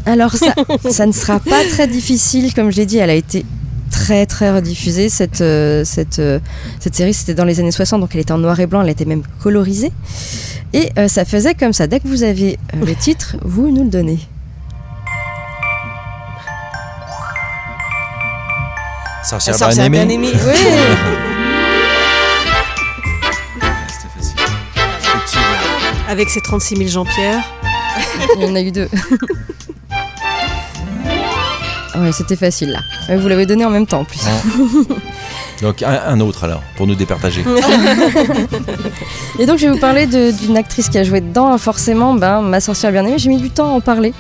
alors 0.06 0.34
ça, 0.34 0.54
ça 0.90 1.06
ne 1.06 1.12
sera 1.12 1.40
pas 1.40 1.64
très 1.70 1.88
difficile, 1.88 2.54
comme 2.54 2.72
je 2.72 2.78
l'ai 2.78 2.86
dit, 2.86 2.98
elle 2.98 3.10
a 3.10 3.16
été 3.16 3.46
très 3.94 4.26
très 4.26 4.52
rediffusée 4.52 5.08
cette, 5.08 5.42
euh, 5.42 5.86
cette, 5.86 6.18
euh, 6.18 6.40
cette 6.80 6.96
série 6.96 7.14
c'était 7.14 7.36
dans 7.36 7.46
les 7.46 7.60
années 7.60 7.72
60 7.72 8.02
donc 8.02 8.10
elle 8.16 8.22
était 8.22 8.32
en 8.32 8.40
noir 8.40 8.60
et 8.60 8.66
blanc 8.66 8.82
elle 8.82 8.90
était 8.90 9.06
même 9.06 9.22
colorisée 9.42 9.92
et 10.74 10.90
euh, 10.98 11.08
ça 11.08 11.26
faisait 11.26 11.54
comme 11.54 11.74
ça 11.74 11.86
dès 11.86 12.00
que 12.00 12.08
vous 12.08 12.24
avez 12.24 12.58
euh, 12.74 12.84
le 12.84 12.96
titre 12.96 13.38
vous 13.44 13.70
nous 13.70 13.84
le 13.84 13.90
donnez 13.90 14.18
Sorcière 19.24 19.56
Sorcière 19.56 19.90
bien 19.90 20.10
aimée. 20.10 20.32
bien 20.32 20.32
aimée. 20.32 20.40
oui 20.48 21.22
facile. 25.22 25.40
Avec 26.10 26.30
ses 26.30 26.42
36 26.42 26.76
000 26.78 26.90
Jean-Pierre. 26.90 27.42
il 28.38 28.42
y 28.42 28.46
en 28.46 28.56
a 28.56 28.62
eu 28.62 28.72
deux 28.72 28.90
ouais 31.96 32.12
c'était 32.12 32.36
facile 32.36 32.72
là 33.08 33.16
vous 33.18 33.28
l'avez 33.28 33.46
donné 33.46 33.66
en 33.66 33.70
même 33.70 33.86
temps 33.88 34.00
en 34.02 34.06
plus 34.06 34.20
Donc 35.62 35.82
un, 35.84 36.00
un 36.08 36.20
autre 36.20 36.44
alors, 36.44 36.62
pour 36.76 36.88
nous 36.88 36.96
départager. 36.96 37.44
Et 39.40 39.46
donc 39.46 39.58
je 39.60 39.66
vais 39.68 39.72
vous 39.72 39.80
parler 39.80 40.08
d'une 40.08 40.58
actrice 40.58 40.90
qui 40.90 40.98
a 40.98 41.04
joué 41.04 41.22
dedans. 41.22 41.58
Forcément, 41.58 42.14
ben, 42.14 42.42
ma 42.42 42.60
sorcière 42.60 42.92
bien 42.92 43.06
aimée, 43.06 43.18
j'ai 43.18 43.30
mis 43.30 43.38
du 43.38 43.50
temps 43.50 43.68
à 43.68 43.72
en 43.72 43.82
parler. 43.82 44.14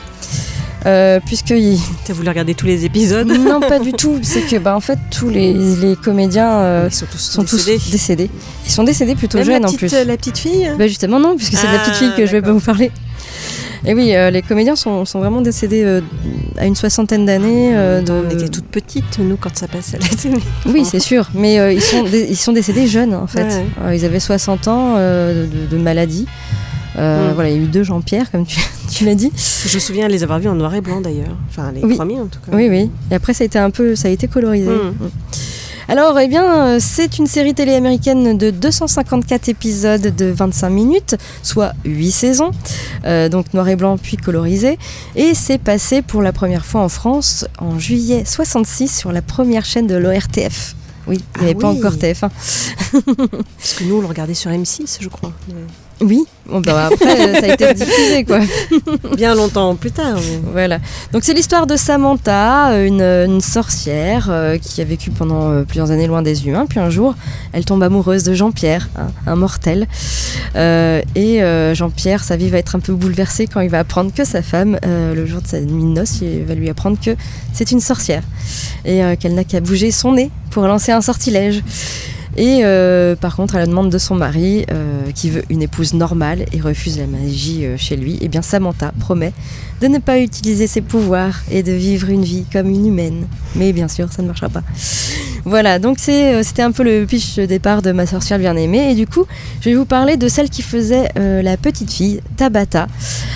Euh, 0.85 1.19
puisque 1.25 1.51
il- 1.51 1.79
T'as 2.05 2.13
voulu 2.13 2.27
regarder 2.29 2.55
tous 2.55 2.65
les 2.65 2.83
épisodes 2.83 3.27
non 3.39 3.61
pas 3.61 3.79
du 3.79 3.93
tout 3.93 4.19
c'est 4.21 4.41
que 4.41 4.57
ben, 4.57 4.75
en 4.75 4.81
fait 4.81 4.99
tous 5.11 5.29
les, 5.29 5.53
les 5.53 5.95
comédiens 5.95 6.51
euh, 6.59 6.89
Ils 6.91 6.93
sont 6.93 7.05
tous 7.09 7.17
sont 7.19 7.41
décédés. 7.43 7.77
tous 7.79 7.89
décédés 7.91 8.29
ils 8.65 8.71
sont 8.71 8.83
décédés 8.83 9.15
plutôt 9.15 9.37
Même 9.37 9.47
jeunes 9.47 9.61
la 9.61 9.69
en 9.69 9.71
plus 9.71 9.93
euh, 9.93 10.03
la 10.03 10.17
petite 10.17 10.37
fille 10.37 10.69
Bah 10.77 10.85
justement 10.87 11.21
non, 11.21 11.37
puisque 11.37 11.53
c'est 11.55 11.67
de 11.67 11.71
la 11.71 11.79
petite 11.79 11.93
Ah, 11.95 11.99
fille 11.99 12.11
que 12.17 12.25
je 12.25 12.31
vais 12.33 12.41
pas 12.41 12.51
vous 12.51 12.59
parler. 12.59 12.91
Et 13.85 13.93
oui, 13.93 14.15
euh, 14.15 14.29
les 14.29 14.41
comédiens 14.41 14.75
sont, 14.75 15.03
sont 15.05 15.19
vraiment 15.19 15.41
décédés 15.41 15.83
euh, 15.83 16.01
à 16.57 16.65
une 16.65 16.75
soixantaine 16.75 17.25
d'années. 17.25 17.75
euh, 17.75 18.01
de... 18.01 18.11
On 18.13 18.29
était 18.29 18.47
toutes 18.49 18.67
petites, 18.67 19.19
nous, 19.19 19.35
quand 19.37 19.55
ça 19.57 19.67
passait 19.67 19.97
à 19.97 19.99
la 19.99 20.07
télé. 20.07 20.37
Oui, 20.67 20.85
c'est 20.85 20.99
sûr, 21.01 21.29
mais 21.33 21.73
ils, 21.75 21.81
sont 21.81 22.05
ils 22.05 22.37
sont 22.37 22.53
décédés 22.53 22.87
jeunes 22.87 23.13
en 23.13 23.27
fait. 23.27 23.47
Ouais. 23.83 23.97
Ils 23.97 24.05
avaient 24.05 24.19
60 24.21 24.67
ans 24.67 24.95
de, 24.97 25.47
de 25.69 25.77
maladie. 25.77 26.25
Euh, 26.97 27.31
Mm. 27.31 27.33
Voilà, 27.33 27.49
il 27.49 27.55
y 27.57 27.59
a 27.59 27.63
eu 27.63 27.67
deux 27.67 27.81
Jean-Pierre, 27.81 28.29
comme 28.31 28.45
tu, 28.45 28.59
tu 28.91 29.03
l'as 29.05 29.15
dit. 29.15 29.31
Je 29.35 29.73
me 29.73 29.79
souviens 29.79 30.07
les 30.07 30.21
avoir 30.21 30.39
vus 30.39 30.47
en 30.47 30.53
noir 30.53 30.75
et 30.75 30.81
blanc 30.81 31.01
d'ailleurs. 31.01 31.35
Enfin, 31.49 31.71
les 31.73 31.83
Oui. 31.83 31.95
premiers 31.95 32.19
en 32.19 32.27
tout 32.27 32.37
cas. 32.39 32.55
Oui, 32.55 32.67
oui. 32.69 32.91
Et 33.09 33.15
après, 33.15 33.33
ça 33.33 33.43
a 33.43 33.45
été 33.45 33.57
un 33.57 33.71
peu, 33.71 33.95
ça 33.95 34.09
a 34.09 34.11
été 34.11 34.27
colorisé. 34.27 34.69
Mm. 34.69 34.89
Mm. 34.99 35.09
Alors, 35.87 36.17
eh 36.19 36.27
bien, 36.27 36.67
euh, 36.67 36.77
c'est 36.79 37.17
une 37.19 37.27
série 37.27 37.53
télé 37.53 37.73
américaine 37.73 38.37
de 38.37 38.51
254 38.51 39.49
épisodes 39.49 40.15
de 40.15 40.25
25 40.25 40.69
minutes, 40.69 41.15
soit 41.41 41.73
8 41.83 42.11
saisons, 42.11 42.51
euh, 43.05 43.27
donc 43.27 43.53
noir 43.53 43.67
et 43.67 43.75
blanc 43.75 43.97
puis 43.97 44.17
colorisé. 44.17 44.77
Et 45.15 45.33
c'est 45.33 45.57
passé 45.57 46.01
pour 46.01 46.21
la 46.21 46.31
première 46.31 46.65
fois 46.65 46.81
en 46.81 46.89
France 46.89 47.45
en 47.59 47.79
juillet 47.79 48.23
66 48.25 48.97
sur 48.97 49.11
la 49.11 49.21
première 49.21 49.65
chaîne 49.65 49.87
de 49.87 49.95
l'ORTF. 49.95 50.75
Oui, 51.05 51.21
il 51.35 51.41
n'y 51.41 51.49
avait 51.49 51.57
Ah 51.57 51.61
pas 51.61 51.67
encore 51.67 51.93
TF1. 51.93 52.29
Parce 52.29 53.73
que 53.73 53.83
nous, 53.83 53.97
on 53.97 54.01
le 54.01 54.07
regardait 54.07 54.33
sur 54.33 54.51
M6, 54.51 54.97
je 55.01 55.09
crois. 55.09 55.33
Oui, 56.01 56.23
bon, 56.47 56.59
bah, 56.59 56.87
après, 56.91 57.39
ça 57.39 57.45
a 57.45 57.53
été 57.53 57.73
diffusé, 57.73 58.25
quoi. 58.25 58.39
Bien 59.15 59.35
longtemps 59.35 59.75
plus 59.75 59.91
tard. 59.91 60.15
mais- 60.15 60.51
Voilà. 60.51 60.79
Donc 61.13 61.23
c'est 61.23 61.33
l'histoire 61.33 61.65
de 61.67 61.77
Samantha, 61.77 62.83
une, 62.83 63.01
une 63.01 63.39
sorcière 63.41 64.27
euh, 64.29 64.57
qui 64.57 64.81
a 64.81 64.83
vécu 64.83 65.11
pendant 65.11 65.51
euh, 65.51 65.63
plusieurs 65.63 65.91
années 65.91 66.07
loin 66.07 66.21
des 66.21 66.45
humains. 66.47 66.65
Puis 66.67 66.79
un 66.79 66.89
jour, 66.89 67.15
elle 67.53 67.63
tombe 67.63 67.81
amoureuse 67.83 68.23
de 68.23 68.33
Jean-Pierre, 68.33 68.89
un, 68.97 69.31
un 69.31 69.35
mortel. 69.35 69.87
Euh, 70.55 71.01
et 71.15 71.41
euh, 71.43 71.73
Jean-Pierre, 71.73 72.23
sa 72.23 72.35
vie 72.35 72.49
va 72.49 72.57
être 72.57 72.75
un 72.75 72.79
peu 72.79 72.93
bouleversée 72.93 73.47
quand 73.47 73.61
il 73.61 73.69
va 73.69 73.79
apprendre 73.79 74.11
que 74.13 74.25
sa 74.25 74.41
femme, 74.41 74.77
euh, 74.85 75.13
le 75.13 75.25
jour 75.25 75.41
de 75.41 75.47
sa 75.47 75.59
nuit 75.61 75.83
de 75.83 75.87
noces, 75.89 76.19
il 76.21 76.43
va 76.43 76.55
lui 76.55 76.69
apprendre 76.69 76.97
que 76.99 77.11
c'est 77.53 77.71
une 77.71 77.79
sorcière 77.79 78.23
et 78.83 79.03
euh, 79.03 79.15
qu'elle 79.15 79.35
n'a 79.35 79.43
qu'à 79.43 79.61
bouger 79.61 79.91
son 79.91 80.13
nez 80.13 80.31
pour 80.49 80.63
lancer 80.67 80.91
un 80.91 81.01
sortilège. 81.01 81.63
Et 82.35 82.61
euh, 82.63 83.15
par 83.15 83.35
contre, 83.35 83.55
à 83.55 83.59
la 83.59 83.67
demande 83.67 83.89
de 83.89 83.97
son 83.97 84.15
mari, 84.15 84.65
euh, 84.71 85.11
qui 85.13 85.29
veut 85.29 85.43
une 85.49 85.61
épouse 85.61 85.93
normale 85.93 86.45
et 86.51 86.59
refuse 86.59 86.97
la 86.97 87.05
magie 87.05 87.65
euh, 87.65 87.77
chez 87.77 87.95
lui, 87.95 88.17
eh 88.21 88.27
bien 88.27 88.41
Samantha 88.41 88.91
promet 88.99 89.33
de 89.83 89.89
ne 89.89 89.99
pas 89.99 90.17
utiliser 90.19 90.65
ses 90.65 90.79
pouvoirs 90.79 91.41
et 91.51 91.61
de 91.61 91.73
vivre 91.73 92.09
une 92.09 92.23
vie 92.23 92.45
comme 92.53 92.69
une 92.69 92.87
humaine. 92.87 93.27
Mais 93.57 93.73
bien 93.73 93.89
sûr, 93.89 94.09
ça 94.13 94.21
ne 94.21 94.27
marchera 94.27 94.47
pas. 94.47 94.63
Voilà, 95.43 95.77
donc 95.77 95.97
euh, 96.07 96.41
c'était 96.41 96.61
un 96.61 96.71
peu 96.71 96.83
le 96.83 97.05
pitch 97.05 97.35
départ 97.35 97.81
de 97.81 97.91
ma 97.91 98.05
sorcière 98.05 98.39
bien 98.39 98.55
aimée. 98.55 98.91
Et 98.91 98.95
du 98.95 99.07
coup, 99.07 99.25
je 99.59 99.69
vais 99.69 99.75
vous 99.75 99.83
parler 99.83 100.15
de 100.15 100.29
celle 100.29 100.49
qui 100.49 100.61
faisait 100.61 101.09
euh, 101.19 101.41
la 101.41 101.57
petite 101.57 101.91
fille, 101.91 102.21
Tabata. 102.37 102.87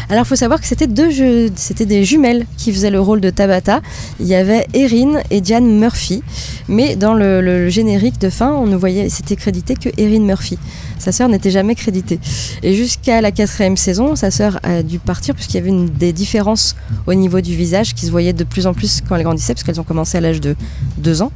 Alors, 0.09 0.23
il 0.23 0.27
faut 0.27 0.37
savoir 0.37 0.61
que 0.61 0.67
c'était 0.67 0.87
deux 0.87 1.09
c'était 1.55 1.85
des 1.85 2.05
jumelles 2.05 2.45
qui 2.55 2.71
faisaient 2.71 2.91
le 2.91 3.01
rôle 3.01 3.19
de 3.19 3.29
Tabata. 3.29 3.81
Il 4.21 4.27
y 4.27 4.35
avait 4.35 4.65
Erin 4.73 5.19
et 5.29 5.41
Diane 5.41 5.77
Murphy. 5.77 6.23
Mais 6.69 6.95
dans 6.95 7.13
le, 7.13 7.41
le 7.41 7.67
générique 7.67 8.19
de 8.19 8.29
fin, 8.29 8.53
on 8.53 8.67
ne 8.67 8.77
voyait, 8.77 9.09
c'était 9.09 9.35
crédité 9.35 9.75
que 9.75 9.89
Erin 9.97 10.21
Murphy. 10.21 10.57
Sa 10.99 11.11
sœur 11.11 11.29
n'était 11.29 11.51
jamais 11.51 11.75
créditée. 11.75 12.19
Et 12.63 12.73
jusqu'à 12.73 13.21
la 13.21 13.31
quatrième 13.31 13.77
saison, 13.77 14.15
sa 14.15 14.31
sœur 14.31 14.59
a 14.63 14.83
dû 14.83 14.99
partir 14.99 15.35
puisqu'il 15.35 15.57
y 15.57 15.59
avait 15.59 15.87
des 15.87 16.13
différences 16.13 16.75
au 17.05 17.13
niveau 17.13 17.41
du 17.41 17.55
visage 17.55 17.93
qui 17.93 18.05
se 18.05 18.11
voyaient 18.11 18.33
de 18.33 18.43
plus 18.43 18.67
en 18.67 18.73
plus 18.73 19.01
quand 19.07 19.15
elles 19.15 19.23
grandissaient, 19.23 19.53
parce 19.53 19.63
qu'elles 19.63 19.79
ont 19.79 19.85
commencé 19.85 20.17
à 20.17 20.21
l'âge 20.21 20.41
de 20.41 20.55
2 20.97 21.21
ans 21.21 21.31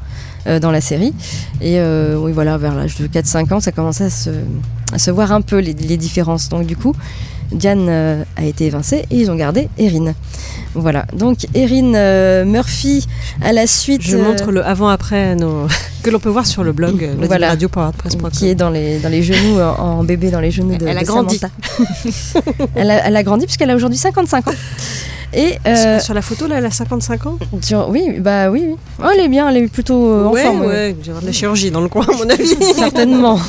euh, 0.47 0.59
dans 0.59 0.71
la 0.71 0.81
série. 0.81 1.13
Et 1.61 1.79
euh, 1.79 2.17
oui, 2.17 2.31
voilà, 2.31 2.57
vers 2.57 2.75
l'âge 2.75 2.95
de 2.97 3.07
4-5 3.07 3.53
ans, 3.53 3.59
ça 3.59 3.71
commençait 3.71 4.05
à 4.05 4.09
se, 4.09 4.29
à 4.93 4.99
se 4.99 5.11
voir 5.11 5.31
un 5.31 5.41
peu 5.41 5.59
les, 5.59 5.73
les 5.73 5.97
différences. 5.97 6.49
Donc 6.49 6.65
du 6.65 6.75
coup, 6.75 6.93
Diane 7.51 7.87
euh, 7.89 8.23
a 8.37 8.45
été 8.45 8.65
évincée 8.65 9.05
et 9.11 9.17
ils 9.17 9.29
ont 9.31 9.35
gardé 9.35 9.67
Erin. 9.77 10.13
Voilà, 10.73 11.05
donc 11.13 11.39
Erin 11.53 11.93
euh, 11.95 12.45
Murphy 12.45 13.05
à 13.41 13.51
la 13.51 13.67
suite. 13.67 14.01
Je 14.01 14.15
euh, 14.17 14.23
montre 14.23 14.51
le 14.51 14.65
avant-après 14.65 15.35
nos- 15.35 15.67
que 16.03 16.09
l'on 16.09 16.19
peut 16.19 16.29
voir 16.29 16.45
sur 16.45 16.63
le 16.63 16.71
blog 16.71 17.03
euh, 17.03 17.13
Voilà. 17.27 17.49
radio.wordpress.com. 17.49 18.29
qui 18.31 18.47
est 18.47 18.55
dans 18.55 18.69
les, 18.69 18.99
dans 18.99 19.09
les 19.09 19.21
genoux, 19.21 19.59
en, 19.59 19.99
en 19.99 20.03
bébé 20.03 20.31
dans 20.31 20.39
les 20.39 20.51
genoux 20.51 20.75
de 20.77 20.87
Elle 20.87 20.97
a 20.97 21.01
de 21.01 21.05
grandi. 21.05 21.39
Samantha. 21.39 21.53
elle, 22.75 22.89
a, 22.91 23.07
elle 23.07 23.15
a 23.17 23.23
grandi 23.23 23.45
puisqu'elle 23.45 23.69
a 23.69 23.75
aujourd'hui 23.75 23.97
55 23.99 24.47
ans. 24.47 24.51
Et 25.33 25.57
euh, 25.65 25.99
Sur 25.99 26.13
la 26.13 26.21
photo, 26.21 26.47
là, 26.47 26.57
elle 26.57 26.65
a 26.65 26.71
55 26.71 27.25
ans 27.25 27.37
sur- 27.61 27.87
oui, 27.89 28.19
bah 28.19 28.49
oui, 28.49 28.63
oui. 28.67 28.75
Oh, 28.99 29.07
elle 29.13 29.21
est 29.21 29.27
bien, 29.29 29.49
elle 29.49 29.57
est 29.57 29.67
plutôt 29.67 30.11
euh, 30.11 30.25
en 30.25 30.31
ouais, 30.31 30.43
forme. 30.43 30.61
ouais. 30.61 30.67
ouais, 30.67 30.95
il 30.99 31.05
y 31.05 31.21
de 31.21 31.25
la 31.25 31.31
chirurgie 31.31 31.71
dans 31.71 31.79
le 31.81 31.87
coin, 31.87 32.05
à 32.05 32.15
mon 32.17 32.29
avis. 32.29 32.47
Certainement. 32.75 33.39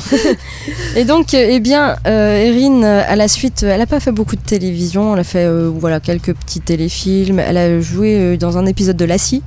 Et 0.95 1.03
donc, 1.03 1.33
euh, 1.33 1.45
eh 1.49 1.59
bien, 1.59 1.97
euh, 2.07 2.37
Erin, 2.37 2.83
à 2.83 3.15
la 3.15 3.27
suite, 3.27 3.63
elle 3.63 3.79
n'a 3.79 3.85
pas 3.85 3.99
fait 3.99 4.11
beaucoup 4.11 4.35
de 4.37 4.41
télévision. 4.41 5.13
Elle 5.13 5.19
a 5.21 5.23
fait 5.25 5.45
euh, 5.45 5.69
voilà, 5.75 5.99
quelques 5.99 6.33
petits 6.33 6.61
téléfilms. 6.61 7.39
Elle 7.39 7.57
a 7.57 7.81
joué 7.81 8.37
dans 8.37 8.57
un 8.57 8.65
épisode 8.65 8.95
de 8.97 9.05
Lassie. 9.05 9.41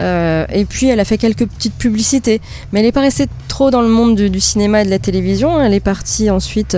Euh, 0.00 0.44
et 0.52 0.64
puis, 0.64 0.88
elle 0.88 1.00
a 1.00 1.04
fait 1.04 1.18
quelques 1.18 1.46
petites 1.46 1.74
publicités. 1.76 2.40
Mais 2.72 2.80
elle 2.80 2.86
n'est 2.86 2.92
pas 2.92 3.00
restée 3.00 3.26
trop 3.48 3.70
dans 3.70 3.80
le 3.80 3.88
monde 3.88 4.16
du, 4.16 4.28
du 4.28 4.40
cinéma 4.40 4.82
et 4.82 4.84
de 4.84 4.90
la 4.90 4.98
télévision. 4.98 5.60
Elle 5.62 5.72
est 5.72 5.80
partie 5.80 6.28
ensuite. 6.30 6.76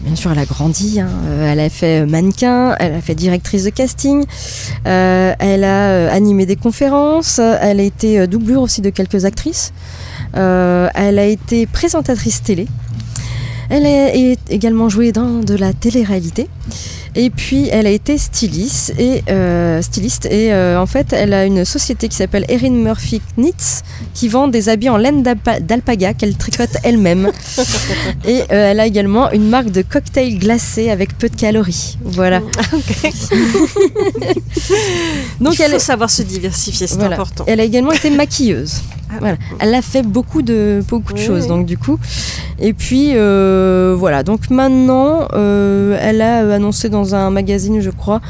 Bien 0.00 0.14
sûr, 0.14 0.30
elle 0.30 0.38
a 0.38 0.44
grandi. 0.44 1.00
hein. 1.00 1.08
Euh, 1.26 1.50
Elle 1.52 1.60
a 1.60 1.68
fait 1.70 2.02
euh, 2.02 2.06
mannequin, 2.06 2.74
elle 2.78 2.94
a 2.94 3.00
fait 3.00 3.14
directrice 3.14 3.64
de 3.64 3.70
casting, 3.70 4.24
euh, 4.86 5.34
elle 5.38 5.64
a 5.64 6.12
animé 6.12 6.44
des 6.46 6.56
conférences, 6.56 7.38
elle 7.38 7.80
a 7.80 7.82
été 7.82 8.26
doublure 8.26 8.60
aussi 8.60 8.82
de 8.82 8.90
quelques 8.90 9.24
actrices. 9.24 9.72
Elle 10.34 11.18
a 11.18 11.24
été 11.24 11.66
présentatrice 11.66 12.42
télé. 12.42 12.66
Elle 13.70 13.86
a 13.86 14.12
également 14.50 14.88
joué 14.88 15.10
dans 15.12 15.40
de 15.40 15.54
la 15.54 15.72
télé-réalité. 15.72 16.48
Et 17.18 17.30
puis 17.30 17.68
elle 17.72 17.86
a 17.86 17.90
été 17.90 18.18
styliste 18.18 18.92
et, 18.98 19.22
euh, 19.30 19.80
styliste 19.80 20.26
et 20.26 20.52
euh, 20.52 20.78
en 20.78 20.84
fait 20.84 21.14
elle 21.14 21.32
a 21.32 21.46
une 21.46 21.64
société 21.64 22.08
qui 22.08 22.16
s'appelle 22.16 22.44
Erin 22.50 22.70
Murphy 22.70 23.22
Knits 23.38 23.80
qui 24.12 24.28
vend 24.28 24.48
des 24.48 24.68
habits 24.68 24.90
en 24.90 24.98
laine 24.98 25.22
d'alpa- 25.22 25.60
d'alpaga 25.60 26.12
qu'elle 26.12 26.36
tricote 26.36 26.76
elle-même. 26.82 27.32
et 28.26 28.42
euh, 28.42 28.44
elle 28.70 28.80
a 28.80 28.86
également 28.86 29.30
une 29.32 29.48
marque 29.48 29.70
de 29.70 29.80
cocktails 29.80 30.38
glacés 30.38 30.90
avec 30.90 31.16
peu 31.16 31.30
de 31.30 31.36
calories. 31.36 31.96
Voilà. 32.04 32.40
Donc 32.40 32.50
Donc 35.40 35.58
il 35.58 35.62
elle 35.62 35.70
faut 35.70 35.76
est- 35.76 35.80
savoir 35.80 36.10
se 36.10 36.22
diversifier, 36.22 36.86
c'est 36.86 36.96
Voilà. 36.96 37.14
important. 37.16 37.44
Elle 37.46 37.60
a 37.60 37.64
également 37.64 37.92
été 37.92 38.10
maquilleuse. 38.10 38.74
Ah, 39.16 39.20
Voilà. 39.20 39.36
Elle 39.60 39.74
a 39.74 39.82
fait 39.82 40.02
beaucoup 40.02 40.42
de, 40.42 40.82
beaucoup 40.88 41.12
de 41.12 41.18
Oui, 41.18 41.24
choses, 41.26 41.42
oui. 41.42 41.48
donc 41.48 41.66
du 41.66 41.76
coup. 41.78 41.98
Et 42.58 42.72
puis, 42.72 43.12
euh, 43.14 43.94
voilà. 43.98 44.22
Donc 44.22 44.48
maintenant, 44.50 45.28
euh, 45.34 45.98
elle 46.00 46.22
a 46.22 46.54
annoncé 46.54 46.88
dans 46.88 47.14
un 47.14 47.30
magazine, 47.30 47.80
je 47.80 47.90
crois, 47.90 48.20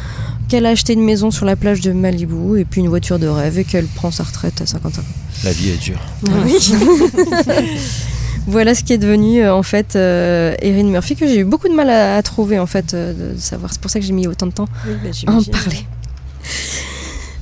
qu'elle 0.49 0.67
a 0.67 0.71
acheté 0.71 0.93
une 0.95 1.05
maison 1.05 1.31
sur 1.31 1.45
la 1.45 1.57
plage 1.57 1.81
de 1.81 1.93
Malibu 1.93 2.59
et 2.59 2.65
puis 2.65 2.81
une 2.81 2.89
voiture 2.89 3.19
de 3.19 3.27
rêve 3.29 3.59
et 3.59 3.65
qu'elle 3.65 3.87
prend 3.87 4.11
sa 4.11 4.23
retraite 4.25 4.61
à 4.61 4.67
55 4.67 5.01
ans. 5.01 5.05
La 5.45 5.53
vie 5.53 5.71
est 5.71 5.83
dure. 5.83 6.01
Voilà 8.49 8.77
ce 8.77 8.85
qui 8.85 8.93
est 8.93 8.99
devenu 8.99 9.43
euh, 9.43 9.53
en 9.53 9.65
fait 9.65 9.97
euh, 9.97 10.55
Erin 10.63 10.85
Murphy 10.85 11.17
que 11.17 11.27
j'ai 11.27 11.39
eu 11.41 11.45
beaucoup 11.45 11.67
de 11.69 11.75
mal 11.75 11.91
à, 11.91 12.15
à 12.17 12.23
trouver 12.23 12.61
en 12.61 12.67
fait 12.67 12.95
euh, 12.95 13.35
de 13.35 13.39
savoir. 13.41 13.73
C'est 13.73 13.81
pour 13.81 13.91
ça 13.91 13.99
que 13.99 14.07
j'ai 14.07 14.13
mis 14.13 14.29
autant 14.29 14.47
de 14.47 14.53
temps 14.53 14.69
Oui, 14.87 14.93
bah, 15.03 15.11
à 15.33 15.37
en 15.37 15.43
parler. 15.43 15.85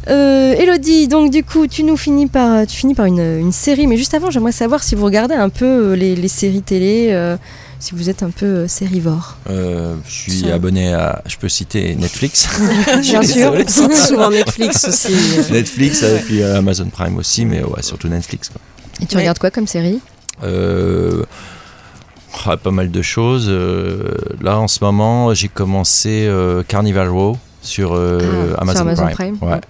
Euh, 0.08 0.52
Elodie, 0.54 1.08
donc 1.08 1.30
du 1.30 1.42
coup, 1.42 1.66
tu 1.66 1.82
nous 1.82 1.96
finis 1.96 2.26
par, 2.26 2.66
tu 2.66 2.76
finis 2.76 2.94
par 2.94 3.06
une, 3.06 3.20
une 3.20 3.52
série, 3.52 3.86
mais 3.86 3.96
juste 3.96 4.14
avant, 4.14 4.30
j'aimerais 4.30 4.52
savoir 4.52 4.82
si 4.82 4.94
vous 4.94 5.04
regardez 5.04 5.34
un 5.34 5.48
peu 5.48 5.64
euh, 5.64 5.96
les, 5.96 6.14
les 6.14 6.28
séries 6.28 6.62
télé, 6.62 7.08
euh, 7.12 7.36
si 7.80 7.94
vous 7.94 8.10
êtes 8.10 8.22
un 8.22 8.30
peu 8.30 8.44
euh, 8.46 8.68
sérivore. 8.68 9.36
Euh, 9.48 9.94
je 10.06 10.30
suis 10.30 10.50
abonné 10.50 10.92
à, 10.92 11.22
je 11.26 11.36
peux 11.36 11.48
citer 11.48 11.94
Netflix. 11.94 12.48
Bien 13.00 13.22
sûr. 13.22 13.54
souvent 13.68 14.30
Netflix 14.30 14.86
aussi. 14.88 15.14
Netflix 15.50 16.02
et 16.02 16.18
puis 16.24 16.42
Amazon 16.42 16.88
Prime 16.90 17.16
aussi, 17.16 17.46
mais 17.46 17.62
ouais, 17.62 17.82
surtout 17.82 18.08
Netflix. 18.08 18.50
Quoi. 18.50 18.60
Et 19.00 19.06
tu 19.06 19.16
Ouais. 19.16 19.22
regardes 19.22 19.38
quoi 19.38 19.50
comme 19.50 19.66
série? 19.66 20.00
Euh, 20.42 21.24
ah, 22.44 22.56
pas 22.56 22.70
mal 22.70 22.90
de 22.90 23.02
choses. 23.02 23.46
Euh, 23.48 24.10
là, 24.42 24.58
en 24.58 24.68
ce 24.68 24.82
moment, 24.84 25.32
j'ai 25.32 25.48
commencé 25.48 26.26
euh, 26.28 26.62
Carnival 26.62 27.08
Row 27.08 27.38
sur, 27.62 27.94
euh, 27.94 28.18
Ah, 28.20 28.26
sur 28.26 28.60
Amazon, 28.62 28.80
Amazon 28.82 29.06
Prime. 29.12 29.36
Prime. 29.38 29.48
Ouais. 29.50 29.60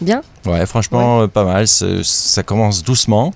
Bien 0.00 0.22
ouais, 0.46 0.66
franchement, 0.66 1.26
pas 1.28 1.44
mal. 1.44 1.66
Ça 1.68 2.42
commence 2.42 2.82
doucement, 2.82 3.32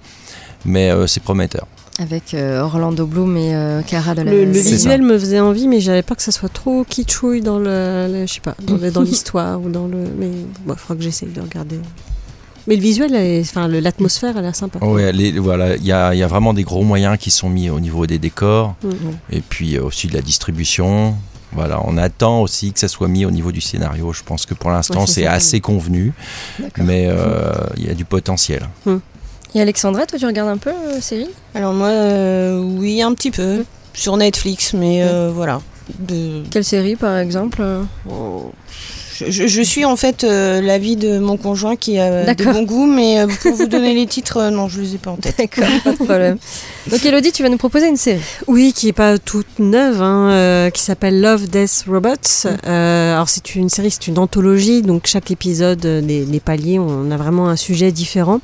mais 0.64 0.90
euh, 0.90 1.06
c'est 1.06 1.22
prometteur. 1.22 1.66
Avec 2.00 2.32
euh, 2.34 2.60
Orlando 2.60 3.06
Bloom 3.06 3.36
et 3.36 3.54
euh, 3.56 3.82
Cara 3.82 4.14
de 4.14 4.22
la 4.22 4.30
Le, 4.30 4.44
le 4.44 4.52
visuel 4.52 5.02
me 5.02 5.18
faisait 5.18 5.40
envie, 5.40 5.66
mais 5.66 5.80
j'avais 5.80 6.02
pas 6.02 6.14
que 6.14 6.22
ça 6.22 6.30
soit 6.30 6.48
trop 6.48 6.84
kitschouille 6.84 7.40
dans 7.40 7.58
le, 7.58 8.06
le- 8.08 8.26
je 8.26 8.34
sais 8.34 8.40
pas, 8.40 8.54
dans, 8.62 9.00
l'histoire 9.02 9.60
ou 9.60 9.68
dans 9.68 9.86
le. 9.88 9.98
Mais 10.16 10.28
il 10.28 10.74
faudra 10.76 10.94
que 10.94 11.02
j'essaye 11.02 11.30
de 11.30 11.40
regarder. 11.40 11.80
Mais 12.68 12.76
le 12.76 12.82
visuel, 12.82 13.14
est- 13.16 13.40
enfin 13.40 13.66
l'atmosphère, 13.66 14.30
elle 14.32 14.38
a 14.38 14.42
l'air 14.42 14.54
sympa. 14.54 14.78
Ouais, 14.84 15.10
les- 15.12 15.32
voilà, 15.40 15.74
il 15.74 15.84
y 15.84 15.90
a, 15.90 16.14
il 16.14 16.18
y 16.18 16.22
a 16.22 16.26
vraiment 16.28 16.54
des 16.54 16.62
gros 16.62 16.82
moyens 16.84 17.18
qui 17.18 17.30
sont 17.32 17.48
mis 17.48 17.68
au 17.68 17.80
niveau 17.80 18.06
des 18.06 18.18
décors 18.18 18.74
Mhm. 18.84 18.92
et 19.30 19.40
puis 19.40 19.76
euh, 19.76 19.82
aussi 19.84 20.06
de 20.06 20.14
la 20.14 20.20
distribution. 20.22 21.16
Voilà, 21.52 21.80
on 21.84 21.96
attend 21.96 22.42
aussi 22.42 22.72
que 22.72 22.78
ça 22.78 22.88
soit 22.88 23.08
mis 23.08 23.24
au 23.24 23.30
niveau 23.30 23.52
du 23.52 23.60
scénario. 23.60 24.12
Je 24.12 24.22
pense 24.22 24.44
que 24.46 24.54
pour 24.54 24.70
l'instant 24.70 25.00
Ouais, 25.00 25.06
c'est 25.06 25.26
assez 25.26 25.60
convenu, 25.60 26.12
mais 26.76 27.06
euh, 27.08 27.52
il 27.76 27.86
y 27.86 27.90
a 27.90 27.94
du 27.94 28.04
potentiel. 28.04 28.68
Et 29.54 29.60
Alexandra, 29.60 30.04
toi 30.06 30.18
tu 30.18 30.26
regardes 30.26 30.50
un 30.50 30.58
peu 30.58 30.70
euh, 30.70 31.00
série? 31.00 31.30
Alors 31.54 31.72
moi, 31.72 31.88
euh, 31.88 32.60
oui, 32.60 33.00
un 33.02 33.14
petit 33.14 33.30
peu. 33.30 33.64
Sur 33.94 34.16
Netflix, 34.16 34.74
mais 34.74 35.02
euh, 35.02 35.30
voilà. 35.34 35.60
De... 35.98 36.42
Quelle 36.50 36.64
série 36.64 36.96
par 36.96 37.16
exemple 37.16 37.62
euh? 37.62 37.82
Je, 39.26 39.62
suis 39.62 39.84
en 39.84 39.96
fait 39.96 40.24
euh, 40.24 40.60
l'avis 40.60 40.96
de 40.96 41.18
mon 41.18 41.36
conjoint 41.36 41.76
qui 41.76 41.98
a 41.98 42.22
de 42.22 42.26
D'accord. 42.26 42.52
bon 42.52 42.62
goût, 42.62 42.86
mais 42.86 43.20
euh, 43.20 43.26
pour 43.42 43.54
vous 43.54 43.66
donner 43.66 43.94
les 43.94 44.06
titres, 44.06 44.36
euh, 44.38 44.50
non, 44.50 44.68
je 44.68 44.80
les 44.80 44.94
ai 44.94 44.98
pas 44.98 45.10
en 45.10 45.16
tête. 45.16 45.36
D'accord, 45.38 45.68
pas 45.82 45.92
de 45.92 45.96
problème. 45.96 46.38
Donc 46.90 47.04
Elodie, 47.04 47.32
tu 47.32 47.42
vas 47.42 47.48
nous 47.48 47.58
proposer 47.58 47.88
une 47.88 47.96
série. 47.96 48.20
Oui, 48.46 48.72
qui 48.74 48.88
est 48.88 48.92
pas 48.92 49.18
toute 49.18 49.58
neuve, 49.58 50.00
hein, 50.00 50.30
euh, 50.30 50.70
qui 50.70 50.82
s'appelle 50.82 51.20
Love, 51.20 51.48
Death, 51.48 51.84
Robots. 51.86 52.46
Euh, 52.66 53.14
alors 53.14 53.28
c'est 53.28 53.54
une 53.54 53.68
série, 53.68 53.90
c'est 53.90 54.06
une 54.06 54.18
anthologie, 54.18 54.82
donc 54.82 55.06
chaque 55.06 55.30
épisode 55.30 55.84
euh, 55.84 56.00
n'est 56.00 56.40
pas 56.40 56.56
lié, 56.56 56.78
on 56.78 57.10
a 57.10 57.16
vraiment 57.16 57.48
un 57.48 57.56
sujet 57.56 57.92
différent. 57.92 58.40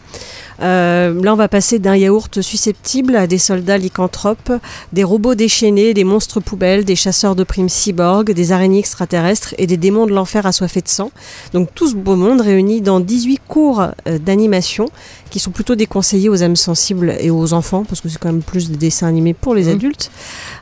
Euh, 0.62 1.20
là, 1.22 1.32
on 1.32 1.36
va 1.36 1.48
passer 1.48 1.78
d'un 1.78 1.96
yaourt 1.96 2.40
susceptible 2.40 3.16
à 3.16 3.26
des 3.26 3.38
soldats 3.38 3.78
lycanthropes, 3.78 4.52
des 4.92 5.04
robots 5.04 5.34
déchaînés, 5.34 5.94
des 5.94 6.04
monstres 6.04 6.40
poubelles, 6.40 6.84
des 6.84 6.96
chasseurs 6.96 7.34
de 7.34 7.44
primes 7.44 7.68
cyborgs, 7.68 8.30
des 8.32 8.52
araignées 8.52 8.78
extraterrestres 8.78 9.54
et 9.58 9.66
des 9.66 9.76
démons 9.76 10.06
de 10.06 10.12
l'enfer 10.12 10.46
assoiffés 10.46 10.80
de 10.80 10.88
sang. 10.88 11.10
Donc 11.52 11.68
tout 11.74 11.88
ce 11.88 11.94
beau 11.96 12.16
monde 12.16 12.40
réuni 12.40 12.80
dans 12.80 13.00
18 13.00 13.40
cours 13.48 13.80
euh, 14.06 14.18
d'animation 14.18 14.86
qui 15.30 15.38
sont 15.40 15.50
plutôt 15.50 15.74
déconseillés 15.74 16.28
aux 16.28 16.42
âmes 16.44 16.54
sensibles 16.56 17.14
et 17.18 17.30
aux 17.30 17.52
enfants, 17.52 17.84
parce 17.84 18.00
que 18.00 18.08
c'est 18.08 18.18
quand 18.18 18.30
même 18.30 18.42
plus 18.42 18.70
des 18.70 18.76
dessins 18.76 19.08
animés 19.08 19.34
pour 19.34 19.54
les 19.54 19.64
Mhm. 19.64 19.72
adultes. 19.72 20.10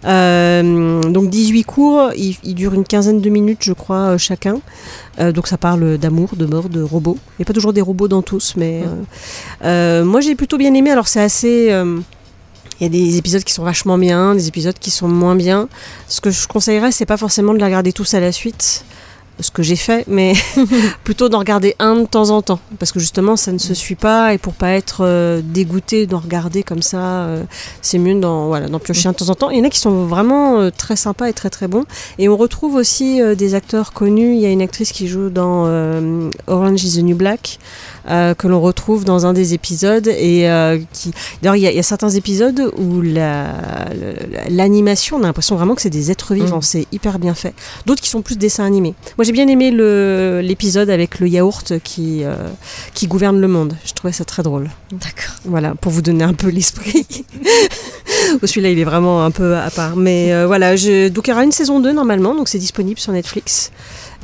Euh, 0.07 1.01
donc 1.03 1.28
18 1.30 1.64
cours, 1.64 2.11
ils, 2.16 2.36
ils 2.43 2.55
durent 2.55 2.74
une 2.74 2.84
quinzaine 2.84 3.20
de 3.20 3.30
minutes, 3.30 3.61
je 3.62 3.72
crois, 3.72 3.97
euh, 4.14 4.18
chacun. 4.18 4.57
Euh, 5.18 5.32
donc 5.32 5.46
ça 5.46 5.58
parle 5.58 5.98
d'amour, 5.98 6.30
de 6.36 6.46
mort, 6.46 6.68
de 6.68 6.82
robots. 6.82 7.18
Il 7.30 7.40
n'y 7.40 7.42
a 7.42 7.46
pas 7.46 7.52
toujours 7.52 7.72
des 7.72 7.80
robots 7.80 8.08
dans 8.08 8.22
tous, 8.22 8.54
mais 8.56 8.82
euh, 8.82 9.02
euh, 9.64 10.04
moi 10.04 10.20
j'ai 10.20 10.34
plutôt 10.34 10.58
bien 10.58 10.72
aimé. 10.74 10.90
Alors 10.90 11.08
c'est 11.08 11.20
assez... 11.20 11.66
il 11.68 12.82
y 12.82 12.86
a 12.86 12.88
des 12.88 13.16
épisodes 13.18 13.44
qui 13.44 13.52
sont 13.52 13.64
vachement 13.64 13.98
bien, 13.98 14.34
des 14.34 14.48
épisodes 14.48 14.78
qui 14.78 14.90
sont 14.90 15.08
moins 15.08 15.36
bien. 15.36 15.68
Ce 16.08 16.20
que 16.20 16.30
je 16.30 16.46
conseillerais, 16.46 16.92
c'est 16.92 17.06
pas 17.06 17.16
forcément 17.16 17.52
de 17.52 17.58
les 17.58 17.64
regarder 17.64 17.92
tous 17.92 18.14
à 18.14 18.20
la 18.20 18.32
suite, 18.32 18.84
ce 19.40 19.50
que 19.50 19.62
j'ai 19.62 19.76
fait, 19.76 20.04
mais 20.08 20.34
plutôt 21.04 21.28
d'en 21.28 21.38
regarder 21.38 21.74
un 21.78 21.96
de 21.96 22.06
temps 22.06 22.30
en 22.30 22.42
temps, 22.42 22.60
parce 22.78 22.92
que 22.92 23.00
justement 23.00 23.36
ça 23.36 23.52
ne 23.52 23.58
se 23.58 23.74
suit 23.74 23.94
pas 23.94 24.34
et 24.34 24.38
pour 24.38 24.54
pas 24.54 24.70
être 24.70 25.02
euh, 25.04 25.40
dégoûté 25.42 26.06
d'en 26.06 26.18
regarder 26.18 26.62
comme 26.62 26.82
ça, 26.82 27.24
euh, 27.24 27.44
c'est 27.80 27.98
mieux 27.98 28.18
d'en 28.18 28.46
voilà, 28.46 28.66
piocher 28.78 29.08
un 29.08 29.12
de 29.12 29.16
temps 29.16 29.30
en 29.30 29.34
temps. 29.34 29.50
Il 29.50 29.58
y 29.58 29.60
en 29.60 29.64
a 29.64 29.70
qui 29.70 29.78
sont 29.78 30.06
vraiment 30.06 30.58
euh, 30.58 30.70
très 30.70 30.96
sympas 30.96 31.28
et 31.28 31.32
très 31.32 31.50
très 31.50 31.68
bons, 31.68 31.84
et 32.18 32.28
on 32.28 32.36
retrouve 32.36 32.74
aussi 32.74 33.20
des 33.36 33.54
acteurs 33.54 33.92
connus. 33.92 34.34
Il 34.34 34.40
y 34.40 34.46
a 34.46 34.50
une 34.50 34.62
actrice 34.62 34.92
qui 34.92 35.08
joue 35.08 35.30
dans 35.30 35.64
Orange 36.46 36.84
is 36.84 37.00
the 37.00 37.04
New 37.04 37.16
Black. 37.16 37.58
Euh, 38.11 38.34
que 38.34 38.48
l'on 38.48 38.61
retrouve 38.61 39.05
dans 39.05 39.26
un 39.26 39.32
des 39.32 39.55
épisodes 39.55 40.09
et 40.09 40.48
euh, 40.48 40.78
qui 40.92 41.12
d'ailleurs 41.40 41.57
il 41.57 41.62
y, 41.62 41.66
a- 41.66 41.70
il 41.70 41.76
y 41.76 41.78
a 41.78 41.82
certains 41.82 42.11
épisodes 42.11 42.72
où 42.76 43.00
la- 43.00 43.53
la- 44.30 44.48
l'animation 44.50 45.16
on 45.18 45.22
a 45.22 45.26
l'impression 45.26 45.57
vraiment 45.57 45.74
que 45.74 45.82
c'est 45.82 45.90
des 45.90 46.11
êtres 46.11 46.34
vivants. 46.34 46.59
Mm. 46.59 46.62
c'est 46.62 46.86
hyper 46.92 47.18
bien 47.18 47.34
fait. 47.34 47.55
D'autres 47.86 48.00
qui 48.03 48.09
sont 48.09 48.22
plus 48.22 48.36
dessins 48.36 48.64
animés. 48.64 48.94
Moi 49.18 49.24
j'ai 49.24 49.32
bien 49.32 49.46
aimé 49.48 49.70
l'épisode 50.42 50.90
avec 50.90 51.20
le 51.20 51.28
yaourt 51.28 51.78
qui 51.84 52.24
euh, 52.24 52.34
qui 52.94 53.07
gouverne 53.07 53.40
le 53.40 53.48
monde. 53.48 53.76
Je 53.84 53.92
trouvais 53.92 54.12
ça 54.12 54.24
très 54.24 54.42
drôle. 54.42 54.68
D'accord. 54.92 55.36
voilà 55.44 55.74
pour 55.80 55.92
vous 55.92 56.03
donner 56.03 56.24
un 56.24 56.34
peu 56.34 56.48
l'esprit. 56.48 57.07
Celui-là 58.44 58.70
il 58.70 58.78
est 58.78 58.84
vraiment 58.84 59.24
un 59.24 59.30
peu 59.30 59.57
à 59.57 59.70
part. 59.70 59.96
Mais 59.96 60.32
euh, 60.32 60.46
voilà 60.46 60.76
je... 60.76 61.09
donc 61.09 61.26
il 61.28 61.30
y 61.30 61.32
aura 61.32 61.44
une 61.44 61.53
saison 61.53 61.80
2 61.80 61.92
normalement. 61.92 62.34
Donc 62.34 62.48
c'est 62.48 62.59
disponible 62.59 62.98
sur 63.00 63.12
Netflix 63.12 63.70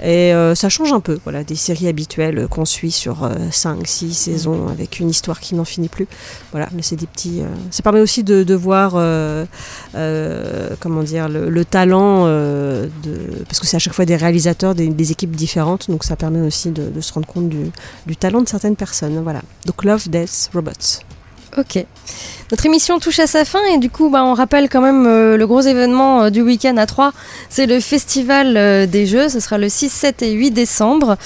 et 0.03 0.33
euh, 0.33 0.55
ça 0.55 0.69
change 0.69 0.93
un 0.93 1.01
peu, 1.01 1.19
voilà, 1.25 1.45
des 1.45 1.57
séries 1.57 1.89
habituelles 1.89 2.47
qu'on 2.49 2.65
suit 2.65 2.91
sur 2.91 3.29
5, 3.51 3.87
6 3.87 4.15
saisons 4.15 4.69
avec 4.69 5.01
une 5.01 5.11
histoire 5.11 5.41
qui 5.41 5.55
n'en 5.55 5.65
finit 5.65 5.89
plus. 5.89 6.07
Voilà, 6.53 6.69
mais 6.73 6.83
c'est 6.83 6.97
des 6.97 7.07
petits. 7.07 7.41
euh, 7.41 7.47
ça 7.71 7.83
permet 7.83 8.01
aussi 8.01 8.23
de, 8.25 8.55
voir, 8.55 8.93
euh, 8.95 9.45
euh, 9.95 10.71
comment 10.81 11.03
dire, 11.03 11.29
le, 11.29 11.49
le 11.51 11.65
talent 11.65 12.25
euh, 12.27 12.87
de. 13.03 13.45
Parce 13.45 13.61
que 13.61 13.67
c'est 13.67 13.77
à 13.77 13.81
chaque 13.81 13.95
fois 13.95 14.05
des 14.05 14.17
réalisateurs, 14.17 14.75
des, 14.75 15.13
équipes 15.13 15.35
différentes, 15.35 15.91
donc 15.91 16.05
ça 16.05 16.17
permet 16.17 16.41
aussi 16.41 16.71
de, 16.71 16.91
de 16.91 17.01
se 17.01 17.13
rendre 17.13 17.27
compte 17.27 17.49
du, 17.49 17.71
du 18.07 18.17
talent 18.17 18.43
de 18.43 18.49
certaines 18.49 18.77
personnes. 18.77 19.21
Voilà. 19.23 19.43
Donc 19.67 19.85
Love, 19.85 20.09
Death, 20.09 20.51
Robots. 20.55 21.18
Ok. 21.57 21.85
Notre 22.51 22.67
émission 22.67 22.99
touche 22.99 23.19
à 23.19 23.27
sa 23.27 23.45
fin 23.45 23.63
et 23.73 23.79
du 23.79 23.91
coup, 23.91 24.09
bah, 24.11 24.25
on 24.25 24.35
rappelle 24.35 24.69
quand 24.69 24.81
même 24.81 25.07
euh, 25.07 25.37
le 25.37 25.47
gros 25.47 25.61
événement 25.61 26.23
euh, 26.25 26.31
du 26.31 26.43
week-end 26.43 26.77
à 26.77 26.87
3. 26.87 27.13
C'est 27.51 27.67
le 27.67 27.81
Festival 27.81 28.57
euh, 28.57 28.87
des 28.87 29.07
Jeux. 29.07 29.29
Ce 29.29 29.41
sera 29.41 29.59
le 29.59 29.69
6, 29.69 29.91
7 29.91 30.23
et 30.23 30.33
8 30.33 30.51
décembre. 30.51 31.17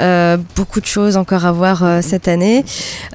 Euh, 0.00 0.36
beaucoup 0.56 0.80
de 0.80 0.86
choses 0.86 1.16
encore 1.16 1.44
à 1.44 1.52
voir 1.52 1.84
euh, 1.84 2.00
cette 2.02 2.26
année. 2.28 2.64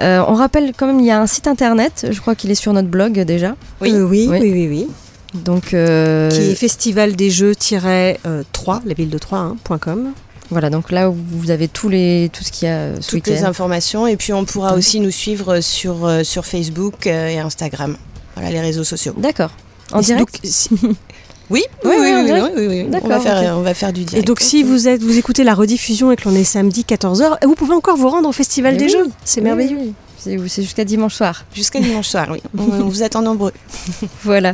Euh, 0.01 0.24
on 0.28 0.34
rappelle 0.34 0.72
quand 0.78 0.88
même, 0.88 0.99
il 0.99 1.05
y 1.05 1.12
a 1.12 1.20
un 1.20 1.28
site 1.28 1.47
internet. 1.47 2.07
Je 2.12 2.20
crois 2.22 2.36
qu'il 2.36 2.51
est 2.51 2.55
sur 2.55 2.72
notre 2.74 2.88
blog 2.88 3.20
déjà. 3.22 3.55
Oui, 3.82 3.91
oui, 3.93 4.28
oui, 4.30 4.39
oui. 4.41 4.68
oui. 4.70 4.88
Donc, 5.34 5.74
euh, 5.74 6.30
Qui 6.30 6.51
est 6.51 6.55
festival 6.55 7.16
des 7.16 7.30
jeux-3, 7.30 8.82
la 8.86 8.93
ville 8.95 9.10
de 9.10 9.18
3, 9.18 9.38
hein, 9.38 9.57
point 9.64 9.78
.com. 9.78 10.12
Voilà, 10.52 10.70
donc 10.70 10.91
là, 10.91 11.10
vous 11.10 11.52
avez 11.52 11.68
tous 11.68 11.89
les, 11.89 12.30
tout 12.34 12.43
ce 12.43 12.52
qu'il 12.52 12.68
y 12.68 12.72
a 12.72 12.76
euh, 12.76 12.97
ce 13.02 13.12
Toutes 13.12 13.28
les 13.28 13.43
informations 13.43 14.08
et 14.08 14.16
puis 14.18 14.34
on 14.34 14.45
pourra 14.45 14.74
aussi 14.74 15.00
nous 15.00 15.12
suivre 15.12 15.60
sur, 15.62 16.06
euh, 16.06 16.24
sur 16.24 16.45
Facebook 16.45 17.06
euh, 17.06 17.28
et 17.30 17.38
Instagram. 17.39 17.97
Voilà 18.36 18.50
les 18.52 18.60
réseaux 18.62 18.84
sociaux. 18.84 19.14
D'accord. 19.18 19.52
En 19.91 20.00
Et 20.00 20.04
direct 20.04 20.20
donc, 20.34 20.39
si- 20.43 20.70
Oui, 21.52 21.64
oui, 21.84 21.91
oui, 22.00 22.12
oui, 22.14 22.32
oui, 22.32 22.41
oui, 22.58 22.68
oui. 22.68 22.84
On, 22.88 22.91
D'accord, 22.91 23.10
va 23.10 23.20
faire, 23.20 23.58
on 23.58 23.62
va 23.62 23.74
faire 23.74 23.91
du 23.91 24.02
Et 24.02 24.06
direct. 24.06 24.28
donc 24.28 24.39
si 24.39 24.62
vous 24.62 24.88
êtes, 24.88 25.02
vous 25.02 25.18
écoutez 25.18 25.43
la 25.43 25.56
rediffusion 25.56 26.12
et 26.12 26.16
que 26.16 26.30
l'on 26.30 26.36
est 26.36 26.43
samedi 26.43 26.86
14h, 26.88 27.43
vous 27.43 27.56
pouvez 27.56 27.74
encore 27.74 27.97
vous 27.97 28.10
rendre 28.10 28.30
au 28.30 28.32
Festival 28.32 28.74
Mais 28.74 28.80
des 28.80 28.86
oui, 28.86 28.91
Jeux. 28.91 29.08
C'est 29.26 29.39
oui, 29.41 29.45
merveilleux. 29.45 29.93
C'est 30.20 30.61
jusqu'à 30.61 30.86
dimanche 30.86 31.15
soir. 31.15 31.45
Jusqu'à 31.53 31.80
dimanche 31.80 32.07
soir, 32.07 32.28
oui. 32.32 32.41
On, 32.57 32.63
on 32.63 32.89
vous 32.89 33.03
attend 33.03 33.22
nombreux. 33.22 33.53
Voilà. 34.24 34.53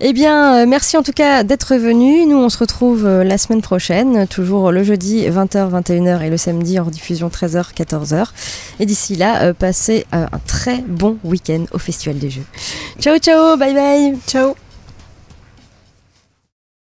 Eh 0.00 0.12
bien, 0.12 0.56
euh, 0.56 0.66
merci 0.66 0.96
en 0.96 1.02
tout 1.02 1.12
cas 1.12 1.42
d'être 1.42 1.74
venu. 1.76 2.26
Nous, 2.26 2.36
on 2.36 2.48
se 2.50 2.58
retrouve 2.58 3.06
euh, 3.06 3.24
la 3.24 3.38
semaine 3.38 3.62
prochaine, 3.62 4.26
toujours 4.26 4.70
le 4.70 4.84
jeudi 4.84 5.26
20h, 5.26 5.70
21h 5.70 6.22
et 6.22 6.30
le 6.30 6.36
samedi 6.36 6.78
en 6.78 6.84
rediffusion 6.84 7.28
13h, 7.28 7.74
14h. 7.74 8.26
Et 8.80 8.86
d'ici 8.86 9.16
là, 9.16 9.42
euh, 9.42 9.52
passez 9.54 10.04
un 10.12 10.28
très 10.46 10.82
bon 10.86 11.18
week-end 11.24 11.64
au 11.72 11.78
Festival 11.78 12.18
des 12.18 12.30
Jeux. 12.30 12.44
Ciao, 13.00 13.18
ciao, 13.18 13.56
bye 13.56 13.74
bye. 13.74 14.18
Ciao. 14.26 14.54